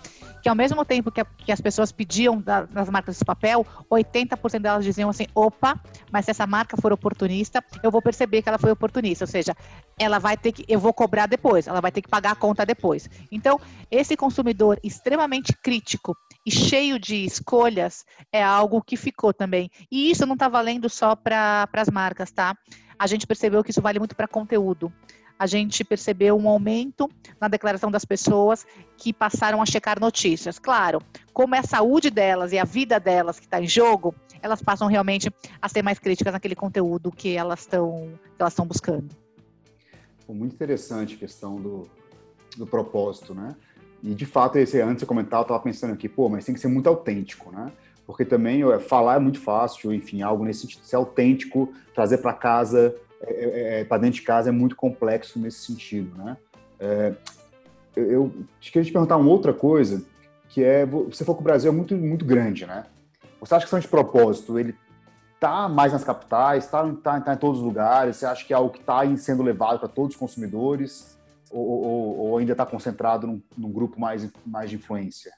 que 0.43 0.49
ao 0.49 0.55
mesmo 0.55 0.85
tempo 0.85 1.13
que, 1.13 1.21
a, 1.21 1.25
que 1.25 1.53
as 1.53 1.61
pessoas 1.61 1.93
pediam 1.93 2.41
da, 2.41 2.63
das 2.63 2.91
marcas 2.91 3.19
de 3.19 3.25
papel, 3.25 3.65
80% 3.91 4.61
delas 4.61 4.85
diziam 4.85 5.09
assim: 5.09 5.27
opa, 5.35 5.81
mas 6.11 6.25
se 6.25 6.31
essa 6.33 6.47
marca 6.47 6.77
for 6.77 6.93
oportunista, 6.93 7.63
eu 7.83 7.91
vou 7.91 8.03
perceber 8.03 8.43
que 8.43 8.49
ela 8.49 8.59
foi 8.59 8.73
oportunista. 8.73 9.25
Ou 9.25 9.29
seja, 9.29 9.55
ela 9.99 10.19
vai 10.19 10.37
ter 10.37 10.53
que, 10.53 10.65
eu 10.67 10.81
vou 10.81 10.93
cobrar 10.93 11.27
depois, 11.27 11.67
ela 11.67 11.81
vai 11.81 11.93
ter 11.93 12.03
que 12.03 12.09
pagar 12.09 12.33
a 12.33 12.37
conta 12.37 12.67
depois. 12.67 13.09
Então, 13.31 13.61
esse 13.91 14.17
consumidor 14.17 14.81
extremamente 14.83 15.53
crítico 15.63 16.17
e 16.45 16.51
cheio 16.51 16.99
de 16.99 17.25
escolhas 17.25 18.05
é 18.33 18.43
algo 18.43 18.83
que 18.83 18.97
ficou 18.97 19.33
também. 19.33 19.71
E 19.91 20.11
isso 20.11 20.27
não 20.27 20.35
está 20.35 20.49
valendo 20.49 20.89
só 20.89 21.15
para 21.15 21.69
as 21.73 21.89
marcas, 21.89 22.33
tá? 22.33 22.57
A 22.99 23.07
gente 23.07 23.27
percebeu 23.27 23.63
que 23.63 23.71
isso 23.71 23.83
vale 23.83 23.99
muito 23.99 24.17
para 24.17 24.29
conteúdo 24.29 24.93
a 25.43 25.47
gente 25.47 25.83
percebeu 25.83 26.37
um 26.37 26.49
aumento 26.49 27.11
na 27.41 27.49
declaração 27.49 27.91
das 27.91 28.05
pessoas 28.05 28.65
que 28.97 29.13
passaram 29.13 29.61
a 29.61 29.67
checar 29.67 29.99
notícias. 29.99 30.57
Claro, 30.57 31.03
como 31.33 31.57
é 31.57 31.59
a 31.59 31.65
saúde 31.65 32.11
delas 32.11 32.53
e 32.53 32.59
a 32.61 32.65
vida 32.65 33.01
delas 33.01 33.41
que 33.41 33.47
está 33.47 33.61
em 33.61 33.67
jogo, 33.67 34.15
elas 34.41 34.63
passam 34.63 34.87
realmente 34.87 35.29
a 35.61 35.69
ser 35.69 35.83
mais 35.83 35.99
críticas 35.99 36.33
naquele 36.33 36.55
conteúdo 36.55 37.11
que 37.11 37.37
elas 37.37 37.63
estão 37.63 38.13
elas 38.39 38.53
estão 38.53 38.65
buscando. 38.65 39.09
Muito 40.29 40.55
interessante 40.55 41.17
a 41.17 41.19
questão 41.19 41.61
do, 41.61 41.91
do 42.57 42.65
propósito, 42.65 43.35
né? 43.35 43.57
E 44.01 44.15
de 44.15 44.25
fato, 44.25 44.59
esse 44.59 44.81
antes 44.81 45.01
de 45.01 45.07
comentar, 45.07 45.41
eu 45.41 45.43
estava 45.43 45.61
pensando 45.61 45.93
aqui, 45.93 46.09
pô, 46.09 46.29
mas 46.29 46.45
tem 46.45 46.55
que 46.55 46.61
ser 46.61 46.69
muito 46.69 46.89
autêntico, 46.89 47.51
né? 47.51 47.73
Porque 48.07 48.25
também 48.25 48.63
falar 48.81 49.17
é 49.17 49.19
muito 49.19 49.41
fácil, 49.41 49.93
enfim, 49.93 50.23
algo 50.23 50.45
nesse 50.45 50.63
sentido, 50.63 50.85
ser 50.85 50.97
autêntico, 50.97 51.73
trazer 51.95 52.19
para 52.19 52.33
casa 52.33 52.95
é, 53.23 53.33
é, 53.33 53.81
é 53.81 53.85
para 53.85 53.99
dentro 53.99 54.17
de 54.17 54.23
casa 54.23 54.49
é 54.49 54.53
muito 54.53 54.75
complexo 54.75 55.39
nesse 55.39 55.59
sentido, 55.59 56.17
né? 56.17 56.37
É, 56.81 57.15
eu 57.95 58.33
queria 58.61 58.85
te 58.85 58.93
perguntar 58.93 59.17
uma 59.17 59.31
outra 59.31 59.53
coisa, 59.53 60.03
que 60.49 60.65
é, 60.65 60.85
você 60.85 61.25
falou 61.25 61.37
que 61.37 61.43
o 61.43 61.45
Brasil 61.45 61.71
é 61.71 61.75
muito, 61.75 61.95
muito 61.95 62.25
grande, 62.25 62.67
né? 62.67 62.85
Você 63.41 63.55
acha 63.55 63.67
que 63.67 63.71
questão 63.71 63.79
de 63.79 63.89
propósito, 63.89 64.59
ele 64.59 64.75
está 65.35 65.69
mais 65.69 65.93
nas 65.93 66.05
capitais, 66.05 66.65
está 66.65 66.89
tá, 67.03 67.21
tá 67.21 67.35
em 67.35 67.37
todos 67.37 67.59
os 67.59 67.65
lugares? 67.65 68.17
Você 68.17 68.27
acha 68.27 68.45
que 68.45 68.53
é 68.53 68.57
algo 68.57 68.71
que 68.71 68.79
está 68.79 69.01
sendo 69.17 69.43
levado 69.43 69.79
para 69.81 69.89
todos 69.89 70.15
os 70.15 70.21
consumidores? 70.21 71.19
Ou, 71.51 71.67
ou, 71.67 72.19
ou 72.19 72.39
ainda 72.39 72.53
está 72.53 72.65
concentrado 72.65 73.27
num, 73.27 73.43
num, 73.59 73.71
grupo 73.71 74.01
mais, 74.01 74.31
mais 74.47 74.71
de 74.71 74.77
influência? 74.77 75.33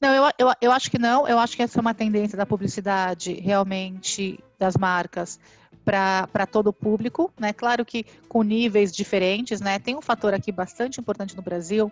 Não, 0.00 0.14
eu, 0.14 0.32
eu, 0.38 0.52
eu 0.60 0.72
acho 0.72 0.90
que 0.90 0.98
não. 0.98 1.26
Eu 1.26 1.38
acho 1.38 1.56
que 1.56 1.62
essa 1.62 1.78
é 1.78 1.80
uma 1.80 1.94
tendência 1.94 2.36
da 2.36 2.46
publicidade, 2.46 3.34
realmente, 3.34 4.38
das 4.58 4.76
marcas, 4.76 5.40
para 5.84 6.46
todo 6.46 6.68
o 6.68 6.72
público, 6.72 7.32
né? 7.38 7.52
Claro 7.52 7.84
que 7.84 8.04
com 8.28 8.42
níveis 8.42 8.92
diferentes, 8.92 9.60
né? 9.60 9.78
Tem 9.78 9.96
um 9.96 10.02
fator 10.02 10.34
aqui 10.34 10.52
bastante 10.52 11.00
importante 11.00 11.36
no 11.36 11.42
Brasil, 11.42 11.90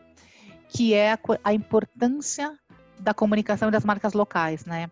que 0.69 0.95
é 0.95 1.13
a, 1.13 1.19
a 1.43 1.53
importância 1.53 2.55
da 2.99 3.13
comunicação 3.13 3.71
das 3.71 3.85
marcas 3.85 4.13
locais, 4.13 4.65
né? 4.65 4.89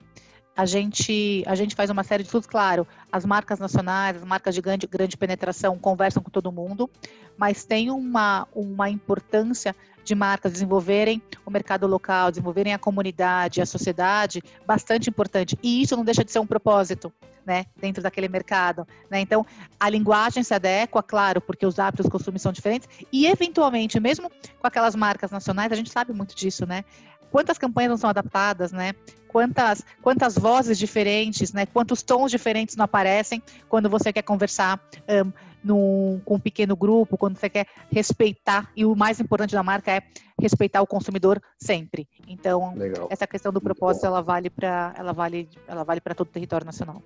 A 0.57 0.67
gente, 0.67 1.43
a 1.47 1.55
gente 1.57 1.75
faz 1.75 1.91
uma 1.91 2.05
série 2.05 2.23
de 2.23 2.29
estudos, 2.29 2.47
claro, 2.47 2.87
as 3.11 3.25
marcas 3.25 3.59
nacionais, 3.59 4.17
as 4.17 4.25
marcas 4.25 4.55
de 4.55 4.61
grande, 4.61 4.87
grande 4.87 5.17
penetração 5.17 5.77
conversam 5.77 6.23
com 6.23 6.31
todo 6.31 6.53
mundo, 6.53 6.89
mas 7.37 7.65
tem 7.65 7.91
uma, 7.91 8.47
uma 8.55 8.89
importância 8.89 9.75
de 10.05 10.15
marcas 10.15 10.53
desenvolverem 10.53 11.23
o 11.45 11.51
mercado 11.51 11.87
local, 11.87 12.31
desenvolverem 12.31 12.75
a 12.75 12.79
comunidade, 12.79 13.61
a 13.61 13.67
sociedade, 13.67 14.43
bastante 14.67 15.09
importante. 15.09 15.59
E 15.63 15.83
isso 15.83 15.97
não 15.97 16.05
deixa 16.05 16.25
de 16.25 16.31
ser 16.31 16.39
um 16.39 16.47
propósito, 16.47 17.13
né, 17.45 17.67
dentro 17.77 18.03
daquele 18.03 18.29
mercado, 18.29 18.87
né? 19.11 19.21
Então, 19.21 19.45
a 19.79 19.89
linguagem 19.91 20.43
se 20.43 20.55
adequa, 20.55 21.03
claro, 21.03 21.41
porque 21.41 21.67
os 21.67 21.79
hábitos, 21.79 22.07
os 22.07 22.11
costumes 22.11 22.41
são 22.41 22.53
diferentes 22.53 22.89
e 23.13 23.27
eventualmente, 23.27 24.01
mesmo 24.01 24.31
com 24.59 24.67
aquelas 24.67 24.95
marcas 24.95 25.31
nacionais, 25.31 25.71
a 25.71 25.77
gente 25.77 25.91
sabe 25.91 26.13
muito 26.13 26.35
disso, 26.35 26.67
né? 26.67 26.85
Quantas 27.31 27.59
campanhas 27.59 27.91
não 27.91 27.97
são 27.97 28.09
adaptadas, 28.09 28.73
né? 28.73 28.95
Quantas 29.29 29.85
quantas 30.01 30.39
vozes 30.39 30.79
diferentes, 30.79 31.53
né? 31.53 31.67
Quantos 31.67 32.03
tons 32.03 32.31
diferentes 32.31 32.77
não 32.77 32.85
aparecem 32.85 33.43
quando 33.69 33.91
você 33.91 34.13
quer 34.13 34.23
conversar 34.23 34.81
um, 35.09 35.33
num, 35.65 36.21
com 36.25 36.35
um 36.35 36.41
pequeno 36.41 36.77
grupo, 36.77 37.17
quando 37.17 37.39
você 37.39 37.49
quer 37.49 37.67
respeitar, 37.91 38.71
e 38.77 38.85
o 38.85 38.95
mais 38.95 39.19
importante 39.19 39.55
da 39.55 39.63
marca 39.63 39.91
é 39.91 40.03
respeitar 40.39 40.83
o 40.83 40.87
consumidor 40.87 41.41
sempre. 41.59 42.07
Então, 42.29 42.75
Legal. 42.77 43.09
essa 43.11 43.27
questão 43.27 43.53
do 43.53 43.61
propósito, 43.61 44.07
ela 44.07 44.21
vale 44.21 44.51
para 44.51 44.95
ela 44.97 45.13
vale, 45.13 45.49
ela 45.67 45.83
vale 45.83 46.01
todo 46.01 46.29
o 46.29 46.31
território 46.31 46.67
nacional. 46.67 47.03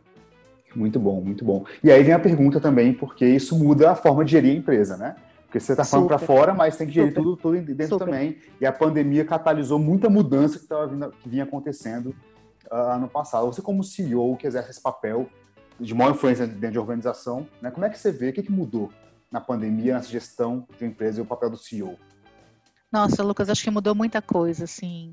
Muito 0.74 0.98
bom, 0.98 1.20
muito 1.20 1.44
bom. 1.44 1.64
E 1.82 1.90
aí 1.90 2.02
vem 2.02 2.14
a 2.14 2.18
pergunta 2.18 2.60
também, 2.60 2.92
porque 2.92 3.26
isso 3.26 3.56
muda 3.56 3.92
a 3.92 3.94
forma 3.94 4.24
de 4.24 4.32
gerir 4.32 4.52
a 4.52 4.58
empresa, 4.58 4.96
né? 4.96 5.16
Porque 5.44 5.60
você 5.60 5.72
está 5.72 5.82
falando 5.82 6.08
para 6.08 6.18
fora, 6.18 6.52
mas 6.52 6.76
tem 6.76 6.86
que 6.86 6.92
gerir 6.92 7.14
tudo, 7.14 7.34
tudo 7.34 7.58
dentro 7.58 7.94
Super. 7.94 8.04
também. 8.04 8.36
E 8.60 8.66
a 8.66 8.72
pandemia 8.72 9.24
catalisou 9.24 9.78
muita 9.78 10.10
mudança 10.10 10.58
que, 10.58 10.66
tava 10.66 10.86
vindo, 10.86 11.10
que 11.22 11.28
vinha 11.28 11.44
acontecendo 11.44 12.14
uh, 12.70 12.74
ano 12.74 13.08
passado. 13.08 13.46
Você, 13.46 13.62
como 13.62 13.82
CEO 13.82 14.36
que 14.36 14.46
exerce 14.46 14.70
esse 14.70 14.82
papel 14.82 15.26
de 15.78 15.94
maior 15.94 16.12
influência 16.12 16.46
dentro 16.46 16.72
de 16.72 16.78
organização, 16.78 17.46
né? 17.62 17.70
como 17.70 17.86
é 17.86 17.90
que 17.90 17.98
você 17.98 18.10
vê? 18.10 18.30
O 18.30 18.32
que, 18.32 18.42
que 18.42 18.52
mudou 18.52 18.92
na 19.30 19.40
pandemia, 19.40 19.94
nessa 19.94 20.08
gestão 20.08 20.66
de 20.76 20.84
uma 20.84 20.90
empresa 20.90 21.20
e 21.20 21.22
o 21.22 21.26
papel 21.26 21.50
do 21.50 21.56
CEO? 21.56 21.98
Nossa, 22.90 23.22
Lucas, 23.22 23.50
acho 23.50 23.62
que 23.62 23.70
mudou 23.70 23.94
muita 23.94 24.22
coisa, 24.22 24.64
assim 24.64 25.12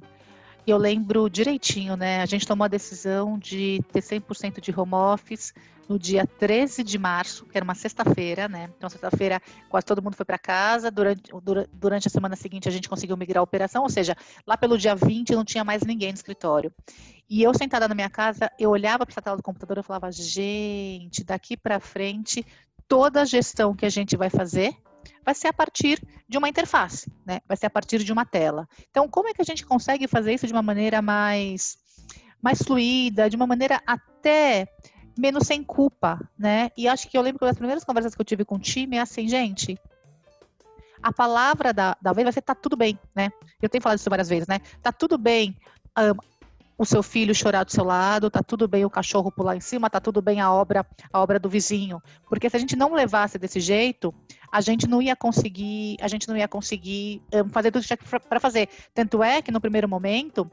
eu 0.67 0.77
lembro 0.77 1.29
direitinho, 1.29 1.95
né? 1.95 2.21
A 2.21 2.25
gente 2.25 2.47
tomou 2.47 2.65
a 2.65 2.67
decisão 2.67 3.37
de 3.37 3.83
ter 3.91 4.01
100% 4.01 4.59
de 4.59 4.77
home 4.77 4.93
office 4.93 5.53
no 5.87 5.99
dia 5.99 6.25
13 6.25 6.83
de 6.83 6.97
março, 6.97 7.45
que 7.45 7.57
era 7.57 7.63
uma 7.63 7.75
sexta-feira, 7.75 8.47
né? 8.47 8.69
Então, 8.77 8.89
sexta-feira, 8.89 9.41
quase 9.69 9.85
todo 9.85 10.01
mundo 10.01 10.15
foi 10.15 10.25
para 10.25 10.37
casa. 10.37 10.89
Durante, 10.89 11.31
durante 11.73 12.07
a 12.07 12.11
semana 12.11 12.35
seguinte, 12.35 12.67
a 12.67 12.71
gente 12.71 12.89
conseguiu 12.89 13.15
migrar 13.15 13.39
a 13.39 13.43
operação, 13.43 13.83
ou 13.83 13.89
seja, 13.89 14.15
lá 14.45 14.57
pelo 14.57 14.77
dia 14.77 14.95
20 14.95 15.35
não 15.35 15.45
tinha 15.45 15.63
mais 15.63 15.83
ninguém 15.83 16.09
no 16.09 16.15
escritório. 16.15 16.73
E 17.29 17.41
eu, 17.41 17.53
sentada 17.53 17.87
na 17.87 17.95
minha 17.95 18.09
casa, 18.09 18.51
eu 18.59 18.69
olhava 18.69 19.05
para 19.05 19.15
a 19.17 19.21
tela 19.21 19.37
do 19.37 19.43
computador 19.43 19.77
e 19.77 19.83
falava: 19.83 20.11
gente, 20.11 21.23
daqui 21.23 21.57
para 21.57 21.79
frente, 21.79 22.45
toda 22.87 23.21
a 23.21 23.25
gestão 23.25 23.75
que 23.75 23.85
a 23.85 23.89
gente 23.89 24.15
vai 24.15 24.29
fazer 24.29 24.75
vai 25.23 25.33
ser 25.35 25.47
a 25.47 25.53
partir 25.53 26.01
de 26.27 26.37
uma 26.37 26.49
interface, 26.49 27.11
né? 27.25 27.39
Vai 27.47 27.57
ser 27.57 27.65
a 27.65 27.69
partir 27.69 28.03
de 28.03 28.11
uma 28.11 28.25
tela. 28.25 28.67
Então, 28.89 29.07
como 29.07 29.27
é 29.27 29.33
que 29.33 29.41
a 29.41 29.45
gente 29.45 29.65
consegue 29.65 30.07
fazer 30.07 30.33
isso 30.33 30.47
de 30.47 30.53
uma 30.53 30.61
maneira 30.61 31.01
mais, 31.01 31.77
mais 32.41 32.61
fluida, 32.61 33.29
de 33.29 33.35
uma 33.35 33.47
maneira 33.47 33.81
até 33.85 34.67
menos 35.17 35.47
sem 35.47 35.63
culpa, 35.63 36.19
né? 36.37 36.71
E 36.77 36.87
acho 36.87 37.09
que 37.09 37.17
eu 37.17 37.21
lembro 37.21 37.39
que 37.39 37.45
das 37.45 37.57
primeiras 37.57 37.83
conversas 37.83 38.15
que 38.15 38.21
eu 38.21 38.25
tive 38.25 38.45
com 38.45 38.55
o 38.55 38.59
time 38.59 38.97
é 38.97 39.01
assim, 39.01 39.27
gente, 39.27 39.79
a 41.01 41.13
palavra 41.13 41.73
da, 41.73 41.95
da 42.01 42.13
vez 42.13 42.25
vai 42.25 42.33
ser 42.33 42.41
tá 42.41 42.55
tudo 42.55 42.75
bem, 42.75 42.99
né? 43.15 43.31
Eu 43.61 43.69
tenho 43.69 43.81
falado 43.81 43.97
isso 43.97 44.09
várias 44.09 44.29
vezes, 44.29 44.47
né? 44.47 44.59
Tá 44.81 44.91
tudo 44.91 45.17
bem 45.17 45.55
um, 45.97 46.35
o 46.77 46.85
seu 46.85 47.01
filho 47.01 47.33
chorar 47.33 47.63
do 47.63 47.71
seu 47.71 47.83
lado, 47.83 48.29
tá 48.29 48.41
tudo 48.43 48.67
bem 48.67 48.83
o 48.83 48.89
cachorro 48.89 49.31
pular 49.31 49.55
em 49.55 49.61
cima, 49.61 49.89
tá 49.89 49.99
tudo 49.99 50.21
bem 50.21 50.41
a 50.41 50.51
obra, 50.51 50.85
a 51.11 51.19
obra 51.21 51.39
do 51.39 51.49
vizinho. 51.49 52.01
Porque 52.27 52.49
se 52.49 52.57
a 52.57 52.59
gente 52.59 52.75
não 52.75 52.93
levasse 52.93 53.37
desse 53.37 53.59
jeito, 53.59 54.13
a 54.51 54.59
gente 54.61 54.87
não 54.87 55.01
ia 55.01 55.15
conseguir, 55.15 55.97
a 56.01 56.07
gente 56.07 56.27
não 56.27 56.35
ia 56.35 56.47
conseguir 56.47 57.21
um, 57.33 57.49
fazer 57.49 57.71
tudo 57.71 57.81
que 57.81 57.87
tinha 57.87 58.19
para 58.19 58.39
fazer. 58.39 58.67
Tanto 58.93 59.23
é 59.23 59.41
que 59.41 59.51
no 59.51 59.61
primeiro 59.61 59.87
momento, 59.87 60.49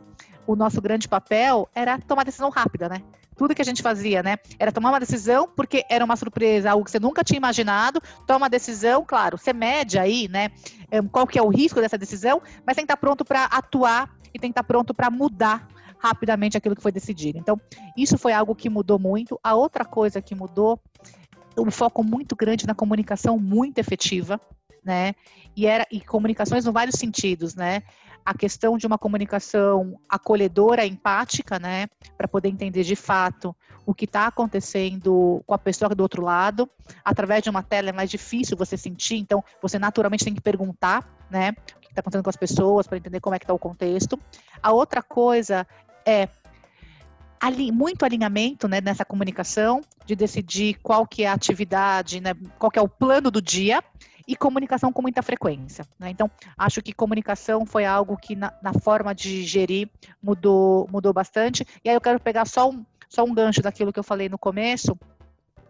o 0.47 0.55
nosso 0.55 0.81
grande 0.81 1.09
papel 1.09 1.69
era 1.75 1.99
tomar 1.99 2.25
decisão 2.25 2.51
rápida, 2.51 2.89
né? 2.89 3.03
Tudo 3.37 3.55
que 3.55 3.63
a 3.63 3.65
gente 3.65 3.83
fazia, 3.83 4.23
né? 4.23 4.37
Era 4.59 4.71
tomar 4.71 4.91
uma 4.91 5.01
decisão 5.01 5.49
porque 5.57 5.85
era 5.89 6.05
uma 6.05 6.17
surpresa, 6.17 6.71
algo 6.71 6.85
que 6.85 6.91
você 6.91 7.01
nunca 7.01 7.25
tinha 7.25 7.39
imaginado. 7.39 8.01
Toma 8.27 8.39
uma 8.39 8.51
decisão, 8.51 9.05
claro, 9.05 9.39
você 9.39 9.53
mede 9.53 9.99
aí, 9.99 10.29
né? 10.29 10.51
Qual 11.11 11.27
que 11.27 11.39
é 11.39 11.43
o 11.43 11.49
risco 11.49 11.81
dessa 11.81 11.97
decisão, 11.99 12.41
mas 12.67 12.77
tem 12.77 12.85
que 12.85 12.93
estar 12.93 12.97
pronto 12.97 13.25
para 13.25 13.45
atuar 13.45 14.15
e 14.35 14.39
tem 14.39 14.51
que 14.51 14.53
estar 14.53 14.65
pronto 14.65 14.95
para 14.95 15.11
mudar 15.11 15.67
rapidamente 15.99 16.57
aquilo 16.57 16.75
que 16.75 16.83
foi 16.83 16.91
decidido. 16.93 17.39
Então, 17.39 17.61
isso 17.97 18.19
foi 18.19 18.33
algo 18.33 18.55
que 18.55 18.69
mudou 18.69 18.99
muito. 18.99 19.39
A 19.43 19.55
outra 19.55 19.85
coisa 19.85 20.21
que 20.21 20.35
mudou, 20.35 20.81
um 21.57 21.71
foco 21.71 22.03
muito 22.03 22.35
grande 22.35 22.67
na 22.67 22.75
comunicação 22.75 23.39
muito 23.39 23.79
efetiva, 23.79 24.41
né? 24.85 25.15
E 25.55 25.65
era 25.67 25.87
e 25.93 26.01
comunicações 26.01 26.67
em 26.67 26.73
vários 26.73 26.97
sentidos, 26.99 27.55
né? 27.55 27.83
A 28.25 28.35
questão 28.35 28.79
de 28.79 28.87
uma 28.87 28.97
comunicação 28.97 29.99
acolhedora, 30.09 30.87
empática, 30.87 31.59
né, 31.59 31.87
para 32.17 32.29
poder 32.29 32.49
entender 32.49 32.85
de 32.85 32.95
fato 32.95 33.55
o 33.85 33.93
que 33.93 34.05
está 34.05 34.29
acontecendo 34.29 35.43
com 35.47 35.55
a 35.55 35.59
pessoa 35.59 35.95
do 35.95 36.03
outro 36.03 36.23
lado. 36.23 36.71
Através 37.05 37.43
de 37.43 37.51
uma 37.51 37.63
tela 37.63 37.89
é 37.89 37.93
mais 37.93 38.11
difícil 38.11 38.57
você 38.57 38.77
sentir, 38.77 39.17
então 39.17 39.43
você 39.61 39.79
naturalmente 39.79 40.25
tem 40.25 40.35
que 40.35 40.41
perguntar, 40.41 41.05
né, 41.29 41.51
o 41.77 41.81
que 41.81 41.89
está 41.89 42.01
acontecendo 42.01 42.25
com 42.25 42.31
as 42.31 42.37
pessoas 42.37 42.87
para 42.87 42.99
entender 42.99 43.21
como 43.21 43.35
é 43.35 43.39
que 43.39 43.45
está 43.45 43.55
o 43.55 43.59
contexto. 43.59 44.19
A 44.63 44.73
outra 44.73 45.03
coisa 45.03 45.67
é 46.07 46.29
muito 47.73 48.05
alinhamento 48.05 48.69
né, 48.69 48.81
nessa 48.81 49.05
comunicação, 49.05 49.81
de 50.07 50.15
decidir 50.15 50.75
qual 50.81 51.05
que 51.05 51.25
é 51.25 51.29
a 51.29 51.33
atividade, 51.33 52.21
né, 52.21 52.35
qual 52.57 52.71
que 52.71 52.79
é 52.79 52.83
o 52.83 52.89
plano 52.89 53.33
do 53.33 53.43
dia, 53.43 53.83
e 54.27 54.37
comunicação 54.37 54.93
com 54.93 55.03
muita 55.03 55.23
frequência. 55.23 55.87
Né? 55.99 56.11
Então, 56.11 56.31
acho 56.57 56.83
que 56.83 56.93
comunicação 56.93 57.67
foi 57.67 57.85
algo 57.85 58.17
que 58.17 58.37
na, 58.37 58.53
na, 58.63 58.73
forma 58.73 59.15
de 59.15 59.43
gerir 59.43 59.89
mudou, 60.23 60.89
mudou 60.91 61.13
bastante. 61.13 61.67
E 61.85 61.89
aí 61.89 61.95
eu 61.95 62.01
quero 62.01 62.21
pegar 62.21 62.47
só 62.47 62.71
um, 62.71 62.85
só 63.09 63.25
um 63.25 63.35
gancho 63.35 63.63
daquilo 63.63 63.93
que 63.93 63.99
eu 63.99 64.05
falei 64.05 64.29
no 64.29 64.39
começo, 64.39 64.99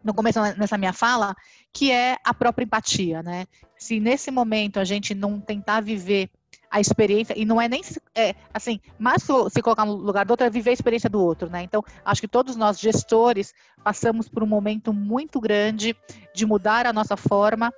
no 0.03 0.15
começo 0.15 0.41
nessa 0.57 0.77
minha 0.79 0.93
fala, 0.93 1.35
que 1.73 1.91
é 1.91 2.17
a 2.25 2.35
própria 2.35 2.65
empatia, 2.65 3.23
né? 3.23 3.47
Se 3.79 4.01
nesse 4.01 4.31
momento 4.31 4.79
a 4.79 4.85
gente 4.85 5.15
não 5.15 5.41
tentar 5.41 5.81
viver 5.81 6.31
a 6.73 6.81
experiência, 6.81 7.39
e 7.39 7.45
não 7.45 7.61
é 7.61 7.69
nem 7.69 7.83
é, 8.15 8.35
assim, 8.53 8.81
mas 8.99 9.23
se 9.51 9.61
colocar 9.61 9.85
no 9.85 9.95
lugar 9.95 10.25
do 10.25 10.31
outro, 10.31 10.47
é 10.47 10.51
viver 10.51 10.71
a 10.71 10.73
experiência 10.73 11.11
do 11.11 11.23
outro, 11.23 11.51
né? 11.51 11.63
Então, 11.63 11.85
acho 12.03 12.21
que 12.23 12.27
todos 12.27 12.57
nós, 12.57 12.81
gestores, 12.81 13.53
passamos 13.85 14.27
por 14.27 14.43
um 14.43 14.47
momento 14.47 14.91
muito 14.91 15.39
grande 15.39 15.95
de 16.35 16.47
mudar 16.47 16.87
a 16.87 16.93
nossa 16.93 17.15
forma 17.15 17.71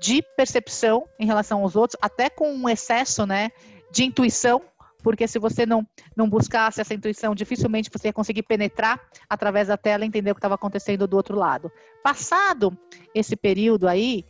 de 0.00 0.22
percepção 0.36 1.06
em 1.18 1.26
relação 1.26 1.62
aos 1.62 1.76
outros, 1.76 1.98
até 2.00 2.30
com 2.30 2.52
um 2.52 2.68
excesso, 2.68 3.26
né, 3.26 3.50
de 3.92 4.04
intuição, 4.04 4.62
porque 5.02 5.26
se 5.26 5.38
você 5.38 5.66
não, 5.66 5.86
não 6.16 6.28
buscasse 6.28 6.80
essa 6.80 6.94
intuição, 6.94 7.34
dificilmente 7.34 7.90
você 7.92 8.08
ia 8.08 8.12
conseguir 8.12 8.42
penetrar 8.42 9.00
através 9.28 9.68
da 9.68 9.76
tela 9.76 10.04
e 10.04 10.08
entender 10.08 10.30
o 10.30 10.34
que 10.34 10.38
estava 10.38 10.54
acontecendo 10.54 11.06
do 11.06 11.16
outro 11.16 11.36
lado. 11.36 11.70
Passado 12.02 12.76
esse 13.14 13.36
período 13.36 13.88
aí, 13.88 14.24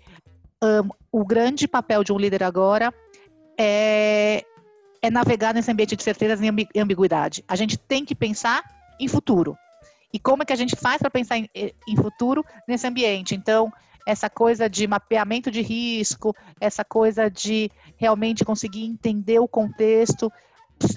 um, 0.63 0.89
o 1.21 1.25
grande 1.25 1.67
papel 1.67 2.05
de 2.05 2.13
um 2.13 2.19
líder 2.19 2.43
agora 2.43 2.93
é, 3.59 4.45
é 5.03 5.11
navegar 5.11 5.55
nesse 5.55 5.71
ambiente 5.71 5.97
de 5.97 6.03
certezas 6.03 6.41
e 6.41 6.81
ambiguidade. 6.81 7.45
A 7.49 7.57
gente 7.57 7.79
tem 7.79 8.05
que 8.05 8.15
pensar 8.15 8.63
em 8.99 9.09
futuro. 9.09 9.57
E 10.13 10.19
como 10.19 10.43
é 10.43 10.47
que 10.47 10.53
a 10.53 10.57
gente 10.57 10.77
faz 10.77 10.99
para 10.99 11.11
pensar 11.11 11.39
em, 11.39 11.49
em, 11.55 11.97
futuro 11.97 12.45
nesse 12.67 12.87
ambiente? 12.87 13.35
Então, 13.35 13.73
essa 14.07 14.29
coisa 14.29 14.69
de 14.69 14.87
mapeamento 14.87 15.51
de 15.51 15.63
risco, 15.63 16.35
essa 16.61 16.85
coisa 16.85 17.31
de 17.31 17.71
realmente 17.97 18.45
conseguir 18.45 18.85
entender 18.85 19.39
o 19.39 19.49
contexto, 19.49 20.33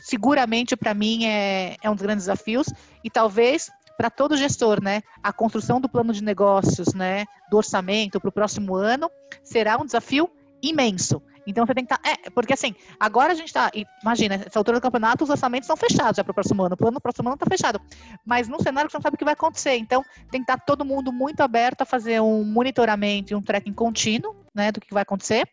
seguramente 0.04 0.76
para 0.76 0.94
mim 0.94 1.26
é, 1.26 1.76
é 1.82 1.90
um 1.90 1.94
dos 1.94 2.04
grandes 2.04 2.26
desafios. 2.26 2.68
E 3.04 3.10
talvez 3.10 3.70
para 3.98 4.10
todo 4.10 4.38
gestor, 4.38 4.82
né, 4.82 5.02
a 5.22 5.32
construção 5.32 5.80
do 5.80 5.88
plano 5.88 6.14
de 6.14 6.24
negócios, 6.24 6.94
né, 6.94 7.26
do 7.50 7.58
orçamento 7.58 8.20
para 8.20 8.30
o 8.30 8.34
próximo 8.34 8.76
ano 8.76 9.10
será 9.44 9.78
um 9.78 9.86
desafio 9.86 10.30
imenso. 10.64 11.22
Então 11.46 11.66
você 11.66 11.74
tem 11.74 11.86
que 11.86 11.94
estar. 11.94 12.02
Tá, 12.02 12.18
é, 12.26 12.30
porque 12.30 12.54
assim, 12.54 12.74
agora 13.00 13.34
a 13.34 13.36
gente 13.36 13.48
está. 13.48 13.70
Imagina, 14.02 14.36
essa 14.36 14.58
altura 14.58 14.80
do 14.80 14.82
campeonato, 14.82 15.24
os 15.24 15.30
orçamentos 15.30 15.68
são 15.68 15.76
fechados 15.76 16.16
já 16.16 16.24
para 16.24 16.32
o 16.32 16.34
próximo 16.34 16.64
ano. 16.64 16.76
O 16.76 16.78
plano 16.78 16.96
do 16.96 17.02
próximo 17.02 17.28
ano 17.28 17.36
está 17.36 17.46
fechado. 17.46 17.82
Mas 18.26 18.48
num 18.48 18.60
cenário 18.60 18.88
que 18.88 18.94
você 18.94 18.98
não 18.98 19.04
sabe 19.04 19.16
o 19.16 19.18
que 19.18 19.26
vai 19.26 19.34
acontecer. 19.34 19.76
Então, 19.76 20.04
tem 20.32 20.42
que 20.42 20.50
estar 20.50 20.58
tá 20.58 20.64
todo 20.66 20.86
mundo 20.86 21.12
muito 21.12 21.42
aberto 21.42 21.82
a 21.82 21.86
fazer 21.86 22.22
um 22.22 22.44
monitoramento 22.46 23.34
e 23.34 23.36
um 23.36 23.42
tracking 23.42 23.74
contínuo 23.74 24.36
né, 24.56 24.72
do 24.72 24.80
que 24.80 24.94
vai 24.94 25.04
acontecer 25.04 25.48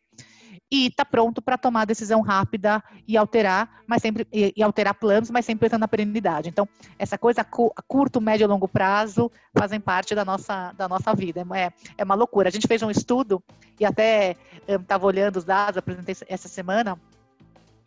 e 0.70 0.86
está 0.86 1.04
pronto 1.04 1.42
para 1.42 1.58
tomar 1.58 1.84
decisão 1.84 2.20
rápida 2.20 2.82
e 3.06 3.16
alterar, 3.16 3.82
mas 3.86 4.00
sempre 4.00 4.26
e, 4.32 4.52
e, 4.56 4.62
alterar 4.62 4.94
planos, 4.94 5.28
mas 5.28 5.44
sempre 5.44 5.66
pensando 5.66 5.80
na 5.80 5.88
perenidade. 5.88 6.48
Então, 6.48 6.68
essa 6.96 7.18
coisa 7.18 7.40
a 7.40 7.82
curto, 7.82 8.20
médio 8.20 8.44
e 8.44 8.46
longo 8.46 8.68
prazo 8.68 9.30
fazem 9.52 9.80
parte 9.80 10.14
da 10.14 10.24
nossa, 10.24 10.72
da 10.72 10.88
nossa 10.88 11.12
vida. 11.12 11.44
É, 11.54 11.72
é 11.98 12.04
uma 12.04 12.14
loucura. 12.14 12.48
A 12.48 12.52
gente 12.52 12.68
fez 12.68 12.82
um 12.82 12.90
estudo 12.90 13.42
e 13.80 13.84
até 13.84 14.36
estava 14.74 15.06
olhando 15.06 15.36
os 15.36 15.44
dados, 15.44 15.78
apresentei 15.78 16.16
essa 16.28 16.48
semana, 16.48 16.98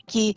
que 0.05 0.35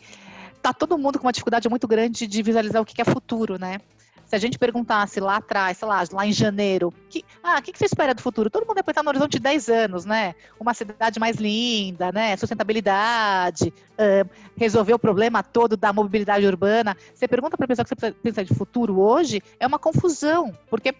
tá 0.61 0.73
todo 0.73 0.97
mundo 0.97 1.19
com 1.19 1.25
uma 1.25 1.31
dificuldade 1.31 1.69
muito 1.69 1.87
grande 1.87 2.27
de 2.27 2.43
visualizar 2.43 2.81
o 2.81 2.85
que 2.85 3.01
é 3.01 3.05
futuro, 3.05 3.59
né? 3.59 3.79
Se 4.25 4.35
a 4.35 4.39
gente 4.39 4.59
perguntasse 4.59 5.21
lá 5.21 5.37
atrás, 5.37 5.77
sei 5.77 5.87
lá, 5.87 6.03
lá 6.11 6.27
em 6.27 6.33
janeiro, 6.33 6.93
que, 7.09 7.23
ah, 7.41 7.59
o 7.59 7.61
que, 7.61 7.71
que 7.71 7.79
você 7.79 7.85
espera 7.85 8.13
do 8.13 8.21
futuro? 8.21 8.49
Todo 8.49 8.67
mundo 8.67 8.75
vai 8.75 8.83
pensar 8.83 9.01
no 9.01 9.09
horizonte 9.09 9.33
de 9.33 9.39
10 9.39 9.69
anos, 9.69 10.03
né? 10.03 10.35
Uma 10.59 10.73
cidade 10.73 11.17
mais 11.17 11.37
linda, 11.37 12.11
né? 12.11 12.35
Sustentabilidade, 12.35 13.73
uh, 13.93 14.29
resolver 14.57 14.93
o 14.93 14.99
problema 14.99 15.41
todo 15.41 15.77
da 15.77 15.93
mobilidade 15.93 16.45
urbana. 16.45 16.97
Você 17.13 17.25
pergunta 17.25 17.55
para 17.55 17.63
a 17.63 17.67
pessoa 17.69 17.85
que 17.85 17.95
você 17.95 18.11
pensa 18.11 18.43
de 18.43 18.53
futuro 18.53 18.99
hoje, 18.99 19.41
é 19.61 19.65
uma 19.65 19.79
confusão, 19.79 20.53
porque 20.69 20.93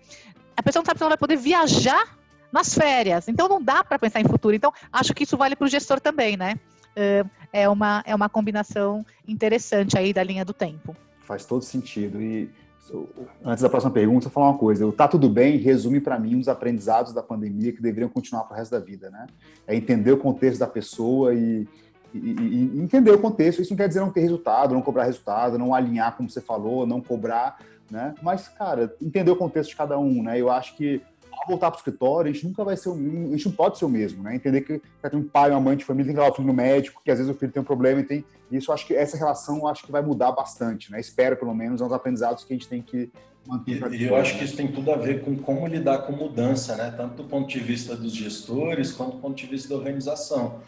a 0.56 0.64
pessoa 0.64 0.80
não 0.80 0.86
sabe 0.86 0.98
se 0.98 1.04
ela 1.04 1.10
vai 1.10 1.18
poder 1.18 1.36
viajar 1.36 2.17
nas 2.52 2.74
férias. 2.74 3.28
Então 3.28 3.48
não 3.48 3.62
dá 3.62 3.84
para 3.84 4.00
pensar 4.00 4.22
em 4.22 4.28
futuro. 4.28 4.56
Então 4.56 4.72
acho 4.92 5.14
que 5.14 5.24
isso 5.24 5.38
vale 5.38 5.56
para 5.56 5.66
o 5.66 5.70
gestor 5.70 6.00
também, 6.00 6.38
né? 6.38 6.56
É 7.54 7.70
uma, 7.70 8.04
é 8.08 8.16
uma 8.16 8.28
combinação 8.28 9.06
interessante 9.28 9.98
aí 9.98 10.12
da 10.12 10.24
linha 10.24 10.44
do 10.44 10.54
tempo. 10.54 10.96
Faz 11.22 11.46
todo 11.46 11.64
sentido. 11.64 12.20
E 12.20 12.50
antes 13.44 13.62
da 13.62 13.70
próxima 13.70 13.92
pergunta, 13.92 14.28
eu 14.28 14.32
falar 14.32 14.50
uma 14.50 14.58
coisa. 14.58 14.86
O 14.86 14.92
Tá 14.92 15.08
Tudo 15.08 15.30
Bem 15.30 15.58
resume 15.58 16.00
para 16.00 16.20
mim 16.20 16.40
os 16.40 16.48
aprendizados 16.48 17.14
da 17.14 17.22
pandemia 17.22 17.72
que 17.72 17.82
deveriam 17.82 18.10
continuar 18.10 18.44
para 18.44 18.56
o 18.56 18.58
resto 18.58 18.72
da 18.72 18.80
vida, 18.80 19.10
né? 19.10 19.28
É 19.66 19.76
entender 19.76 20.12
o 20.12 20.18
contexto 20.18 20.60
da 20.60 20.68
pessoa 20.68 21.34
e, 21.34 21.68
e, 22.14 22.18
e, 22.18 22.82
entender 22.82 23.12
o 23.12 23.20
contexto. 23.20 23.62
Isso 23.62 23.72
não 23.72 23.78
quer 23.78 23.88
dizer 23.88 24.00
não 24.00 24.12
ter 24.12 24.22
resultado, 24.22 24.74
não 24.74 24.82
cobrar 24.82 25.04
resultado, 25.04 25.58
não 25.58 25.74
alinhar, 25.74 26.16
como 26.16 26.30
você 26.30 26.42
falou, 26.42 26.88
não 26.88 27.02
cobrar, 27.02 27.60
né? 27.92 28.16
Mas, 28.22 28.48
cara, 28.48 28.94
entender 29.02 29.32
o 29.32 29.36
contexto 29.36 29.70
de 29.70 29.76
cada 29.76 29.98
um, 30.00 30.24
né? 30.24 30.40
Eu 30.40 30.50
acho 30.50 30.76
que 30.76 31.02
voltar 31.46 31.70
para 31.70 31.78
o 31.78 31.80
escritório, 31.80 32.32
a 32.32 32.34
gente 32.34 32.48
nunca 32.48 32.64
vai 32.64 32.78
ser 32.78 32.90
o 32.90 32.96
mesmo, 32.96 33.28
a 33.28 33.32
gente 33.32 33.46
não 33.48 33.56
pode 33.56 33.78
ser 33.78 33.86
o 33.86 33.90
mesmo, 33.90 34.24
né? 34.24 34.36
Entender 34.36 34.62
que 34.62 34.82
tem 35.10 35.20
um 35.20 35.28
pai, 35.28 35.52
uma 35.52 35.60
mãe 35.60 35.78
de 35.78 35.84
família, 35.84 36.08
tem 36.08 36.16
que 36.16 36.20
levar 36.20 36.32
o 36.32 36.36
filho 36.36 36.48
no 36.48 36.54
médico, 36.54 37.02
que 37.04 37.12
às 37.12 37.18
vezes 37.18 37.34
o 37.34 37.38
filho 37.38 37.52
tem 37.52 37.62
um 37.62 37.66
problema 37.66 38.02
e 38.02 38.04
tem. 38.04 38.26
Isso 38.52 38.72
acho 38.72 38.88
que 38.88 38.96
essa 38.96 39.18
relação 39.18 39.58
eu 39.58 39.68
acho 39.68 39.84
que 39.86 39.92
vai 39.92 40.02
mudar 40.02 40.32
bastante, 40.32 40.92
né? 40.92 41.00
Espero, 41.00 41.36
pelo 41.36 41.54
menos, 41.54 41.82
é 41.82 41.84
dos 41.84 41.94
aprendizados 41.94 42.44
que 42.44 42.54
a 42.54 42.56
gente 42.56 42.68
tem 42.68 42.82
que 42.82 43.12
manter. 43.46 43.94
E, 43.94 44.04
eu 44.06 44.16
acho 44.16 44.38
que 44.38 44.44
isso 44.44 44.56
tem 44.56 44.68
tudo 44.68 44.92
a 44.92 44.96
ver 44.96 45.24
com 45.24 45.36
como 45.38 45.68
lidar 45.68 46.00
com 46.00 46.14
mudança, 46.14 46.76
né? 46.76 46.94
Tanto 46.96 47.24
do 47.24 47.24
ponto 47.26 47.48
de 47.48 47.60
vista 47.60 47.96
dos 47.96 48.14
gestores, 48.14 48.92
quanto 48.92 49.16
do 49.16 49.20
ponto 49.20 49.36
de 49.36 49.46
vista 49.46 49.70
da 49.70 49.76
organização. 49.76 50.60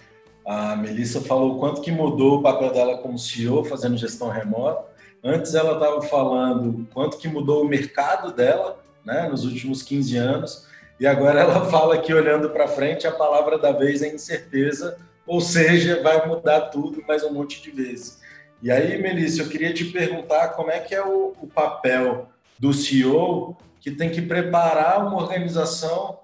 A 0.45 0.75
Melissa 0.75 1.21
falou 1.21 1.59
quanto 1.59 1.81
que 1.81 1.91
mudou 1.91 2.39
o 2.39 2.41
papel 2.41 2.71
dela 2.73 2.97
como 2.97 3.19
CEO, 3.19 3.63
fazendo 3.63 3.97
gestão 3.97 4.29
remota. 4.29 4.89
Antes 5.23 5.53
ela 5.53 5.73
estava 5.73 6.01
falando 6.01 6.87
quanto 6.93 7.17
que 7.17 7.27
mudou 7.27 7.63
o 7.63 7.67
mercado 7.67 8.31
dela, 8.31 8.79
né, 9.09 9.27
nos 9.27 9.43
últimos 9.43 9.81
15 9.81 10.17
anos, 10.17 10.67
e 10.99 11.07
agora 11.07 11.41
ela 11.41 11.65
fala 11.71 11.97
que 11.97 12.13
olhando 12.13 12.51
para 12.51 12.67
frente 12.67 13.07
a 13.07 13.11
palavra 13.11 13.57
da 13.57 13.71
vez 13.71 14.03
é 14.03 14.13
incerteza, 14.13 14.97
ou 15.25 15.41
seja, 15.41 16.01
vai 16.01 16.27
mudar 16.27 16.61
tudo 16.69 17.03
mais 17.07 17.23
um 17.23 17.33
monte 17.33 17.61
de 17.61 17.71
vezes. 17.71 18.19
E 18.61 18.69
aí, 18.69 19.01
Melissa, 19.01 19.41
eu 19.41 19.49
queria 19.49 19.73
te 19.73 19.85
perguntar 19.85 20.49
como 20.49 20.69
é 20.69 20.79
que 20.79 20.93
é 20.93 21.03
o, 21.03 21.33
o 21.41 21.47
papel 21.47 22.29
do 22.57 22.73
CEO 22.73 23.57
que 23.79 23.91
tem 23.91 24.09
que 24.09 24.21
preparar 24.21 25.07
uma 25.07 25.15
organização 25.15 26.19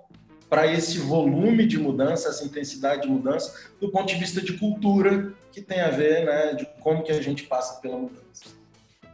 para 0.49 0.67
esse 0.67 0.99
volume 0.99 1.65
de 1.65 1.77
mudança, 1.77 2.29
essa 2.29 2.43
intensidade 2.43 3.03
de 3.03 3.07
mudança, 3.07 3.71
do 3.79 3.89
ponto 3.89 4.07
de 4.07 4.19
vista 4.19 4.41
de 4.41 4.53
cultura, 4.53 5.33
que 5.51 5.61
tem 5.61 5.81
a 5.81 5.89
ver, 5.89 6.25
né, 6.25 6.53
de 6.53 6.67
como 6.81 7.03
que 7.03 7.11
a 7.11 7.21
gente 7.21 7.43
passa 7.43 7.79
pela 7.81 7.97
mudança. 7.97 8.54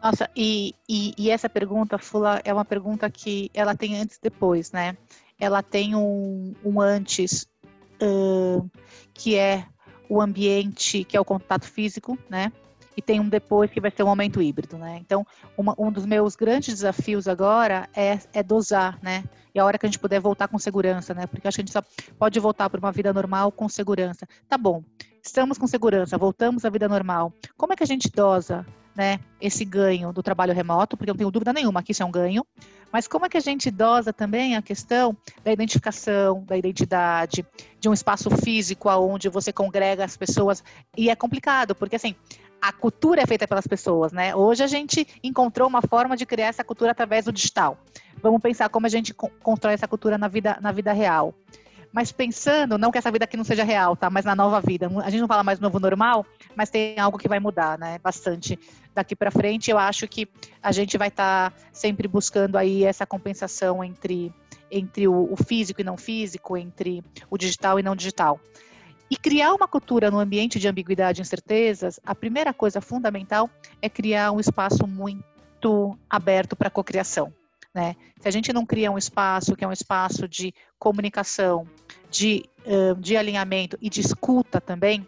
Nossa, 0.02 0.30
e, 0.36 0.74
e, 0.90 1.14
e, 1.18 1.30
essa 1.30 1.48
pergunta, 1.48 1.98
Fula, 1.98 2.42
é 2.44 2.52
uma 2.54 2.66
pergunta 2.66 3.10
que 3.10 3.52
ela 3.54 3.76
tem 3.76 3.98
antes 3.98 4.18
e 4.18 4.22
depois, 4.22 4.72
né? 4.72 4.98
Ela 5.40 5.62
tem 5.62 5.96
um, 5.96 6.56
um 6.64 6.82
antes, 6.82 7.48
uh, 8.02 8.70
que 9.14 9.38
é 9.38 9.66
o 10.10 10.20
ambiente, 10.20 11.04
que 11.04 11.16
é 11.16 11.20
o 11.22 11.26
contato 11.26 11.66
físico, 11.66 12.18
né? 12.30 12.52
e 12.96 13.02
tem 13.02 13.20
um 13.20 13.28
depois 13.28 13.72
que 13.72 13.80
vai 13.80 13.92
ser 13.92 14.04
um 14.04 14.10
aumento 14.10 14.42
híbrido, 14.42 14.78
né? 14.78 14.98
Então, 15.00 15.26
uma, 15.58 15.74
um 15.78 15.92
dos 15.92 16.06
meus 16.06 16.36
grandes 16.36 16.76
desafios 16.76 17.28
agora 17.28 17.90
é, 17.96 18.20
é 18.34 18.44
dosar, 18.44 19.00
né? 19.02 19.24
E 19.54 19.60
a 19.60 19.66
hora 19.66 19.78
que 19.78 19.86
a 19.86 19.90
gente 19.90 20.00
puder 20.00 20.20
voltar 20.20 20.48
com 20.48 20.58
segurança, 20.60 21.14
né? 21.14 21.28
Porque 21.28 21.48
acho 21.48 21.56
que 21.56 21.62
a 21.62 21.66
gente 21.66 21.74
só 21.74 21.82
pode 22.18 22.40
voltar 22.40 22.70
para 22.70 22.80
uma 22.80 22.92
vida 22.92 23.14
normal 23.14 23.52
com 23.52 23.68
segurança. 23.70 24.28
Tá 24.48 24.58
bom, 24.58 24.84
estamos 25.24 25.58
com 25.58 25.68
segurança, 25.68 26.18
voltamos 26.18 26.66
à 26.66 26.70
vida 26.70 26.88
normal. 26.88 27.34
Como 27.58 27.74
é 27.74 27.76
que 27.76 27.84
a 27.84 27.88
gente 27.88 28.10
dosa, 28.10 28.66
né? 28.96 29.20
Esse 29.40 29.66
ganho 29.66 30.12
do 30.12 30.24
trabalho 30.24 30.54
remoto? 30.54 30.98
Porque 30.98 31.10
eu 31.10 31.14
não 31.14 31.18
tenho 31.18 31.32
dúvida 31.32 31.54
nenhuma 31.54 31.82
que 31.84 31.92
isso 31.92 32.04
é 32.04 32.06
um 32.06 32.12
ganho. 32.12 32.46
Mas 32.92 33.08
como 33.08 33.26
é 33.26 33.30
que 33.30 33.38
a 33.38 33.42
gente 33.42 33.72
dosa 33.72 34.12
também 34.12 34.56
a 34.56 34.62
questão 34.62 35.16
da 35.44 35.52
identificação, 35.52 36.44
da 36.44 36.58
identidade, 36.58 37.46
de 37.80 37.88
um 37.88 37.94
espaço 37.94 38.30
físico 38.30 38.90
aonde 38.90 39.30
você 39.30 39.54
congrega 39.54 40.04
as 40.04 40.18
pessoas? 40.18 40.64
E 40.98 41.10
é 41.10 41.16
complicado, 41.16 41.74
porque 41.74 41.96
assim, 41.96 42.16
a 42.62 42.72
cultura 42.72 43.22
é 43.22 43.26
feita 43.26 43.48
pelas 43.48 43.66
pessoas, 43.66 44.12
né? 44.12 44.36
Hoje 44.36 44.64
a 44.64 44.68
gente 44.68 45.08
encontrou 45.24 45.68
uma 45.68 45.82
forma 45.82 46.16
de 46.16 46.26
criar 46.26 46.48
essa 46.48 46.64
cultura 46.64 46.92
através 46.92 47.26
do 47.26 47.32
digital. 47.32 47.78
Vamos 48.22 48.42
pensar 48.42 48.70
como 48.70 48.86
a 48.86 48.90
gente 48.90 49.14
constrói 49.14 49.74
essa 49.74 49.88
cultura 49.88 50.18
na 50.18 50.28
vida, 50.28 50.58
na 50.62 50.72
vida 50.72 50.94
real. 50.94 51.34
Mas 51.92 52.12
pensando, 52.12 52.78
não 52.78 52.92
que 52.92 52.98
essa 52.98 53.12
vida 53.12 53.26
aqui 53.26 53.36
não 53.36 53.44
seja 53.44 53.64
real, 53.64 53.98
tá? 53.98 54.10
Mas 54.10 54.24
na 54.24 54.36
nova 54.36 54.62
vida. 54.62 54.90
A 55.04 55.10
gente 55.10 55.20
não 55.20 55.28
fala 55.28 55.44
mais 55.44 55.60
novo 55.60 55.80
normal, 55.80 56.26
mas 56.56 56.70
tem 56.70 56.98
algo 57.00 57.18
que 57.18 57.28
vai 57.28 57.40
mudar, 57.40 57.78
né? 57.78 58.00
Bastante 58.00 58.58
daqui 58.94 59.16
para 59.16 59.32
frente. 59.32 59.72
Eu 59.72 59.78
acho 59.78 60.08
que 60.08 60.28
a 60.62 60.72
gente 60.72 60.98
vai 60.98 61.08
estar 61.08 61.52
tá 61.52 61.58
sempre 61.72 62.08
buscando 62.08 62.58
aí 62.58 62.84
essa 62.84 63.06
compensação 63.06 63.84
entre, 63.84 64.34
entre 64.70 65.08
o, 65.08 65.32
o 65.32 65.36
físico 65.36 65.82
e 65.82 65.84
não 65.84 65.98
físico, 65.98 66.58
entre 66.58 67.04
o 67.30 67.38
digital 67.38 67.80
e 67.80 67.84
não 67.84 67.96
digital. 67.96 68.40
E 69.10 69.18
criar 69.18 69.54
uma 69.54 69.68
cultura 69.68 70.10
no 70.10 70.20
ambiente 70.20 70.58
de 70.58 70.68
ambiguidade 70.68 71.20
e 71.20 71.22
incertezas, 71.22 72.00
a 72.06 72.16
primeira 72.16 72.54
coisa 72.54 72.80
fundamental 72.80 73.50
é 73.82 73.90
criar 73.90 74.32
um 74.32 74.40
espaço 74.40 74.88
muito 74.88 75.98
aberto 76.10 76.56
para 76.56 76.70
a 76.70 76.72
cocriação. 76.72 77.34
Né? 77.74 77.96
Se 78.20 78.28
a 78.28 78.32
gente 78.32 78.54
não 78.54 78.66
cria 78.66 78.92
um 78.92 78.98
espaço 78.98 79.56
que 79.56 79.66
é 79.66 79.68
um 79.68 79.72
espaço 79.72 80.28
de 80.28 80.54
comunicação, 80.80 81.68
de, 82.10 82.46
de 83.00 83.18
alinhamento 83.18 83.78
e 83.82 83.90
de 83.90 84.00
escuta 84.00 84.62
também, 84.62 85.06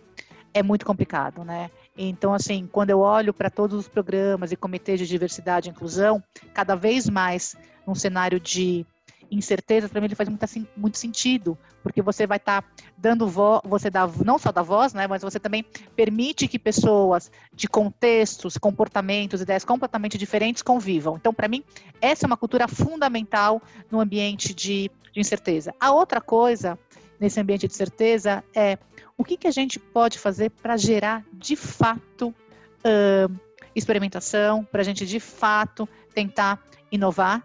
é 0.54 0.62
muito 0.62 0.86
complicado, 0.86 1.44
né? 1.44 1.72
Então, 1.98 2.34
assim, 2.34 2.68
quando 2.72 2.90
eu 2.90 3.00
olho 3.00 3.34
para 3.34 3.50
todos 3.50 3.78
os 3.78 3.88
programas 3.88 4.52
e 4.52 4.56
comitês 4.56 5.00
de 5.00 5.08
diversidade 5.08 5.70
e 5.70 5.72
inclusão, 5.72 6.24
cada 6.54 6.76
vez 6.76 7.08
mais 7.08 7.56
num 7.86 7.94
cenário 7.96 8.40
de 8.40 8.86
incertezas, 9.30 9.92
para 9.92 10.00
mim 10.00 10.08
ele 10.08 10.16
faz 10.16 10.30
muito, 10.30 10.44
assim, 10.44 10.68
muito 10.76 10.98
sentido, 10.98 11.58
porque 11.82 12.02
você 12.02 12.28
vai 12.28 12.38
estar 12.38 12.62
tá 12.62 12.68
dando 12.98 13.28
voz, 13.28 13.62
você 13.66 13.90
dá 13.90 14.08
não 14.24 14.38
só 14.38 14.52
dá 14.52 14.62
voz, 14.62 14.94
né, 14.94 15.08
mas 15.08 15.22
você 15.22 15.40
também 15.40 15.66
permite 15.96 16.48
que 16.48 16.60
pessoas 16.60 17.32
de 17.54 17.68
contextos, 17.68 18.58
comportamentos, 18.58 19.42
ideias 19.42 19.66
completamente 19.66 20.18
diferentes 20.18 20.62
convivam. 20.62 21.16
Então, 21.16 21.34
para 21.34 21.48
mim, 21.48 21.64
essa 22.02 22.26
é 22.26 22.28
uma 22.28 22.38
cultura 22.38 22.68
fundamental 22.68 23.62
no 23.92 24.00
ambiente 24.00 24.54
de, 24.54 24.90
de 25.12 25.20
incerteza. 25.20 25.74
A 25.80 25.92
outra 25.92 26.22
coisa 26.22 26.78
nesse 27.20 27.40
ambiente 27.40 27.68
de 27.68 27.74
certeza 27.74 28.44
é 28.56 28.78
o 29.18 29.24
que, 29.24 29.38
que 29.38 29.48
a 29.48 29.52
gente 29.52 29.80
pode 29.80 30.18
fazer 30.20 30.50
para 30.50 30.78
gerar 30.78 31.26
de 31.34 31.56
fato 31.56 32.30
uh, 32.30 33.40
experimentação, 33.76 34.64
para 34.64 34.82
a 34.82 34.84
gente 34.84 35.06
de 35.06 35.20
fato 35.20 35.88
tentar 36.14 36.62
inovar 36.92 37.44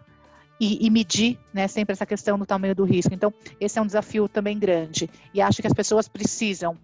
e, 0.59 0.85
e, 0.85 0.89
medir 0.89 1.39
né, 1.53 1.67
sempre 1.67 1.93
essa 1.93 2.05
questão 2.05 2.37
do 2.37 2.45
tamanho 2.45 2.75
do 2.75 2.83
risco. 2.83 3.13
Então, 3.13 3.33
esse 3.59 3.79
é 3.79 3.81
um 3.81 3.85
desafio 3.85 4.27
também 4.27 4.59
grande. 4.59 5.09
E 5.33 5.41
acho 5.41 5.61
que 5.61 5.67
as 5.67 5.73
pessoas 5.73 6.07
precisam 6.07 6.77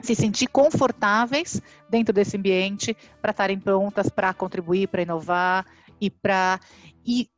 se 0.00 0.14
sentir 0.14 0.46
confortáveis 0.48 1.60
dentro 1.88 2.12
desse 2.12 2.36
ambiente 2.36 2.96
para 3.20 3.30
estarem 3.30 3.58
prontas 3.58 4.08
para 4.08 4.32
contribuir, 4.34 4.88
para 4.88 5.02
inovar 5.02 5.66
e 6.00 6.10
para 6.10 6.60
e, 7.06 7.28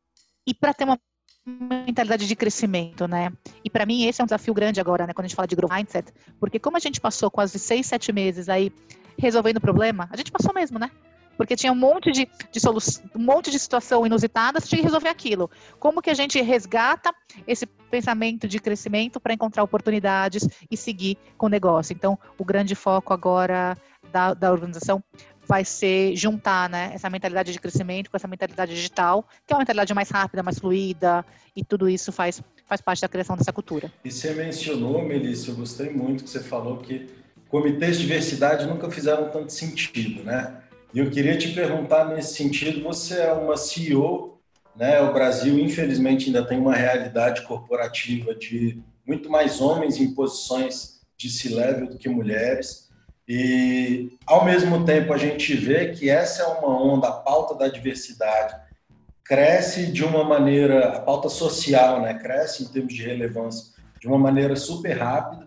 e 0.45 0.53
para 0.53 0.73
ter 0.73 0.83
uma 0.85 0.99
mentalidade 1.47 2.27
de 2.27 2.35
crescimento, 2.35 3.07
né? 3.07 3.31
E 3.63 3.69
para 3.69 3.85
mim 3.85 4.05
esse 4.05 4.21
é 4.21 4.23
um 4.23 4.27
desafio 4.27 4.53
grande 4.53 4.81
agora, 4.81 5.07
né? 5.07 5.13
Quando 5.13 5.25
a 5.25 5.27
gente 5.27 5.35
fala 5.35 5.47
de 5.47 5.55
growth 5.55 5.71
mindset, 5.71 6.11
porque 6.39 6.59
como 6.59 6.75
a 6.77 6.79
gente 6.79 6.99
passou 6.99 7.31
quase 7.31 7.57
seis, 7.57 7.85
sete 7.85 8.11
meses 8.11 8.49
aí 8.49 8.71
resolvendo 9.17 9.57
o 9.57 9.61
problema, 9.61 10.07
a 10.11 10.17
gente 10.17 10.31
passou 10.31 10.53
mesmo, 10.53 10.77
né? 10.77 10.91
porque 11.37 11.55
tinha 11.55 11.71
um 11.71 11.75
monte 11.75 12.11
de, 12.11 12.27
de 12.51 12.59
solução, 12.59 13.03
um 13.15 13.23
monte 13.23 13.51
de 13.51 13.59
situação 13.59 14.05
inusitada, 14.05 14.59
você 14.59 14.67
tinha 14.67 14.79
que 14.79 14.85
resolver 14.85 15.07
aquilo. 15.07 15.49
Como 15.79 16.01
que 16.01 16.09
a 16.09 16.13
gente 16.13 16.41
resgata 16.41 17.13
esse 17.45 17.65
pensamento 17.65 18.47
de 18.47 18.59
crescimento 18.59 19.19
para 19.19 19.33
encontrar 19.33 19.63
oportunidades 19.63 20.47
e 20.69 20.75
seguir 20.75 21.17
com 21.37 21.45
o 21.45 21.49
negócio? 21.49 21.93
Então, 21.93 22.17
o 22.37 22.43
grande 22.43 22.73
foco 22.73 23.13
agora 23.13 23.77
da, 24.11 24.33
da 24.33 24.51
organização 24.51 25.03
vai 25.47 25.63
ser 25.63 26.15
juntar 26.15 26.69
né, 26.69 26.91
essa 26.93 27.09
mentalidade 27.09 27.51
de 27.51 27.59
crescimento 27.59 28.11
com 28.11 28.17
essa 28.17 28.27
mentalidade 28.27 28.75
digital, 28.75 29.25
que 29.45 29.53
é 29.53 29.55
uma 29.55 29.61
mentalidade 29.61 29.93
mais 29.93 30.09
rápida, 30.09 30.43
mais 30.43 30.59
fluida, 30.59 31.25
e 31.55 31.63
tudo 31.63 31.87
isso 31.87 32.11
faz, 32.11 32.41
faz 32.65 32.81
parte 32.81 33.01
da 33.01 33.07
criação 33.07 33.37
dessa 33.37 33.53
cultura. 33.53 33.91
E 34.03 34.11
você 34.11 34.33
mencionou, 34.33 35.03
Melissa, 35.03 35.51
eu 35.51 35.55
gostei 35.55 35.89
muito 35.89 36.23
que 36.23 36.29
você 36.29 36.41
falou 36.41 36.77
que 36.77 37.07
comitês 37.47 37.97
de 37.97 38.03
diversidade 38.03 38.65
nunca 38.65 38.91
fizeram 38.91 39.29
tanto 39.29 39.51
sentido, 39.53 40.23
né? 40.23 40.57
E 40.93 40.99
eu 40.99 41.09
queria 41.09 41.37
te 41.37 41.53
perguntar 41.53 42.05
nesse 42.05 42.35
sentido, 42.35 42.83
você 42.83 43.21
é 43.21 43.31
uma 43.31 43.55
CEO, 43.55 44.39
né? 44.75 45.01
O 45.01 45.13
Brasil 45.13 45.57
infelizmente 45.57 46.27
ainda 46.27 46.45
tem 46.45 46.59
uma 46.59 46.75
realidade 46.75 47.41
corporativa 47.43 48.35
de 48.35 48.81
muito 49.05 49.29
mais 49.29 49.61
homens 49.61 49.97
em 49.97 50.13
posições 50.13 51.01
de 51.17 51.29
C-level 51.29 51.87
do 51.89 51.97
que 51.97 52.09
mulheres. 52.09 52.86
E 53.27 54.17
ao 54.25 54.45
mesmo 54.45 54.85
tempo 54.85 55.11
a 55.11 55.17
gente 55.17 55.53
vê 55.55 55.89
que 55.89 56.09
essa 56.09 56.43
é 56.43 56.45
uma 56.45 56.81
onda, 56.81 57.09
a 57.09 57.11
pauta 57.11 57.53
da 57.55 57.67
diversidade 57.67 58.55
cresce 59.23 59.91
de 59.91 60.05
uma 60.05 60.23
maneira, 60.23 60.87
a 60.95 60.99
pauta 61.01 61.27
social, 61.27 62.01
né, 62.01 62.13
cresce 62.13 62.63
em 62.63 62.67
termos 62.67 62.93
de 62.93 63.03
relevância 63.03 63.73
de 63.99 64.07
uma 64.07 64.17
maneira 64.17 64.55
super 64.55 64.97
rápida. 64.97 65.45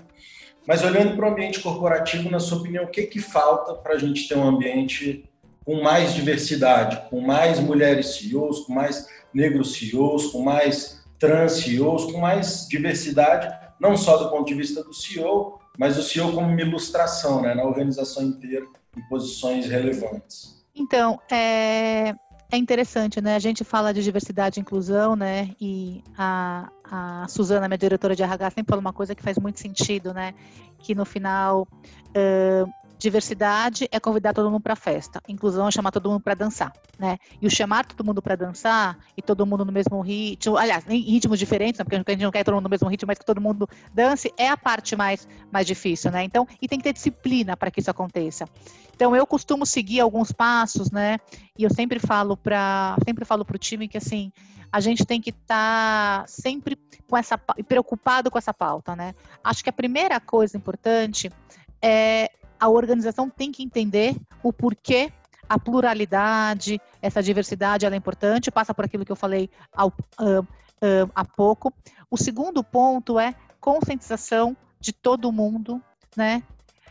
Mas 0.66 0.84
olhando 0.84 1.16
para 1.16 1.26
o 1.26 1.32
ambiente 1.32 1.60
corporativo, 1.60 2.30
na 2.30 2.38
sua 2.38 2.58
opinião, 2.58 2.84
o 2.84 2.88
que 2.88 3.04
que 3.04 3.18
falta 3.18 3.74
para 3.74 3.94
a 3.94 3.98
gente 3.98 4.28
ter 4.28 4.36
um 4.36 4.46
ambiente 4.46 5.24
com 5.64 5.82
mais 5.82 6.14
diversidade, 6.14 7.08
com 7.08 7.20
mais 7.20 7.58
mulheres 7.58 8.16
CEOs, 8.16 8.60
com 8.66 8.74
mais 8.74 9.08
negros 9.32 9.72
CEOs, 9.74 10.26
com 10.26 10.42
mais 10.42 11.02
trans 11.18 11.52
CEOs, 11.52 12.12
com 12.12 12.18
mais 12.18 12.66
diversidade, 12.68 13.48
não 13.80 13.96
só 13.96 14.16
do 14.18 14.30
ponto 14.30 14.46
de 14.46 14.54
vista 14.54 14.82
do 14.82 14.92
CEO, 14.92 15.59
mas 15.78 15.98
o 15.98 16.02
CEO 16.02 16.32
como 16.32 16.48
uma 16.48 16.60
ilustração 16.60 17.42
né, 17.42 17.54
na 17.54 17.64
organização 17.64 18.22
inteira, 18.22 18.66
em 18.96 19.02
posições 19.08 19.66
relevantes. 19.66 20.64
Então, 20.74 21.20
é, 21.30 22.14
é 22.50 22.56
interessante, 22.56 23.20
né? 23.20 23.36
A 23.36 23.38
gente 23.38 23.62
fala 23.64 23.92
de 23.92 24.02
diversidade 24.02 24.58
e 24.58 24.62
inclusão, 24.62 25.14
né? 25.14 25.50
E 25.60 26.02
a, 26.16 26.68
a 26.84 27.26
Suzana, 27.28 27.68
minha 27.68 27.78
diretora 27.78 28.16
de 28.16 28.22
RH, 28.22 28.50
sempre 28.50 28.70
fala 28.70 28.80
uma 28.80 28.92
coisa 28.92 29.14
que 29.14 29.22
faz 29.22 29.38
muito 29.38 29.60
sentido, 29.60 30.12
né? 30.12 30.34
Que 30.78 30.94
no 30.94 31.04
final 31.04 31.68
uh, 32.08 32.70
Diversidade 33.00 33.88
é 33.90 33.98
convidar 33.98 34.34
todo 34.34 34.50
mundo 34.50 34.60
para 34.60 34.76
festa. 34.76 35.22
Inclusão 35.26 35.66
é 35.66 35.70
chamar 35.70 35.90
todo 35.90 36.10
mundo 36.10 36.20
para 36.20 36.34
dançar, 36.34 36.70
né? 36.98 37.16
E 37.40 37.46
o 37.46 37.50
chamar 37.50 37.86
todo 37.86 38.04
mundo 38.04 38.20
para 38.20 38.36
dançar 38.36 38.98
e 39.16 39.22
todo 39.22 39.46
mundo 39.46 39.64
no 39.64 39.72
mesmo 39.72 40.02
ritmo, 40.02 40.58
aliás, 40.58 40.84
em 40.86 41.00
ritmos 41.00 41.38
diferentes, 41.38 41.78
né? 41.78 41.84
porque 41.84 41.96
a 41.96 42.12
gente 42.12 42.22
não 42.22 42.30
quer 42.30 42.44
todo 42.44 42.56
mundo 42.56 42.64
no 42.64 42.68
mesmo 42.68 42.90
ritmo, 42.90 43.06
mas 43.06 43.18
que 43.18 43.24
todo 43.24 43.40
mundo 43.40 43.66
dance, 43.94 44.30
é 44.36 44.50
a 44.50 44.56
parte 44.56 44.94
mais, 44.94 45.26
mais 45.50 45.66
difícil, 45.66 46.10
né? 46.10 46.22
Então, 46.24 46.46
e 46.60 46.68
tem 46.68 46.78
que 46.78 46.84
ter 46.84 46.92
disciplina 46.92 47.56
para 47.56 47.70
que 47.70 47.80
isso 47.80 47.90
aconteça. 47.90 48.46
Então, 48.94 49.16
eu 49.16 49.26
costumo 49.26 49.64
seguir 49.64 50.00
alguns 50.00 50.30
passos, 50.30 50.90
né? 50.90 51.16
E 51.56 51.64
eu 51.64 51.70
sempre 51.70 51.98
falo 51.98 52.36
para, 52.36 52.98
sempre 53.02 53.24
falo 53.24 53.46
para 53.46 53.56
o 53.56 53.58
time 53.58 53.88
que 53.88 53.96
assim, 53.96 54.30
a 54.70 54.78
gente 54.78 55.06
tem 55.06 55.22
que 55.22 55.30
estar 55.30 56.20
tá 56.20 56.26
sempre 56.26 56.78
com 57.08 57.16
essa 57.16 57.38
preocupado 57.38 58.30
com 58.30 58.36
essa 58.36 58.52
pauta, 58.52 58.94
né? 58.94 59.14
Acho 59.42 59.64
que 59.64 59.70
a 59.70 59.72
primeira 59.72 60.20
coisa 60.20 60.54
importante 60.54 61.32
é 61.80 62.30
a 62.60 62.68
organização 62.68 63.28
tem 63.28 63.50
que 63.50 63.62
entender 63.62 64.14
o 64.42 64.52
porquê 64.52 65.10
a 65.48 65.58
pluralidade, 65.58 66.80
essa 67.02 67.20
diversidade 67.20 67.84
ela 67.84 67.96
é 67.96 67.98
importante, 67.98 68.52
passa 68.52 68.72
por 68.72 68.84
aquilo 68.84 69.04
que 69.04 69.10
eu 69.10 69.16
falei 69.16 69.50
uh, 69.76 69.88
uh, 69.88 71.10
há 71.12 71.24
pouco. 71.24 71.72
O 72.08 72.16
segundo 72.16 72.62
ponto 72.62 73.18
é 73.18 73.34
conscientização 73.60 74.56
de 74.78 74.92
todo 74.92 75.32
mundo, 75.32 75.82
né, 76.16 76.42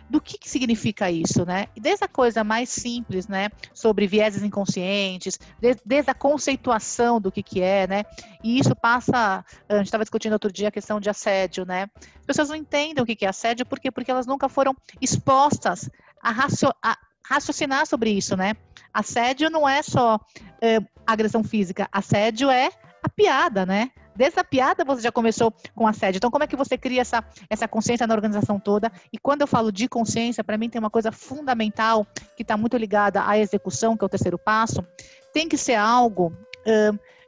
do 0.09 0.19
que, 0.19 0.37
que 0.37 0.49
significa 0.49 1.11
isso, 1.11 1.45
né? 1.45 1.67
Desde 1.77 2.03
a 2.03 2.07
coisa 2.07 2.43
mais 2.43 2.69
simples, 2.69 3.27
né, 3.27 3.49
sobre 3.73 4.07
vieses 4.07 4.41
inconscientes, 4.41 5.39
desde, 5.59 5.81
desde 5.85 6.09
a 6.09 6.13
conceituação 6.13 7.21
do 7.21 7.31
que, 7.31 7.43
que 7.43 7.61
é, 7.61 7.87
né? 7.87 8.03
E 8.43 8.59
isso 8.59 8.75
passa, 8.75 9.45
a 9.67 9.77
gente 9.77 9.85
estava 9.85 10.03
discutindo 10.03 10.33
outro 10.33 10.51
dia 10.51 10.69
a 10.69 10.71
questão 10.71 10.99
de 10.99 11.09
assédio, 11.09 11.65
né? 11.65 11.87
As 12.19 12.25
pessoas 12.25 12.49
não 12.49 12.55
entendem 12.55 13.03
o 13.03 13.05
que, 13.05 13.15
que 13.15 13.25
é 13.25 13.29
assédio, 13.29 13.65
por 13.65 13.79
quê? 13.79 13.91
Porque 13.91 14.09
elas 14.09 14.25
nunca 14.25 14.49
foram 14.49 14.75
expostas 14.99 15.89
a, 16.21 16.31
racio, 16.31 16.73
a 16.83 16.97
raciocinar 17.23 17.85
sobre 17.85 18.09
isso, 18.09 18.35
né? 18.35 18.55
Assédio 18.91 19.49
não 19.49 19.69
é 19.69 19.83
só 19.83 20.19
é, 20.61 20.79
agressão 21.05 21.43
física, 21.43 21.87
assédio 21.91 22.49
é 22.49 22.71
a 23.03 23.09
piada, 23.09 23.65
né? 23.65 23.91
Desde 24.19 24.37
a 24.37 24.43
piada 24.43 24.83
você 24.83 25.01
já 25.01 25.13
começou 25.13 25.49
com 25.73 25.87
assédio. 25.87 26.17
Então, 26.17 26.29
como 26.29 26.43
é 26.43 26.47
que 26.47 26.57
você 26.57 26.77
cria 26.77 26.99
essa, 26.99 27.23
essa 27.49 27.69
consciência 27.69 28.05
na 28.05 28.13
organização 28.13 28.59
toda? 28.59 28.91
E 29.13 29.17
quando 29.17 29.41
eu 29.41 29.47
falo 29.47 29.71
de 29.71 29.87
consciência, 29.87 30.43
para 30.43 30.57
mim 30.57 30.69
tem 30.69 30.77
uma 30.77 30.89
coisa 30.89 31.09
fundamental 31.09 32.05
que 32.35 32.41
está 32.41 32.57
muito 32.57 32.75
ligada 32.75 33.25
à 33.25 33.39
execução, 33.39 33.95
que 33.95 34.03
é 34.03 34.07
o 34.07 34.09
terceiro 34.09 34.37
passo, 34.37 34.85
tem 35.33 35.47
que 35.47 35.55
ser 35.55 35.75
algo 35.75 36.33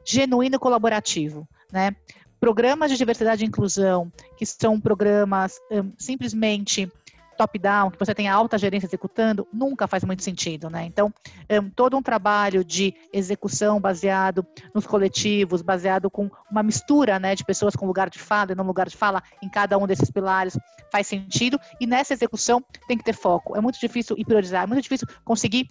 genuíno 0.04 0.56
e 0.56 0.58
colaborativo, 0.58 1.48
né? 1.72 1.96
Programas 2.38 2.90
de 2.90 2.98
diversidade 2.98 3.42
e 3.42 3.48
inclusão, 3.48 4.12
que 4.36 4.44
são 4.44 4.78
programas 4.78 5.58
simplesmente 5.96 6.92
top-down, 7.36 7.90
que 7.90 7.98
você 7.98 8.14
tem 8.14 8.28
alta 8.28 8.58
gerência 8.58 8.86
executando, 8.86 9.46
nunca 9.52 9.86
faz 9.86 10.04
muito 10.04 10.22
sentido, 10.22 10.70
né? 10.70 10.84
Então, 10.84 11.12
um, 11.50 11.70
todo 11.70 11.96
um 11.96 12.02
trabalho 12.02 12.64
de 12.64 12.94
execução 13.12 13.80
baseado 13.80 14.46
nos 14.74 14.86
coletivos, 14.86 15.62
baseado 15.62 16.10
com 16.10 16.30
uma 16.50 16.62
mistura, 16.62 17.18
né, 17.18 17.34
de 17.34 17.44
pessoas 17.44 17.74
com 17.74 17.86
lugar 17.86 18.10
de 18.10 18.18
fala 18.18 18.52
e 18.52 18.54
não 18.54 18.64
lugar 18.64 18.88
de 18.88 18.96
fala 18.96 19.22
em 19.42 19.48
cada 19.48 19.78
um 19.78 19.86
desses 19.86 20.10
pilares 20.10 20.58
faz 20.90 21.06
sentido. 21.06 21.58
E 21.80 21.86
nessa 21.86 22.12
execução 22.12 22.62
tem 22.86 22.96
que 22.96 23.04
ter 23.04 23.14
foco. 23.14 23.56
É 23.56 23.60
muito 23.60 23.78
difícil 23.78 24.16
e 24.18 24.24
priorizar, 24.24 24.64
é 24.64 24.66
muito 24.66 24.82
difícil 24.82 25.06
conseguir 25.24 25.68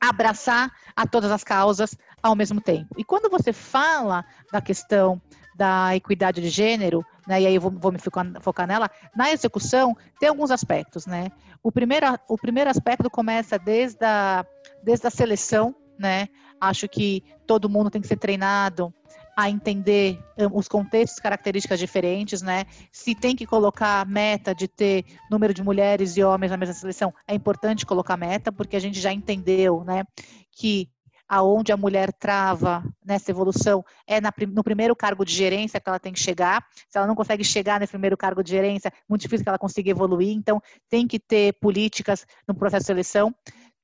abraçar 0.00 0.72
a 0.96 1.06
todas 1.06 1.30
as 1.30 1.44
causas 1.44 1.94
ao 2.22 2.36
mesmo 2.36 2.60
tempo. 2.60 2.94
E 2.96 3.04
quando 3.04 3.30
você 3.30 3.52
fala 3.52 4.24
da 4.52 4.60
questão 4.60 5.20
da 5.54 5.94
equidade 5.94 6.40
de 6.40 6.48
gênero, 6.48 7.04
né, 7.26 7.42
e 7.42 7.46
aí 7.46 7.54
eu 7.54 7.60
vou, 7.60 7.70
vou 7.70 7.92
me 7.92 7.98
focar, 7.98 8.26
focar, 8.40 8.66
nela, 8.66 8.90
na 9.14 9.30
execução 9.30 9.94
tem 10.18 10.28
alguns 10.28 10.50
aspectos, 10.50 11.06
né? 11.06 11.28
O 11.62 11.70
primeiro, 11.70 12.06
o 12.28 12.38
primeiro 12.38 12.70
aspecto 12.70 13.10
começa 13.10 13.58
desde 13.58 14.04
a, 14.04 14.44
desde 14.82 15.06
a 15.06 15.10
seleção, 15.10 15.74
né? 15.98 16.28
Acho 16.58 16.88
que 16.88 17.22
todo 17.46 17.68
mundo 17.68 17.90
tem 17.90 18.00
que 18.00 18.08
ser 18.08 18.16
treinado 18.16 18.92
a 19.36 19.48
entender 19.48 20.18
um, 20.38 20.58
os 20.58 20.68
contextos, 20.68 21.18
características 21.20 21.78
diferentes, 21.78 22.42
né? 22.42 22.64
Se 22.90 23.14
tem 23.14 23.36
que 23.36 23.46
colocar 23.46 24.06
meta 24.06 24.54
de 24.54 24.66
ter 24.66 25.04
número 25.30 25.52
de 25.52 25.62
mulheres 25.62 26.16
e 26.16 26.22
homens 26.22 26.50
na 26.50 26.56
mesma 26.56 26.74
seleção, 26.74 27.12
é 27.26 27.34
importante 27.34 27.86
colocar 27.86 28.16
meta, 28.16 28.50
porque 28.50 28.76
a 28.76 28.80
gente 28.80 29.00
já 29.00 29.12
entendeu, 29.12 29.84
né, 29.84 30.04
que 30.52 30.88
aonde 31.30 31.70
a 31.70 31.76
mulher 31.76 32.12
trava 32.12 32.82
nessa 33.06 33.30
evolução 33.30 33.84
é 34.04 34.20
na, 34.20 34.32
no 34.48 34.64
primeiro 34.64 34.96
cargo 34.96 35.24
de 35.24 35.32
gerência 35.32 35.80
que 35.80 35.88
ela 35.88 36.00
tem 36.00 36.12
que 36.12 36.18
chegar. 36.18 36.66
Se 36.88 36.98
ela 36.98 37.06
não 37.06 37.14
consegue 37.14 37.44
chegar 37.44 37.78
nesse 37.78 37.92
primeiro 37.92 38.16
cargo 38.16 38.42
de 38.42 38.50
gerência, 38.50 38.88
é 38.88 38.92
muito 39.08 39.22
difícil 39.22 39.44
que 39.44 39.48
ela 39.48 39.58
consiga 39.58 39.88
evoluir. 39.88 40.36
Então, 40.36 40.60
tem 40.88 41.06
que 41.06 41.20
ter 41.20 41.52
políticas 41.60 42.26
no 42.48 42.54
processo 42.54 42.82
de 42.82 42.86
seleção. 42.88 43.32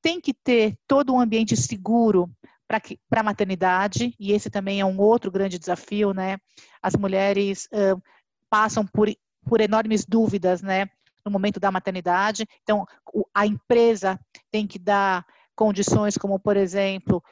Tem 0.02 0.20
que 0.20 0.34
ter 0.34 0.76
todo 0.88 1.14
um 1.14 1.20
ambiente 1.20 1.56
seguro 1.56 2.28
para 2.66 2.80
a 3.20 3.22
maternidade, 3.22 4.12
e 4.18 4.32
esse 4.32 4.50
também 4.50 4.80
é 4.80 4.84
um 4.84 5.00
outro 5.00 5.30
grande 5.30 5.56
desafio, 5.56 6.12
né? 6.12 6.38
As 6.82 6.96
mulheres 6.96 7.66
uh, 7.66 8.02
passam 8.50 8.84
por, 8.84 9.08
por 9.44 9.60
enormes 9.60 10.04
dúvidas, 10.04 10.62
né? 10.62 10.86
No 11.24 11.30
momento 11.30 11.60
da 11.60 11.70
maternidade. 11.70 12.44
Então, 12.64 12.84
a 13.32 13.46
empresa 13.46 14.18
tem 14.50 14.66
que 14.66 14.80
dar 14.80 15.24
condições 15.56 16.16
como, 16.16 16.38
por 16.38 16.56
exemplo, 16.56 17.22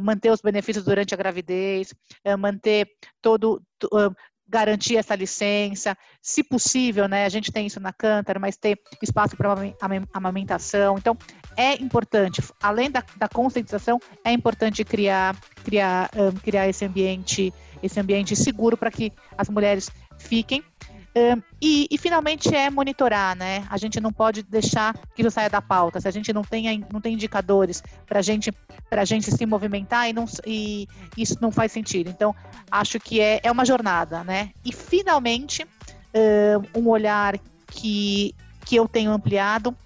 manter 0.00 0.30
os 0.30 0.40
benefícios 0.40 0.84
durante 0.84 1.14
a 1.14 1.16
gravidez, 1.16 1.92
manter 2.38 2.86
todo 3.20 3.60
garantir 4.46 4.96
essa 4.96 5.14
licença, 5.14 5.96
se 6.20 6.44
possível, 6.44 7.08
né? 7.08 7.24
A 7.24 7.28
gente 7.28 7.50
tem 7.50 7.66
isso 7.66 7.80
na 7.80 7.92
Cântara, 7.92 8.38
mas 8.38 8.56
ter 8.56 8.78
espaço 9.02 9.36
para 9.36 9.54
amamentação. 10.12 10.96
Então, 10.98 11.16
é 11.56 11.74
importante, 11.82 12.42
além 12.62 12.90
da, 12.90 13.02
da 13.16 13.28
conscientização, 13.28 13.98
é 14.24 14.32
importante 14.32 14.84
criar, 14.84 15.34
criar, 15.64 16.10
criar 16.42 16.68
esse 16.68 16.84
ambiente, 16.84 17.52
esse 17.82 17.98
ambiente 17.98 18.36
seguro 18.36 18.76
para 18.76 18.90
que 18.90 19.12
as 19.36 19.48
mulheres 19.48 19.90
fiquem. 20.18 20.62
Um, 21.16 21.40
e, 21.62 21.86
e, 21.90 21.96
finalmente 21.96 22.52
é 22.52 22.68
monitorar, 22.68 23.36
né? 23.36 23.64
A 23.70 23.76
gente 23.76 24.00
não 24.00 24.12
pode 24.12 24.42
deixar 24.42 24.94
que 25.14 25.22
isso 25.22 25.30
saia 25.30 25.48
da 25.48 25.62
pauta. 25.62 26.00
Se 26.00 26.08
a 26.08 26.10
gente 26.10 26.32
não 26.32 26.42
tem, 26.42 26.84
não 26.92 27.00
tem 27.00 27.14
indicadores 27.14 27.82
para 28.04 28.20
gente, 28.20 28.52
a 28.90 29.04
gente 29.04 29.30
se 29.30 29.46
movimentar 29.46 30.08
e, 30.08 30.12
não, 30.12 30.24
e 30.44 30.88
isso 31.16 31.36
não 31.40 31.52
faz 31.52 31.70
sentido. 31.70 32.10
Então, 32.10 32.34
acho 32.68 32.98
que 32.98 33.20
é, 33.20 33.40
é 33.44 33.52
uma 33.52 33.64
jornada, 33.64 34.24
né? 34.24 34.50
E 34.64 34.72
finalmente, 34.72 35.64
um, 36.76 36.88
olhar 36.88 37.38
que, 37.68 38.34
que 38.64 38.76
eu 38.76 38.88
tenho 38.88 39.12
ampliado 39.12 39.76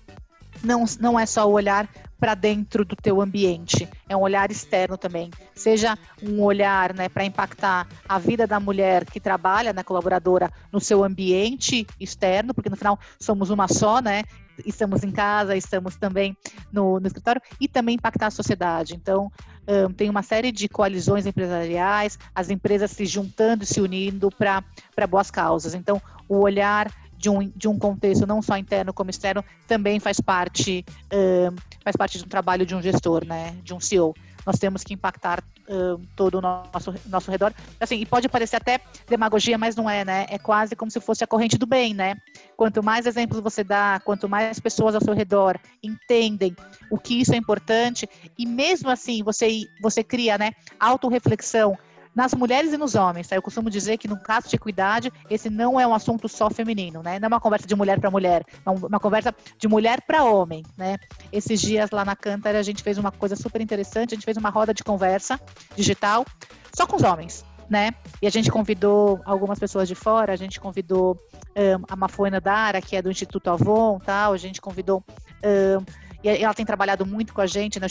não, 0.63 0.85
não 1.01 1.19
é 1.19 1.27
só 1.27 1.49
o 1.49 1.53
olhar 1.53 1.89
para 2.19 2.35
dentro 2.35 2.85
do 2.85 2.97
teu 2.97 3.21
ambiente, 3.21 3.89
é 4.09 4.17
um 4.17 4.21
olhar 4.21 4.51
externo 4.51 4.97
também. 4.97 5.31
Seja 5.55 5.97
um 6.23 6.43
olhar 6.43 6.93
né, 6.95 7.09
para 7.09 7.25
impactar 7.25 7.87
a 8.09 8.19
vida 8.19 8.47
da 8.47 8.59
mulher 8.59 9.05
que 9.05 9.21
trabalha 9.21 9.73
na 9.73 9.85
colaboradora 9.85 10.51
no 10.73 10.81
seu 10.81 11.05
ambiente 11.05 11.87
externo, 12.01 12.53
porque 12.53 12.71
no 12.71 12.77
final 12.77 12.99
somos 13.21 13.51
uma 13.51 13.69
só, 13.69 14.01
né? 14.01 14.25
Estamos 14.67 15.05
em 15.05 15.13
casa, 15.13 15.57
estamos 15.57 15.97
também 15.97 16.37
no, 16.73 16.99
no 16.99 17.07
escritório, 17.07 17.41
e 17.61 17.69
também 17.69 17.95
impactar 17.95 18.27
a 18.27 18.31
sociedade. 18.31 18.95
Então, 18.97 19.31
um, 19.69 19.93
tem 19.93 20.11
uma 20.11 20.23
série 20.23 20.51
de 20.51 20.69
coalizões 20.69 21.27
empresariais, 21.27 22.19
as 22.35 22.51
empresas 22.51 22.91
se 22.91 23.07
juntando 23.07 23.63
e 23.63 23.67
se 23.67 23.81
unindo 23.81 24.31
para 24.31 25.07
boas 25.07 25.31
causas. 25.31 25.75
Então, 25.75 26.03
o 26.29 26.39
olhar 26.39 26.93
de 27.19 27.29
um, 27.29 27.53
de 27.55 27.69
um 27.69 27.79
contexto 27.79 28.27
não 28.27 28.41
só 28.41 28.57
interno 28.57 28.93
como 28.93 29.11
externo 29.11 29.45
também 29.67 29.99
faz 29.99 30.21
parte 30.21 30.85
uh, 31.13 31.55
faz 31.83 31.97
parte 31.97 32.19
de 32.19 32.25
um 32.25 32.29
trabalho 32.29 32.65
de 32.65 32.75
um 32.75 32.81
gestor, 32.81 33.25
né, 33.27 33.57
de 33.63 33.75
um 33.75 33.81
CEO. 33.81 34.15
Nós 34.47 34.59
temos 34.59 34.83
que 34.83 34.95
impactar 34.95 35.45
uh, 35.69 36.01
todo 36.17 36.39
o 36.39 36.41
nosso, 36.41 36.95
nosso 37.07 37.31
redor. 37.31 37.53
Assim, 37.79 37.97
e 37.97 38.07
pode 38.07 38.29
parecer 38.31 38.57
até 38.57 38.81
demagogia, 39.07 39.59
mas 39.59 39.77
não 39.77 39.91
é, 39.91 40.05
né? 40.07 40.27
É 40.31 40.39
quase 40.39 40.75
como 40.75 40.91
se 40.91 41.01
fosse 41.01 41.23
a 41.23 41.27
corrente 41.27 41.59
do 41.59 41.67
bem, 41.67 41.93
né? 41.93 42.17
Quanto 42.57 42.83
mais 42.83 43.05
exemplos 43.05 43.41
você 43.41 43.63
dá, 43.63 44.01
quanto 44.03 44.27
mais 44.27 44.59
pessoas 44.59 44.95
ao 44.95 45.03
seu 45.03 45.13
redor 45.13 45.59
entendem 45.83 46.57
o 46.91 46.99
que 46.99 47.21
isso 47.21 47.35
é 47.35 47.37
importante, 47.37 48.09
e 48.39 48.47
mesmo 48.47 48.89
assim 48.89 49.23
você, 49.23 49.65
você 49.83 50.03
cria, 50.03 50.39
né, 50.39 50.53
autorreflexão, 50.81 51.77
nas 52.19 52.35
mulheres 52.35 52.73
e 52.73 52.77
nos 52.77 52.97
homens. 52.97 53.29
Tá? 53.29 53.37
Eu 53.37 53.43
costumo 53.43 53.71
dizer 53.71 53.97
que 53.97 54.09
no 54.09 54.19
caso 54.19 54.49
de 54.49 54.57
equidade, 54.57 55.13
esse 55.31 55.49
não 55.49 55.79
é 55.79 55.87
um 55.87 55.95
assunto 55.95 56.29
só 56.29 56.51
feminino, 56.51 57.01
né? 57.01 57.21
Não 57.21 57.27
é 57.27 57.29
uma 57.29 57.41
conversa 57.41 57.65
de 57.65 57.77
mulher 57.77 58.01
para 58.01 58.11
mulher, 58.11 58.45
é 58.67 58.71
uma 58.71 58.99
conversa 58.99 59.33
de 59.57 59.69
mulher 59.69 60.03
para 60.03 60.25
homem, 60.25 60.65
né? 60.77 60.97
Esses 61.33 61.61
dias 61.61 61.93
lá 61.93 62.05
na 62.05 62.17
Cântara 62.17 62.59
a 62.59 62.63
gente 62.63 62.83
fez 62.83 62.99
uma 62.99 63.13
coisa 63.13 63.37
super 63.37 63.61
interessante, 63.61 64.15
a 64.15 64.17
gente 64.17 64.25
fez 64.25 64.37
uma 64.37 64.51
roda 64.51 64.75
de 64.75 64.83
conversa 64.83 65.41
digital 65.77 66.27
só 66.75 66.89
com 66.89 66.97
os 66.97 67.05
homens. 67.05 67.45
Né? 67.71 67.91
E 68.23 68.27
a 68.27 68.31
gente 68.31 68.51
convidou 68.51 69.21
algumas 69.27 69.59
pessoas 69.59 69.87
de 69.87 69.95
fora, 69.95 70.33
a 70.33 70.37
gente 70.37 70.59
convidou 70.59 71.19
um, 71.55 71.85
a 71.87 71.95
Mafuena 71.95 72.41
Dara, 72.41 72.81
que 72.81 72.97
é 72.97 73.03
do 73.03 73.11
Instituto 73.11 73.51
Avon, 73.51 74.01
tal, 74.01 74.33
a 74.33 74.39
gente 74.39 74.59
convidou 74.59 75.05
um, 75.45 75.85
e 76.25 76.29
ela 76.29 76.55
tem 76.55 76.67
trabalhado 76.67 77.07
muito 77.07 77.33
com 77.33 77.41
a 77.41 77.47
gente 77.47 77.79
né, 77.79 77.87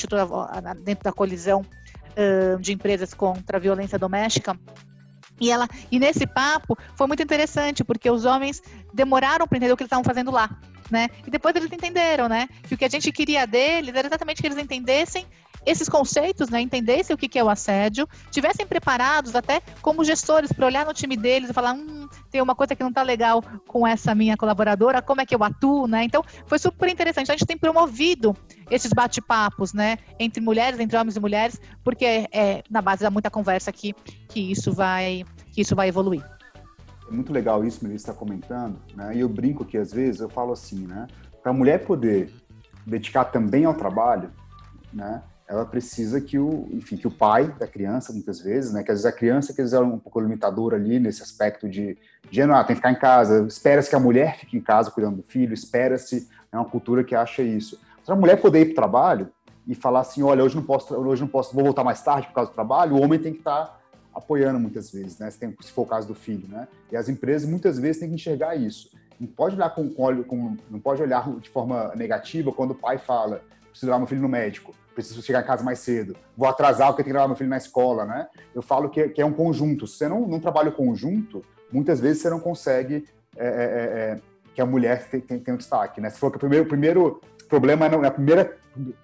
dentro 0.83 1.03
da 1.03 1.13
colisão 1.13 1.63
de 2.59 2.73
empresas 2.73 3.13
contra 3.13 3.57
a 3.57 3.59
violência 3.59 3.99
doméstica. 3.99 4.57
E, 5.39 5.51
ela, 5.51 5.67
e 5.91 5.99
nesse 5.99 6.25
papo 6.25 6.77
foi 6.95 7.07
muito 7.07 7.21
interessante, 7.21 7.83
porque 7.83 8.09
os 8.09 8.25
homens 8.25 8.61
demoraram 8.93 9.47
para 9.47 9.57
entender 9.57 9.73
o 9.73 9.77
que 9.77 9.83
eles 9.83 9.87
estavam 9.87 10.03
fazendo 10.03 10.31
lá. 10.31 10.49
Né? 10.89 11.09
E 11.25 11.29
depois 11.29 11.53
eles 11.53 11.69
entenderam, 11.69 12.29
né? 12.29 12.47
Que 12.63 12.73
o 12.73 12.77
que 12.77 12.85
a 12.85 12.89
gente 12.89 13.11
queria 13.11 13.45
deles 13.45 13.93
era 13.93 14.07
exatamente 14.07 14.41
que 14.41 14.47
eles 14.47 14.57
entendessem 14.57 15.25
esses 15.65 15.89
conceitos, 15.89 16.49
né, 16.49 16.61
entendessem 16.61 17.13
o 17.13 17.17
que 17.17 17.37
é 17.37 17.43
o 17.43 17.49
assédio, 17.49 18.07
tivessem 18.31 18.65
preparados 18.65 19.35
até 19.35 19.61
como 19.81 20.03
gestores 20.03 20.51
para 20.51 20.65
olhar 20.65 20.85
no 20.85 20.93
time 20.93 21.17
deles 21.17 21.49
e 21.49 21.53
falar, 21.53 21.73
hum, 21.73 22.07
tem 22.31 22.41
uma 22.41 22.55
coisa 22.55 22.75
que 22.75 22.83
não 22.83 22.89
está 22.89 23.03
legal 23.03 23.43
com 23.67 23.85
essa 23.85 24.15
minha 24.15 24.37
colaboradora, 24.37 25.01
como 25.01 25.21
é 25.21 25.25
que 25.25 25.35
eu 25.35 25.43
atuo, 25.43 25.87
né? 25.87 26.03
Então, 26.03 26.23
foi 26.45 26.59
super 26.59 26.89
interessante. 26.89 27.31
A 27.31 27.33
gente 27.33 27.45
tem 27.45 27.57
promovido 27.57 28.35
esses 28.69 28.91
bate-papos, 28.93 29.73
né, 29.73 29.97
entre 30.19 30.41
mulheres, 30.41 30.79
entre 30.79 30.97
homens 30.97 31.15
e 31.15 31.19
mulheres, 31.19 31.59
porque 31.83 32.05
é, 32.05 32.27
é 32.31 32.63
na 32.69 32.81
base 32.81 33.03
da 33.03 33.11
muita 33.11 33.29
conversa 33.29 33.71
que, 33.71 33.93
que 34.29 34.51
isso 34.51 34.71
vai 34.71 35.23
que 35.51 35.61
isso 35.61 35.75
vai 35.75 35.87
evoluir. 35.87 36.23
É 37.09 37.11
muito 37.11 37.33
legal 37.33 37.65
isso, 37.65 37.83
Melissa 37.83 38.11
está 38.11 38.13
comentando, 38.13 38.79
né? 38.93 39.15
E 39.15 39.21
eu 39.21 39.29
brinco 39.29 39.65
que 39.65 39.77
às 39.77 39.91
vezes 39.91 40.21
eu 40.21 40.29
falo 40.29 40.51
assim, 40.51 40.85
né? 40.85 41.07
Para 41.41 41.51
a 41.51 41.55
mulher 41.55 41.85
poder 41.85 42.31
dedicar 42.85 43.25
também 43.25 43.65
ao 43.65 43.73
trabalho, 43.73 44.31
né? 44.93 45.23
Ela 45.47 45.65
precisa 45.65 46.19
que 46.19 46.37
o, 46.37 46.67
enfim, 46.73 46.97
que 46.97 47.07
o 47.07 47.11
pai 47.11 47.47
da 47.57 47.65
criança, 47.65 48.11
muitas 48.11 48.41
vezes, 48.41 48.73
né, 48.73 48.83
que 48.83 48.91
às 48.91 49.01
vezes 49.01 49.05
a 49.05 49.17
criança, 49.17 49.53
que 49.53 49.61
às 49.61 49.71
vezes 49.71 49.73
é 49.73 49.79
um 49.79 49.97
pouco 49.97 50.19
limitadora 50.19 50.75
ali 50.75 50.99
nesse 50.99 51.23
aspecto 51.23 51.69
de, 51.69 51.97
de 52.29 52.41
ah, 52.41 52.63
tem 52.65 52.75
que 52.75 52.81
ficar 52.81 52.91
em 52.91 52.99
casa, 52.99 53.45
espera-se 53.47 53.89
que 53.89 53.95
a 53.95 53.99
mulher 53.99 54.37
fique 54.37 54.57
em 54.57 54.61
casa 54.61 54.91
cuidando 54.91 55.17
do 55.17 55.23
filho, 55.23 55.53
espera-se, 55.53 56.27
é 56.51 56.57
uma 56.57 56.65
cultura 56.65 57.01
que 57.03 57.15
acha 57.15 57.41
isso. 57.41 57.79
Se 58.03 58.11
a 58.11 58.15
mulher 58.15 58.41
poder 58.41 58.61
ir 58.61 58.65
para 58.65 58.71
o 58.71 58.75
trabalho 58.75 59.31
e 59.65 59.73
falar 59.73 60.01
assim, 60.01 60.21
olha, 60.21 60.43
hoje 60.43 60.55
não 60.55 60.63
posso, 60.63 60.93
hoje 60.93 61.21
não 61.21 61.29
posso, 61.29 61.55
vou 61.55 61.63
voltar 61.63 61.83
mais 61.83 62.01
tarde 62.01 62.27
por 62.27 62.33
causa 62.33 62.51
do 62.51 62.53
trabalho, 62.53 62.95
o 62.95 63.01
homem 63.01 63.17
tem 63.17 63.31
que 63.31 63.39
estar 63.39 63.65
tá 63.65 63.79
apoiando 64.13 64.59
muitas 64.59 64.91
vezes, 64.91 65.17
né, 65.17 65.31
se, 65.31 65.39
tem, 65.39 65.55
se 65.61 65.71
for 65.71 65.83
o 65.83 65.85
caso 65.85 66.09
do 66.09 66.15
filho, 66.15 66.47
né, 66.49 66.67
e 66.91 66.97
as 66.97 67.07
empresas 67.07 67.47
muitas 67.47 67.79
vezes 67.79 67.99
têm 67.99 68.09
que 68.09 68.15
enxergar 68.15 68.55
isso. 68.55 68.91
Não 69.17 69.27
pode 69.27 69.55
olhar 69.55 69.69
com, 69.69 69.89
com, 69.89 70.23
com 70.23 70.57
não 70.69 70.79
pode 70.79 71.01
olhar 71.01 71.27
de 71.39 71.49
forma 71.49 71.93
negativa 71.95 72.51
quando 72.51 72.71
o 72.71 72.75
pai 72.75 72.97
fala, 72.97 73.41
preciso 73.69 73.87
levar 73.87 73.99
meu 73.99 74.07
filho 74.07 74.21
no 74.21 74.29
médico 74.29 74.75
preciso 74.97 75.21
chegar 75.21 75.43
em 75.43 75.45
casa 75.45 75.63
mais 75.63 75.77
cedo, 75.77 76.15
vou 76.35 76.49
atrasar 76.49 76.87
porque 76.87 77.03
tenho 77.03 77.13
que 77.13 77.17
levar 77.17 77.27
meu 77.27 77.37
filho 77.37 77.51
na 77.51 77.57
escola, 77.57 78.03
né? 78.03 78.27
Eu 78.53 78.63
falo 78.63 78.89
que, 78.89 79.09
que 79.09 79.21
é 79.21 79.25
um 79.25 79.31
conjunto. 79.31 79.85
Se 79.85 79.97
você 79.97 80.07
não, 80.07 80.27
não 80.27 80.39
trabalha 80.39 80.69
o 80.69 80.71
conjunto, 80.71 81.45
muitas 81.71 81.99
vezes 81.99 82.23
você 82.23 82.31
não 82.31 82.39
consegue 82.39 83.05
é, 83.37 83.45
é, 83.45 83.51
é, 83.51 83.53
é 83.53 84.19
que 84.55 84.59
a 84.59 84.65
mulher 84.65 85.07
tem, 85.07 85.21
tem, 85.21 85.53
um 85.53 85.57
destaque, 85.57 86.01
né? 86.01 86.09
Se 86.09 86.19
for 86.19 86.31
que 86.31 86.37
o 86.37 86.39
primeiro, 86.39 86.65
o 86.65 86.67
primeiro 86.67 87.21
problema 87.47 87.85
é 87.85 87.89
na 87.95 88.09
primeira, 88.09 88.57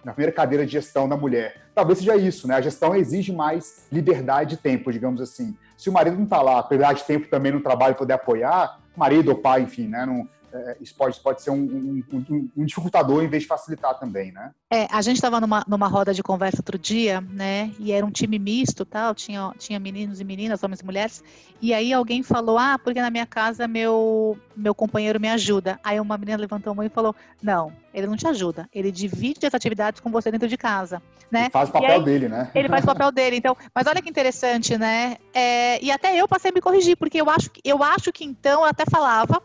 na 0.04 0.12
primeira 0.14 0.32
cadeira 0.32 0.66
de 0.66 0.72
gestão 0.72 1.08
da 1.08 1.16
mulher. 1.16 1.62
Talvez 1.76 2.00
seja 2.00 2.16
isso, 2.16 2.48
né? 2.48 2.56
A 2.56 2.62
gestão 2.62 2.96
exige 2.96 3.32
mais 3.32 3.86
liberdade 3.92 4.56
de 4.56 4.58
tempo, 4.58 4.92
digamos 4.92 5.22
assim. 5.22 5.56
Se 5.78 5.92
o 5.92 5.94
marido 5.94 6.18
não 6.18 6.24
está 6.24 6.42
lá, 6.42 6.60
liberdade 6.60 7.02
de 7.02 7.06
tempo 7.06 7.28
também 7.28 7.52
no 7.52 7.62
trabalho 7.62 7.94
poder 7.94 8.14
apoiar, 8.14 8.80
marido 8.98 9.30
ou 9.30 9.36
pai, 9.36 9.62
enfim, 9.62 9.88
né? 9.88 10.08
Não, 10.08 10.28
é, 10.54 10.78
isso 10.80 10.94
pode, 10.96 11.20
pode 11.20 11.42
ser 11.42 11.50
um, 11.50 12.04
um, 12.12 12.50
um, 12.56 12.66
dificultador 12.66 13.24
em 13.24 13.28
vez 13.28 13.44
de 13.44 13.50
facilitar 13.50 13.98
também, 13.98 14.32
né? 14.32 14.52
É, 14.72 14.88
a 14.92 15.02
gente 15.02 15.16
estava 15.16 15.42
numa, 15.42 15.66
numa 15.68 15.88
roda 15.88 16.14
de 16.14 16.22
conversa 16.22 16.60
outro 16.60 16.78
dia, 16.78 17.20
né? 17.22 17.72
E 17.80 17.92
era 17.92 18.06
um 18.06 18.12
time 18.12 18.38
misto, 18.38 18.86
tal, 18.86 19.16
tinha, 19.16 19.52
tinha 19.58 19.80
meninos 19.80 20.22
e 20.22 20.24
meninas, 20.24 20.62
homens 20.64 20.82
e 20.82 20.86
mulheres. 20.86 21.24
E 21.60 21.74
aí 21.74 21.92
alguém 21.92 22.22
falou, 22.22 22.58
ah, 22.58 22.78
porque 22.78 23.02
na 23.02 23.10
minha 23.10 23.26
casa 23.26 23.68
meu, 23.68 24.38
meu 24.56 24.76
companheiro 24.76 25.20
me 25.20 25.28
ajuda. 25.28 25.80
Aí 25.84 26.00
uma 26.00 26.18
menina 26.18 26.38
levantou 26.38 26.72
a 26.72 26.76
mão 26.76 26.86
e 26.86 26.90
falou, 26.90 27.16
não, 27.42 27.74
ele 27.92 28.06
não 28.06 28.16
te 28.16 28.28
ajuda, 28.28 28.68
ele 28.72 28.92
divide 28.92 29.46
as 29.46 29.54
atividades 29.56 30.02
com 30.02 30.12
você 30.12 30.30
dentro 30.30 30.48
de 30.48 30.58
casa, 30.58 31.02
né? 31.32 31.44
Ele 31.44 31.50
faz 31.50 31.70
o 31.70 31.72
papel 31.72 31.96
aí, 31.96 32.04
dele, 32.04 32.30
né? 32.30 32.52
Ele 32.54 32.70
faz 32.70 32.84
o 32.84 32.88
papel 32.88 33.12
dele, 33.12 33.38
então. 33.38 33.58
Mas 33.74 33.88
olha 33.88 34.02
que 34.02 34.10
interessante, 34.10 34.78
né? 34.78 35.18
É, 35.34 35.84
e 35.84 35.92
até 35.92 36.16
eu 36.16 36.28
passei 36.28 36.52
a 36.52 36.54
me 36.54 36.62
corrigir, 36.62 36.96
porque 36.96 37.20
eu 37.20 37.30
acho, 37.30 37.50
eu 37.64 37.84
acho 37.84 38.12
que 38.12 38.24
então 38.24 38.62
eu 38.62 38.66
até 38.66 38.84
falava 38.90 39.42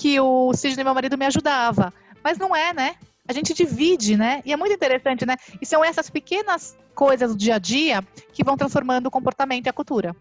que 0.00 0.18
o 0.18 0.54
Sidney, 0.54 0.82
meu 0.82 0.94
marido, 0.94 1.18
me 1.18 1.26
ajudava. 1.26 1.92
Mas 2.24 2.38
não 2.38 2.56
é, 2.56 2.72
né? 2.72 2.94
A 3.28 3.34
gente 3.34 3.52
divide, 3.52 4.16
né? 4.16 4.40
E 4.46 4.52
é 4.52 4.56
muito 4.56 4.72
interessante, 4.72 5.26
né? 5.26 5.36
E 5.60 5.66
são 5.66 5.84
essas 5.84 6.08
pequenas 6.08 6.74
coisas 6.94 7.32
do 7.32 7.36
dia 7.36 7.56
a 7.56 7.58
dia 7.58 8.02
que 8.32 8.42
vão 8.42 8.56
transformando 8.56 9.06
o 9.06 9.10
comportamento 9.10 9.66
e 9.66 9.68
a 9.68 9.72
cultura. 9.74 10.16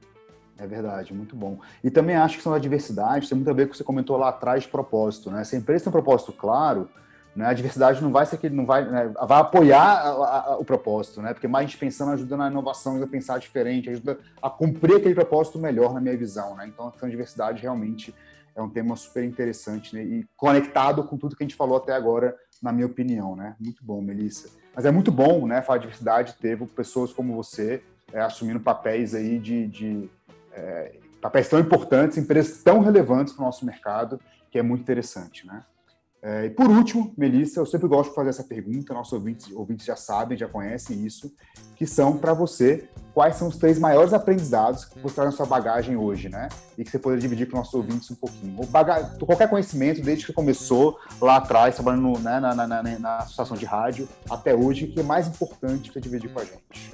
É 0.57 0.67
verdade, 0.67 1.13
muito 1.13 1.33
bom. 1.33 1.59
E 1.81 1.89
também 1.89 2.17
acho 2.17 2.35
que 2.35 2.43
são 2.43 2.53
a 2.53 2.59
diversidade 2.59 3.29
tem 3.29 3.37
muito 3.37 3.49
a 3.49 3.53
ver 3.53 3.63
com 3.63 3.69
o 3.69 3.71
que 3.71 3.77
você 3.77 3.83
comentou 3.85 4.17
lá 4.17 4.27
atrás 4.27 4.63
de 4.63 4.69
propósito, 4.69 5.31
né? 5.31 5.45
Se 5.45 5.55
a 5.55 5.59
empresa 5.59 5.85
tem 5.85 5.89
um 5.89 5.93
propósito 5.93 6.33
claro, 6.33 6.89
né, 7.33 7.45
a 7.45 7.53
diversidade 7.53 8.03
não 8.03 8.11
vai 8.11 8.25
ser 8.25 8.37
que 8.37 8.49
não 8.49 8.65
vai, 8.65 8.83
né, 8.83 9.13
vai 9.25 9.39
apoiar 9.39 9.81
a, 9.81 10.09
a, 10.09 10.57
o 10.57 10.65
propósito, 10.65 11.21
né? 11.21 11.33
Porque 11.33 11.47
mais 11.47 11.67
gente 11.67 11.79
pensando 11.79 12.11
ajuda 12.11 12.35
na 12.35 12.49
inovação, 12.49 12.93
ajuda 12.93 13.05
a 13.05 13.09
pensar 13.09 13.39
diferente, 13.39 13.89
ajuda 13.89 14.19
a 14.41 14.49
cumprir 14.49 14.97
aquele 14.97 15.15
propósito 15.15 15.57
melhor 15.57 15.93
na 15.93 16.01
minha 16.01 16.17
visão, 16.17 16.53
né? 16.55 16.67
Então 16.67 16.91
a 17.01 17.07
diversidade 17.07 17.61
realmente 17.61 18.13
é 18.59 18.63
um 18.63 18.69
tema 18.69 18.95
super 18.95 19.23
interessante 19.23 19.95
né? 19.95 20.03
e 20.03 20.25
conectado 20.35 21.03
com 21.03 21.17
tudo 21.17 21.35
que 21.35 21.43
a 21.43 21.47
gente 21.47 21.55
falou 21.55 21.77
até 21.77 21.93
agora, 21.93 22.35
na 22.61 22.71
minha 22.71 22.85
opinião, 22.85 23.35
né? 23.35 23.55
Muito 23.59 23.83
bom, 23.83 24.01
Melissa. 24.01 24.49
Mas 24.75 24.85
é 24.85 24.91
muito 24.91 25.11
bom, 25.11 25.47
né, 25.47 25.61
falar 25.61 25.77
de 25.77 25.83
diversidade, 25.83 26.35
ter 26.35 26.57
pessoas 26.67 27.11
como 27.11 27.35
você 27.35 27.81
é, 28.13 28.21
assumindo 28.21 28.59
papéis 28.59 29.15
aí 29.15 29.39
de, 29.39 29.67
de 29.67 30.09
é, 30.53 30.95
papéis 31.21 31.47
tão 31.47 31.59
importantes, 31.59 32.17
empresas 32.17 32.61
tão 32.63 32.79
relevantes 32.79 33.33
para 33.33 33.43
o 33.43 33.45
nosso 33.45 33.65
mercado, 33.65 34.19
que 34.51 34.57
é 34.57 34.61
muito 34.61 34.81
interessante, 34.81 35.45
né? 35.45 35.63
É, 36.21 36.47
e 36.47 36.49
por 36.49 36.69
último, 36.69 37.13
Melissa, 37.17 37.61
eu 37.61 37.65
sempre 37.65 37.87
gosto 37.87 38.09
de 38.09 38.15
fazer 38.15 38.29
essa 38.29 38.43
pergunta, 38.43 38.93
nossos 38.93 39.13
ouvintes, 39.13 39.49
ouvintes 39.53 39.85
já 39.85 39.95
sabem, 39.95 40.37
já 40.37 40.49
conhecem 40.49 41.05
isso, 41.05 41.33
que 41.77 41.87
são 41.87 42.17
para 42.17 42.33
você, 42.33 42.89
quais 43.13 43.37
são 43.37 43.47
os 43.47 43.55
três 43.55 43.79
maiores 43.79 44.11
aprendizados 44.11 44.83
que 44.83 44.99
você 44.99 45.15
traz 45.15 45.31
na 45.31 45.35
sua 45.37 45.45
bagagem 45.45 45.95
hoje, 45.95 46.27
né? 46.27 46.49
E 46.77 46.83
que 46.83 46.91
você 46.91 46.99
poderia 46.99 47.21
dividir 47.21 47.49
com 47.49 47.57
nossos 47.57 47.73
ouvintes 47.73 48.11
um 48.11 48.15
pouquinho. 48.15 48.59
Qualquer 49.25 49.49
conhecimento, 49.49 50.01
desde 50.01 50.25
que 50.25 50.33
começou 50.33 50.99
lá 51.21 51.37
atrás, 51.37 51.75
trabalhando 51.75 52.19
né, 52.19 52.39
na, 52.41 52.53
na, 52.53 52.67
na, 52.67 52.83
na, 52.83 53.17
associação 53.19 53.55
de 53.55 53.65
rádio, 53.65 54.07
até 54.29 54.53
hoje, 54.53 54.87
que 54.87 54.99
é 54.99 55.03
mais 55.03 55.25
importante 55.27 55.89
para 55.89 56.01
dividir 56.01 56.33
com 56.33 56.39
a 56.39 56.43
gente. 56.43 56.93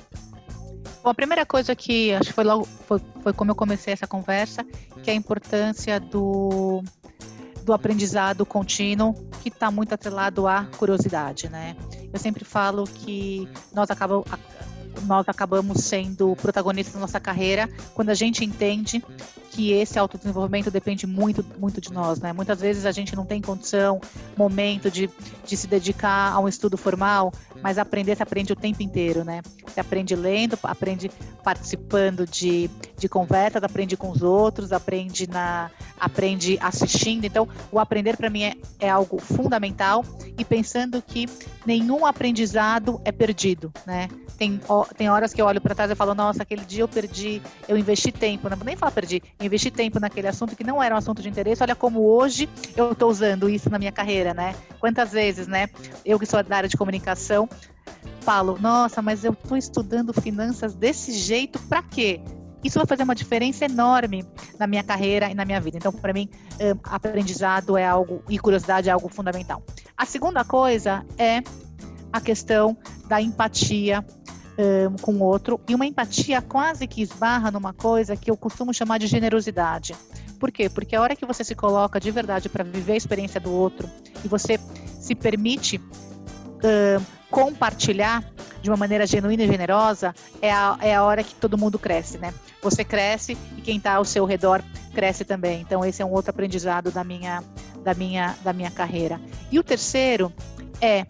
Bom, 1.04 1.10
a 1.10 1.16
primeira 1.16 1.46
coisa 1.46 1.76
que 1.76 2.14
acho 2.14 2.30
que 2.30 2.34
foi 2.34 2.44
logo 2.44 2.66
foi, 2.66 3.02
foi 3.22 3.34
como 3.34 3.52
eu 3.52 3.56
comecei 3.56 3.94
essa 3.94 4.08
conversa, 4.08 4.64
que 5.04 5.10
é 5.10 5.14
a 5.14 5.16
importância 5.16 6.00
do 6.00 6.84
do 7.66 7.74
aprendizado 7.74 8.46
contínuo, 8.46 9.14
que 9.42 9.50
está 9.50 9.72
muito 9.72 9.92
atrelado 9.92 10.48
à 10.48 10.66
curiosidade, 10.78 11.50
né? 11.50 11.76
Eu 12.14 12.20
sempre 12.20 12.46
falo 12.46 12.86
que 12.86 13.50
nós 13.74 13.90
acabamos, 13.90 14.26
nós 15.04 15.28
acabamos 15.28 15.84
sendo 15.84 16.36
protagonistas 16.36 16.96
da 16.96 17.02
nossa 17.02 17.20
carreira 17.20 17.70
quando 17.94 18.10
a 18.10 18.14
gente 18.14 18.44
entende 18.44 19.04
que 19.52 19.72
esse 19.72 19.98
autodesenvolvimento 19.98 20.70
depende 20.70 21.08
muito, 21.08 21.46
muito 21.58 21.80
de 21.80 21.92
nós, 21.94 22.20
né? 22.20 22.34
Muitas 22.34 22.60
vezes 22.60 22.86
a 22.86 22.92
gente 22.92 23.16
não 23.16 23.26
tem 23.26 23.42
condição, 23.42 24.02
momento 24.36 24.92
de, 24.92 25.10
de 25.46 25.56
se 25.56 25.66
dedicar 25.66 26.34
a 26.34 26.40
um 26.40 26.48
estudo 26.48 26.78
formal, 26.78 27.32
mas 27.62 27.78
aprender 27.78 28.18
se 28.18 28.24
aprende 28.24 28.52
o 28.52 28.56
tempo 28.56 28.84
inteiro, 28.84 29.24
né? 29.24 29.42
Você 29.66 29.80
aprende 29.80 30.14
lendo, 30.14 30.60
aprende 30.64 31.10
participando 31.42 32.28
de, 32.28 32.70
de 32.98 33.08
conversas, 33.08 33.64
aprende 33.64 33.96
com 33.96 34.10
os 34.10 34.22
outros, 34.22 34.74
aprende 34.74 35.26
na 35.28 35.72
aprende 35.98 36.58
assistindo. 36.62 37.26
Então, 37.26 37.48
o 37.72 37.80
aprender 37.80 38.18
para 38.18 38.30
mim 38.30 38.44
é, 38.44 38.56
é 38.80 38.90
algo 38.90 39.18
fundamental 39.18 40.04
e 40.38 40.44
pensando 40.44 41.02
que 41.02 41.28
nenhum 41.66 42.06
aprendizado 42.06 43.02
é 43.06 43.12
perdido, 43.12 43.72
né? 43.86 44.10
Tem, 44.38 44.60
tem 44.96 45.10
horas 45.10 45.34
que 45.34 45.42
eu 45.42 45.46
olho 45.46 45.60
para 45.60 45.74
trás 45.74 45.90
e 45.90 45.96
falo, 45.96 46.14
nossa, 46.14 46.44
aquele 46.44 46.64
dia 46.66 46.84
eu 46.84 46.88
perdi, 46.88 47.42
eu 47.68 47.78
investi 47.78 48.12
tempo, 48.12 48.50
não 48.50 48.58
nem 48.64 48.76
falar 48.76 48.92
perdi, 48.92 49.22
investi 49.40 49.72
tempo 49.72 50.00
naquele 50.00 50.28
assunto 50.28 50.56
que 50.56 50.64
não 50.64 50.82
era 50.82 50.94
um 50.94 50.98
assunto 50.98 51.22
de 51.22 51.30
interesse. 51.30 51.64
Olha 51.64 51.76
como 51.76 52.02
hoje 52.02 52.50
eu 52.76 52.92
estou 52.92 53.10
usando 53.10 53.50
isso 53.50 53.70
na 53.70 53.80
minha 53.80 53.92
carreira, 53.92 54.34
né? 54.34 54.56
Quantas 54.80 55.12
vezes, 55.12 55.48
né? 55.48 55.68
Eu 56.06 56.20
que 56.20 56.26
sou 56.26 56.42
da 56.44 56.58
área 56.58 56.70
de 56.70 56.78
comunicação, 56.78 57.50
falo, 58.22 58.58
nossa, 58.60 59.02
mas 59.02 59.24
eu 59.24 59.34
estou 59.34 59.58
estudando 59.58 60.14
finanças 60.14 60.74
desse 60.76 61.12
jeito 61.12 61.60
para 61.64 61.82
quê? 61.84 62.22
Isso 62.64 62.80
vai 62.80 62.88
fazer 62.88 63.04
uma 63.04 63.14
diferença 63.14 63.66
enorme 63.66 64.26
na 64.58 64.66
minha 64.66 64.84
carreira 64.84 65.30
e 65.30 65.36
na 65.36 65.46
minha 65.46 65.62
vida. 65.62 65.78
Então, 65.78 65.94
para 65.94 66.12
mim, 66.12 66.28
um, 66.60 66.80
aprendizado 66.86 67.78
é 67.78 67.86
algo 67.86 68.24
e 68.28 68.40
curiosidade 68.40 68.90
é 68.90 68.92
algo 68.92 69.08
fundamental. 69.08 69.62
A 69.96 70.04
segunda 70.04 70.44
coisa 70.44 71.06
é 71.16 71.44
a 72.12 72.20
questão 72.20 72.76
da 73.08 73.22
empatia 73.22 74.04
um, 74.58 74.96
com 75.02 75.14
o 75.14 75.24
outro 75.24 75.60
e 75.68 75.76
uma 75.76 75.86
empatia 75.86 76.42
quase 76.42 76.88
que 76.88 77.02
esbarra 77.02 77.52
numa 77.52 77.74
coisa 77.74 78.16
que 78.16 78.30
eu 78.30 78.38
costumo 78.38 78.74
chamar 78.74 78.98
de 78.98 79.08
generosidade. 79.08 79.96
Por 80.40 80.52
quê? 80.52 80.70
Porque 80.70 80.96
a 80.96 81.02
hora 81.02 81.16
que 81.16 81.26
você 81.26 81.44
se 81.44 81.56
coloca 81.56 82.00
de 82.00 82.12
verdade 82.12 82.50
para 82.50 82.64
viver 82.64 82.94
a 82.94 82.98
experiência 82.98 83.40
do 83.40 83.52
outro 83.52 83.90
e 84.24 84.28
você 84.28 84.60
se 85.00 85.16
permite 85.16 85.78
uh, 85.78 87.06
compartilhar 87.30 88.24
de 88.62 88.70
uma 88.70 88.78
maneira 88.78 89.06
genuína 89.06 89.44
e 89.44 89.48
generosa, 89.48 90.14
é 90.42 90.52
a, 90.52 90.78
é 90.82 90.96
a 90.96 91.04
hora 91.04 91.24
que 91.24 91.36
todo 91.36 91.58
mundo 91.58 91.78
cresce, 91.78 92.18
né? 92.18 92.34
Você 92.64 92.84
cresce 92.84 93.38
e 93.56 93.62
quem 93.62 93.78
está 93.78 93.94
ao 93.94 94.04
seu 94.04 94.26
redor 94.26 94.64
cresce 94.94 95.24
também. 95.24 95.62
Então 95.62 95.86
esse 95.86 96.02
é 96.02 96.06
um 96.06 96.12
outro 96.12 96.32
aprendizado 96.32 96.90
da 96.90 97.04
minha, 97.04 97.44
da 97.84 97.94
minha, 97.94 98.36
da 98.44 98.52
minha 98.54 98.72
carreira. 98.72 99.22
E 99.52 99.60
o 99.60 99.64
terceiro 99.64 100.34
é 100.82 101.06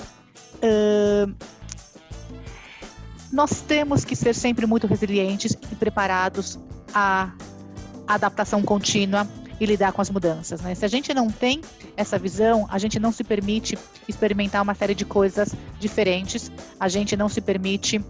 nós 3.35 3.59
temos 3.59 4.05
que 4.05 4.15
ser 4.15 4.33
sempre 4.33 4.65
muito 4.65 4.87
resilientes 4.87 5.57
e 5.69 5.75
preparados 5.75 6.57
à 6.93 7.33
adaptação 8.07 8.63
contínua 8.63 9.27
e 9.59 9.65
lidar 9.65 9.91
com 9.91 10.01
as 10.01 10.09
mudanças. 10.09 10.61
Né? 10.61 10.73
Se 10.73 10.85
a 10.85 10.87
gente 10.87 11.13
não 11.13 11.29
tem 11.29 11.59
essa 11.97 12.17
visão, 12.17 12.65
a 12.69 12.77
gente 12.77 12.97
não 12.97 13.11
se 13.11 13.25
permite 13.25 13.77
experimentar 14.07 14.63
uma 14.63 14.73
série 14.73 14.95
de 14.95 15.03
coisas 15.03 15.53
diferentes, 15.79 16.49
a 16.79 16.87
gente 16.87 17.17
não 17.17 17.27
se 17.27 17.41
permite 17.41 18.01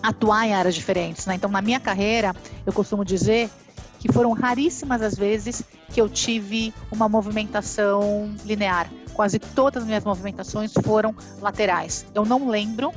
atuar 0.00 0.46
em 0.46 0.54
áreas 0.54 0.76
diferentes. 0.76 1.26
Né? 1.26 1.34
Então, 1.34 1.50
na 1.50 1.60
minha 1.60 1.80
carreira, 1.80 2.32
eu 2.64 2.72
costumo 2.72 3.04
dizer 3.04 3.50
que 3.98 4.12
foram 4.12 4.32
raríssimas 4.32 5.02
as 5.02 5.16
vezes 5.16 5.64
que 5.92 6.00
eu 6.00 6.08
tive 6.08 6.72
uma 6.92 7.08
movimentação 7.08 8.32
linear. 8.44 8.88
Quase 9.14 9.40
todas 9.40 9.82
as 9.82 9.86
minhas 9.88 10.04
movimentações 10.04 10.72
foram 10.84 11.12
laterais. 11.40 12.06
Eu 12.14 12.24
não 12.24 12.48
lembro 12.48 12.92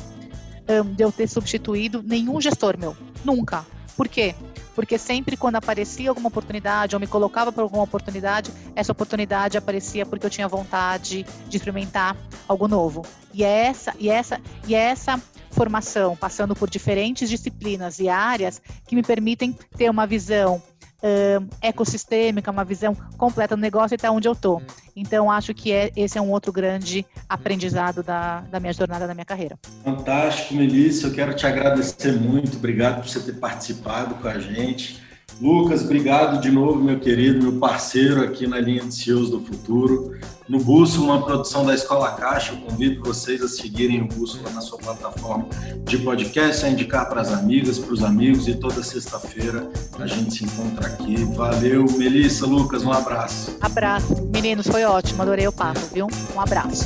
um, 0.68 0.94
de 0.94 1.04
eu 1.04 1.12
ter 1.12 1.28
substituído 1.28 2.04
nenhum 2.04 2.40
gestor 2.42 2.78
meu. 2.78 2.96
Nunca. 3.24 3.66
Por 3.96 4.08
quê? 4.08 4.36
Porque 4.76 4.98
sempre 4.98 5.36
quando 5.36 5.56
aparecia 5.56 6.10
alguma 6.10 6.28
oportunidade, 6.28 6.96
ou 6.96 7.00
me 7.00 7.08
colocava 7.08 7.52
para 7.52 7.64
alguma 7.64 7.84
oportunidade, 7.84 8.52
essa 8.76 8.92
oportunidade 8.92 9.58
aparecia 9.58 10.06
porque 10.06 10.26
eu 10.26 10.30
tinha 10.30 10.48
vontade 10.48 11.26
de 11.50 11.58
experimentar 11.58 12.16
algo 12.48 12.68
novo. 12.68 13.04
E 13.34 13.44
é 13.44 13.66
essa, 13.66 13.96
e 13.98 14.08
essa, 14.08 14.40
e 14.68 14.76
é 14.76 14.80
essa 14.80 15.20
formação, 15.50 16.16
passando 16.16 16.56
por 16.56 16.70
diferentes 16.70 17.28
disciplinas 17.28 17.98
e 17.98 18.08
áreas, 18.08 18.62
que 18.88 18.96
me 18.96 19.02
permitem 19.02 19.58
ter 19.76 19.90
uma 19.90 20.06
visão 20.06 20.62
um, 21.04 21.48
ecossistêmica, 21.62 22.52
uma 22.52 22.64
visão 22.64 22.96
completa 23.18 23.56
do 23.56 23.62
negócio 23.62 23.94
e 23.94 23.96
até 23.96 24.10
onde 24.10 24.28
eu 24.28 24.34
estou. 24.34 24.62
Então, 24.96 25.30
acho 25.32 25.54
que 25.54 25.72
é, 25.72 25.92
esse 25.96 26.18
é 26.18 26.22
um 26.22 26.32
outro 26.32 26.52
grande 26.52 27.06
aprendizado 27.30 28.02
da, 28.02 28.42
da 28.42 28.60
minha 28.60 28.74
jornada, 28.74 29.06
da 29.08 29.14
minha 29.14 29.26
carreira. 29.26 29.58
Fantástico, 29.84 30.56
Melissa. 30.56 31.08
Eu 31.08 31.14
quero 31.14 31.34
te 31.36 31.46
agradecer 31.46 32.14
muito. 32.14 32.58
Obrigado 32.58 33.02
por 33.02 33.08
você 33.08 33.20
ter 33.20 33.34
participado 33.34 34.16
com 34.16 34.28
a 34.28 34.40
gente. 34.40 35.07
Lucas, 35.40 35.84
obrigado 35.84 36.42
de 36.42 36.50
novo, 36.50 36.84
meu 36.84 37.00
querido, 37.00 37.44
meu 37.44 37.60
parceiro 37.60 38.24
aqui 38.24 38.48
na 38.48 38.60
linha 38.60 38.84
de 38.84 38.94
CEOs 38.94 39.30
do 39.30 39.40
Futuro. 39.40 40.18
No 40.50 40.60
Bússola, 40.60 41.14
uma 41.14 41.26
produção 41.26 41.66
da 41.66 41.76
Escola 41.76 42.12
Caixa, 42.14 42.54
eu 42.54 42.58
convido 42.58 43.04
vocês 43.04 43.44
a 43.44 43.48
seguirem 43.48 44.02
o 44.02 44.08
Bússola 44.08 44.50
na 44.50 44.62
sua 44.62 44.80
plataforma 44.80 45.46
de 45.84 45.98
podcast, 46.00 46.66
a 46.66 46.70
indicar 46.70 47.08
para 47.08 47.22
as 47.22 47.32
amigas, 47.32 47.78
para 47.78 47.94
os 47.94 48.04
amigos 48.04 48.48
e 48.48 48.56
toda 48.56 48.82
sexta-feira 48.82 49.70
a 50.00 50.08
gente 50.08 50.34
se 50.34 50.46
encontra 50.46 50.88
aqui. 50.88 51.24
Valeu, 51.36 51.86
Melissa, 51.98 52.48
Lucas, 52.48 52.84
um 52.84 52.92
abraço. 52.92 53.56
Abraço. 53.62 54.16
Meninos, 54.34 54.68
foi 54.68 54.86
ótimo, 54.86 55.22
adorei 55.22 55.48
o 55.48 55.52
papo, 55.52 55.82
viu? 55.94 56.08
Um 56.36 56.42
abraço. 56.42 56.86